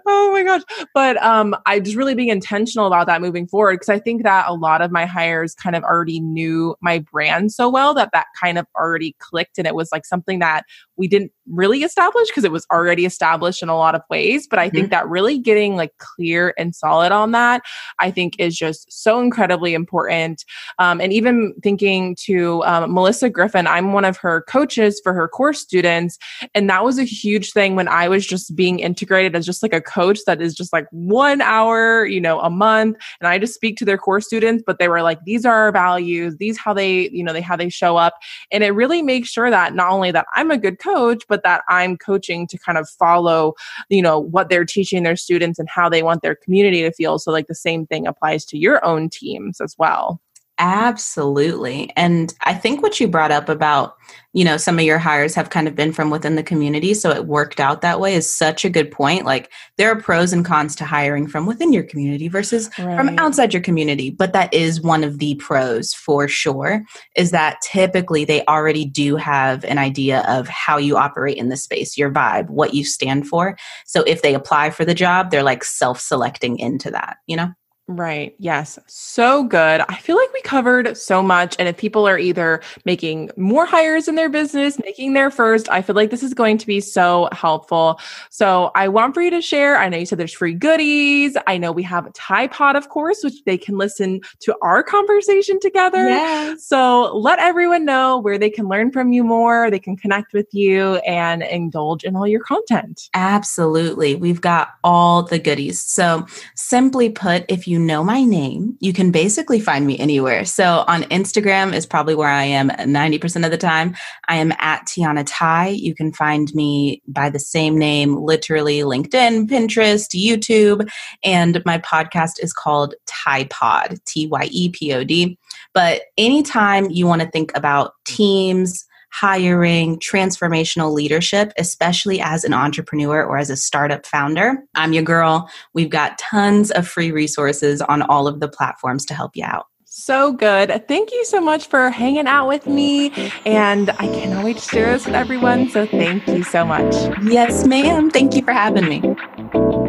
oh 0.05 0.29
my 0.31 0.43
gosh. 0.43 0.61
But 0.93 1.21
um, 1.23 1.55
I 1.65 1.79
just 1.79 1.95
really 1.95 2.15
being 2.15 2.29
intentional 2.29 2.87
about 2.87 3.07
that 3.07 3.21
moving 3.21 3.47
forward 3.47 3.75
because 3.75 3.89
I 3.89 3.99
think 3.99 4.23
that 4.23 4.45
a 4.47 4.53
lot 4.53 4.81
of 4.81 4.91
my 4.91 5.05
hires 5.05 5.53
kind 5.55 5.75
of 5.75 5.83
already 5.83 6.19
knew 6.19 6.75
my 6.81 6.99
brand 6.99 7.51
so 7.51 7.69
well 7.69 7.93
that 7.93 8.09
that 8.13 8.27
kind 8.41 8.57
of 8.57 8.65
already 8.75 9.15
clicked 9.19 9.57
and 9.57 9.67
it 9.67 9.75
was 9.75 9.89
like 9.91 10.05
something 10.05 10.39
that 10.39 10.63
we 10.97 11.07
didn't 11.07 11.31
really 11.47 11.83
establish 11.83 12.27
because 12.27 12.43
it 12.43 12.51
was 12.51 12.65
already 12.71 13.05
established 13.05 13.63
in 13.63 13.69
a 13.69 13.75
lot 13.75 13.95
of 13.95 14.01
ways. 14.09 14.47
But 14.47 14.59
I 14.59 14.67
mm-hmm. 14.67 14.77
think 14.77 14.89
that 14.91 15.09
really 15.09 15.39
getting 15.39 15.75
like 15.75 15.97
clear 15.97 16.53
and 16.57 16.75
solid 16.75 17.11
on 17.11 17.31
that, 17.31 17.63
I 17.99 18.11
think 18.11 18.35
is 18.39 18.55
just 18.55 18.91
so 18.91 19.19
incredibly 19.19 19.73
important. 19.73 20.45
Um, 20.79 21.01
and 21.01 21.11
even 21.11 21.53
thinking 21.63 22.15
to 22.21 22.63
um, 22.63 22.93
Melissa 22.93 23.29
Griffin, 23.29 23.67
I'm 23.67 23.93
one 23.93 24.05
of 24.05 24.17
her 24.17 24.41
coaches 24.47 25.01
for 25.03 25.13
her 25.13 25.27
course 25.27 25.59
students. 25.59 26.17
And 26.53 26.69
that 26.69 26.83
was 26.83 26.99
a 26.99 27.03
huge 27.03 27.51
thing 27.51 27.75
when 27.75 27.87
I 27.87 28.07
was 28.07 28.25
just 28.25 28.55
being 28.55 28.79
integrated 28.81 29.35
as 29.35 29.45
just 29.45 29.63
like 29.63 29.73
a 29.73 29.81
coach 29.81 30.19
that 30.25 30.41
is 30.41 30.53
just 30.53 30.73
like 30.73 30.87
one 30.91 31.41
hour, 31.41 32.05
you 32.05 32.19
know, 32.19 32.39
a 32.39 32.49
month. 32.49 32.97
And 33.19 33.27
I 33.27 33.37
just 33.37 33.53
speak 33.53 33.77
to 33.77 33.85
their 33.85 33.97
core 33.97 34.21
students, 34.21 34.63
but 34.65 34.79
they 34.79 34.87
were 34.87 35.01
like, 35.01 35.23
these 35.25 35.45
are 35.45 35.53
our 35.53 35.71
values, 35.71 36.37
these 36.37 36.57
how 36.57 36.73
they, 36.73 37.09
you 37.09 37.23
know, 37.23 37.33
they 37.33 37.41
how 37.41 37.55
they 37.55 37.69
show 37.69 37.97
up. 37.97 38.15
And 38.51 38.63
it 38.63 38.71
really 38.71 39.01
makes 39.01 39.29
sure 39.29 39.49
that 39.49 39.75
not 39.75 39.91
only 39.91 40.11
that 40.11 40.25
I'm 40.33 40.51
a 40.51 40.57
good 40.57 40.79
coach, 40.79 41.23
but 41.27 41.43
that 41.43 41.63
I'm 41.67 41.97
coaching 41.97 42.47
to 42.47 42.57
kind 42.57 42.77
of 42.77 42.89
follow, 42.89 43.53
you 43.89 44.01
know, 44.01 44.19
what 44.19 44.49
they're 44.49 44.65
teaching 44.65 45.03
their 45.03 45.15
students 45.15 45.59
and 45.59 45.69
how 45.69 45.89
they 45.89 46.03
want 46.03 46.21
their 46.21 46.35
community 46.35 46.81
to 46.81 46.91
feel. 46.91 47.19
So 47.19 47.31
like 47.31 47.47
the 47.47 47.55
same 47.55 47.85
thing 47.85 48.07
applies 48.07 48.45
to 48.45 48.57
your 48.57 48.83
own 48.85 49.09
teams 49.09 49.61
as 49.61 49.75
well. 49.77 50.21
Absolutely. 50.63 51.91
And 51.95 52.35
I 52.41 52.53
think 52.53 52.83
what 52.83 52.99
you 52.99 53.07
brought 53.07 53.31
up 53.31 53.49
about, 53.49 53.97
you 54.33 54.45
know, 54.45 54.57
some 54.57 54.77
of 54.77 54.85
your 54.85 54.99
hires 54.99 55.33
have 55.33 55.49
kind 55.49 55.67
of 55.67 55.75
been 55.75 55.91
from 55.91 56.11
within 56.11 56.35
the 56.35 56.43
community. 56.43 56.93
So 56.93 57.09
it 57.09 57.25
worked 57.25 57.59
out 57.59 57.81
that 57.81 57.99
way 57.99 58.13
is 58.13 58.31
such 58.31 58.63
a 58.63 58.69
good 58.69 58.91
point. 58.91 59.25
Like 59.25 59.51
there 59.77 59.89
are 59.89 59.99
pros 59.99 60.31
and 60.31 60.45
cons 60.45 60.75
to 60.75 60.85
hiring 60.85 61.25
from 61.25 61.47
within 61.47 61.73
your 61.73 61.81
community 61.81 62.27
versus 62.27 62.69
right. 62.77 62.95
from 62.95 63.17
outside 63.17 63.53
your 63.53 63.63
community. 63.63 64.11
But 64.11 64.33
that 64.33 64.53
is 64.53 64.81
one 64.81 65.03
of 65.03 65.17
the 65.17 65.33
pros 65.35 65.95
for 65.95 66.27
sure, 66.27 66.83
is 67.15 67.31
that 67.31 67.57
typically 67.63 68.23
they 68.23 68.45
already 68.45 68.85
do 68.85 69.15
have 69.15 69.63
an 69.65 69.79
idea 69.79 70.23
of 70.27 70.47
how 70.47 70.77
you 70.77 70.95
operate 70.95 71.37
in 71.37 71.49
the 71.49 71.57
space, 71.57 71.97
your 71.97 72.11
vibe, 72.11 72.51
what 72.51 72.75
you 72.75 72.85
stand 72.85 73.27
for. 73.27 73.57
So 73.87 74.03
if 74.03 74.21
they 74.21 74.35
apply 74.35 74.69
for 74.69 74.85
the 74.85 74.93
job, 74.93 75.31
they're 75.31 75.41
like 75.41 75.63
self 75.63 75.99
selecting 75.99 76.59
into 76.59 76.91
that, 76.91 77.17
you 77.25 77.35
know? 77.35 77.49
Right. 77.97 78.35
Yes. 78.39 78.79
So 78.87 79.43
good. 79.43 79.81
I 79.89 79.95
feel 79.97 80.15
like 80.15 80.31
we 80.33 80.41
covered 80.41 80.97
so 80.97 81.21
much. 81.21 81.55
And 81.59 81.67
if 81.67 81.77
people 81.77 82.07
are 82.07 82.17
either 82.17 82.61
making 82.85 83.31
more 83.35 83.65
hires 83.65 84.07
in 84.07 84.15
their 84.15 84.29
business, 84.29 84.79
making 84.79 85.13
their 85.13 85.29
first, 85.29 85.69
I 85.69 85.81
feel 85.81 85.95
like 85.95 86.09
this 86.09 86.23
is 86.23 86.33
going 86.33 86.57
to 86.59 86.67
be 86.67 86.79
so 86.79 87.27
helpful. 87.31 87.99
So 88.29 88.71
I 88.75 88.87
want 88.87 89.13
for 89.13 89.21
you 89.21 89.29
to 89.31 89.41
share. 89.41 89.77
I 89.77 89.89
know 89.89 89.97
you 89.97 90.05
said 90.05 90.17
there's 90.17 90.33
free 90.33 90.53
goodies. 90.53 91.35
I 91.47 91.57
know 91.57 91.71
we 91.71 91.83
have 91.83 92.05
a 92.05 92.11
Tye 92.11 92.47
Pod, 92.47 92.75
of 92.75 92.89
course, 92.89 93.23
which 93.23 93.43
they 93.45 93.57
can 93.57 93.77
listen 93.77 94.21
to 94.39 94.55
our 94.61 94.83
conversation 94.83 95.59
together. 95.59 96.07
Yes. 96.07 96.65
So 96.65 97.15
let 97.17 97.39
everyone 97.39 97.83
know 97.83 98.19
where 98.19 98.37
they 98.37 98.49
can 98.49 98.67
learn 98.67 98.91
from 98.91 99.11
you 99.11 99.23
more, 99.23 99.69
they 99.69 99.79
can 99.79 99.97
connect 99.97 100.33
with 100.33 100.47
you 100.53 100.95
and 100.97 101.43
indulge 101.43 102.03
in 102.03 102.15
all 102.15 102.27
your 102.27 102.41
content. 102.41 103.09
Absolutely. 103.13 104.15
We've 104.15 104.41
got 104.41 104.69
all 104.83 105.23
the 105.23 105.39
goodies. 105.39 105.81
So 105.81 106.25
simply 106.55 107.09
put, 107.09 107.43
if 107.49 107.67
you 107.67 107.79
know 107.85 108.03
my 108.03 108.23
name, 108.23 108.77
you 108.79 108.93
can 108.93 109.11
basically 109.11 109.59
find 109.59 109.85
me 109.85 109.97
anywhere. 109.99 110.45
So 110.45 110.83
on 110.87 111.03
Instagram 111.03 111.73
is 111.73 111.85
probably 111.85 112.15
where 112.15 112.29
I 112.29 112.43
am 112.43 112.69
90% 112.69 113.45
of 113.45 113.51
the 113.51 113.57
time. 113.57 113.95
I 114.27 114.37
am 114.37 114.51
at 114.59 114.85
Tianna 114.87 115.23
Tye. 115.27 115.69
You 115.69 115.93
can 115.93 116.13
find 116.13 116.53
me 116.53 117.01
by 117.07 117.29
the 117.29 117.39
same 117.39 117.77
name, 117.77 118.15
literally 118.17 118.79
LinkedIn, 118.79 119.47
Pinterest, 119.47 120.07
YouTube, 120.15 120.89
and 121.23 121.61
my 121.65 121.77
podcast 121.79 122.41
is 122.41 122.53
called 122.53 122.95
Tye 123.05 123.45
Pod, 123.49 123.99
T 124.05 124.27
Y 124.27 124.49
E 124.51 124.69
P 124.69 124.93
O 124.93 125.03
D. 125.03 125.37
But 125.73 126.03
anytime 126.17 126.89
you 126.89 127.07
want 127.07 127.21
to 127.21 127.29
think 127.29 127.51
about 127.55 127.93
teams, 128.05 128.85
hiring, 129.11 129.99
transformational 129.99 130.93
leadership, 130.93 131.53
especially 131.57 132.21
as 132.21 132.43
an 132.43 132.53
entrepreneur 132.53 133.23
or 133.23 133.37
as 133.37 133.49
a 133.49 133.55
startup 133.55 134.05
founder. 134.05 134.63
I'm 134.75 134.93
your 134.93 135.03
girl. 135.03 135.49
We've 135.73 135.89
got 135.89 136.17
tons 136.17 136.71
of 136.71 136.87
free 136.87 137.11
resources 137.11 137.81
on 137.81 138.01
all 138.01 138.27
of 138.27 138.39
the 138.39 138.47
platforms 138.47 139.05
to 139.05 139.13
help 139.13 139.35
you 139.35 139.45
out. 139.45 139.67
So 139.85 140.31
good. 140.31 140.87
Thank 140.87 141.11
you 141.11 141.25
so 141.25 141.41
much 141.41 141.67
for 141.67 141.89
hanging 141.89 142.25
out 142.25 142.47
with 142.47 142.65
me. 142.65 143.11
And 143.45 143.89
I 143.89 144.07
cannot 144.07 144.45
wait 144.45 144.57
to 144.57 144.61
share 144.61 144.93
this 144.93 145.05
with 145.05 145.15
everyone. 145.15 145.69
So 145.69 145.85
thank 145.85 146.25
you 146.29 146.43
so 146.43 146.63
much. 146.63 146.95
Yes, 147.23 147.67
ma'am. 147.67 148.09
Thank 148.09 148.33
you 148.33 148.43
for 148.43 148.53
having 148.53 148.87
me. 148.87 149.80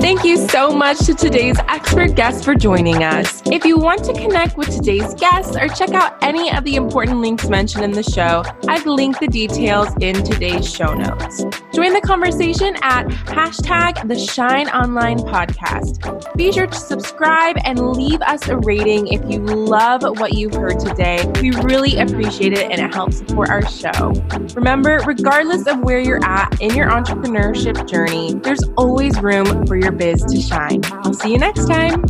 Thank 0.00 0.24
you 0.24 0.36
so 0.48 0.70
much 0.70 0.98
to 1.06 1.14
today's 1.14 1.58
expert 1.68 2.14
guest 2.14 2.44
for 2.44 2.54
joining 2.54 3.02
us. 3.02 3.42
If 3.46 3.64
you 3.64 3.78
want 3.78 4.04
to 4.04 4.12
connect 4.12 4.56
with 4.56 4.70
today's 4.70 5.14
guests 5.14 5.56
or 5.56 5.68
check 5.68 5.90
out 5.90 6.22
any 6.22 6.52
of 6.52 6.64
the 6.64 6.76
important 6.76 7.20
links 7.20 7.48
mentioned 7.48 7.82
in 7.82 7.90
the 7.90 8.02
show, 8.02 8.44
I've 8.68 8.86
linked 8.86 9.20
the 9.20 9.26
details 9.26 9.88
in 10.00 10.22
today's 10.22 10.72
show 10.72 10.94
notes. 10.94 11.44
Join 11.74 11.92
the 11.92 12.00
conversation 12.04 12.76
at 12.82 13.06
hashtag 13.06 14.06
the 14.06 14.18
Shine 14.18 14.68
Online 14.68 15.18
Podcast. 15.18 16.36
Be 16.36 16.52
sure 16.52 16.66
to 16.66 16.78
subscribe 16.78 17.56
and 17.64 17.92
leave 17.92 18.20
us 18.22 18.46
a 18.48 18.58
rating 18.58 19.08
if 19.08 19.22
you 19.30 19.40
love 19.40 20.02
what 20.20 20.34
you've 20.34 20.54
heard 20.54 20.78
today. 20.78 21.24
We 21.40 21.50
really 21.62 21.98
appreciate 21.98 22.52
it 22.52 22.70
and 22.70 22.80
it 22.80 22.94
helps 22.94 23.18
support 23.18 23.50
our 23.50 23.66
show. 23.68 24.12
Remember, 24.54 25.00
regardless 25.06 25.66
of 25.66 25.80
where 25.96 26.04
you're 26.04 26.24
at 26.26 26.60
in 26.60 26.74
your 26.74 26.90
entrepreneurship 26.90 27.88
journey, 27.88 28.34
there's 28.34 28.62
always 28.76 29.18
room 29.22 29.66
for 29.66 29.76
your 29.76 29.92
biz 29.92 30.22
to 30.26 30.38
shine. 30.38 30.82
I'll 30.92 31.14
see 31.14 31.32
you 31.32 31.38
next 31.38 31.66
time. 31.66 32.04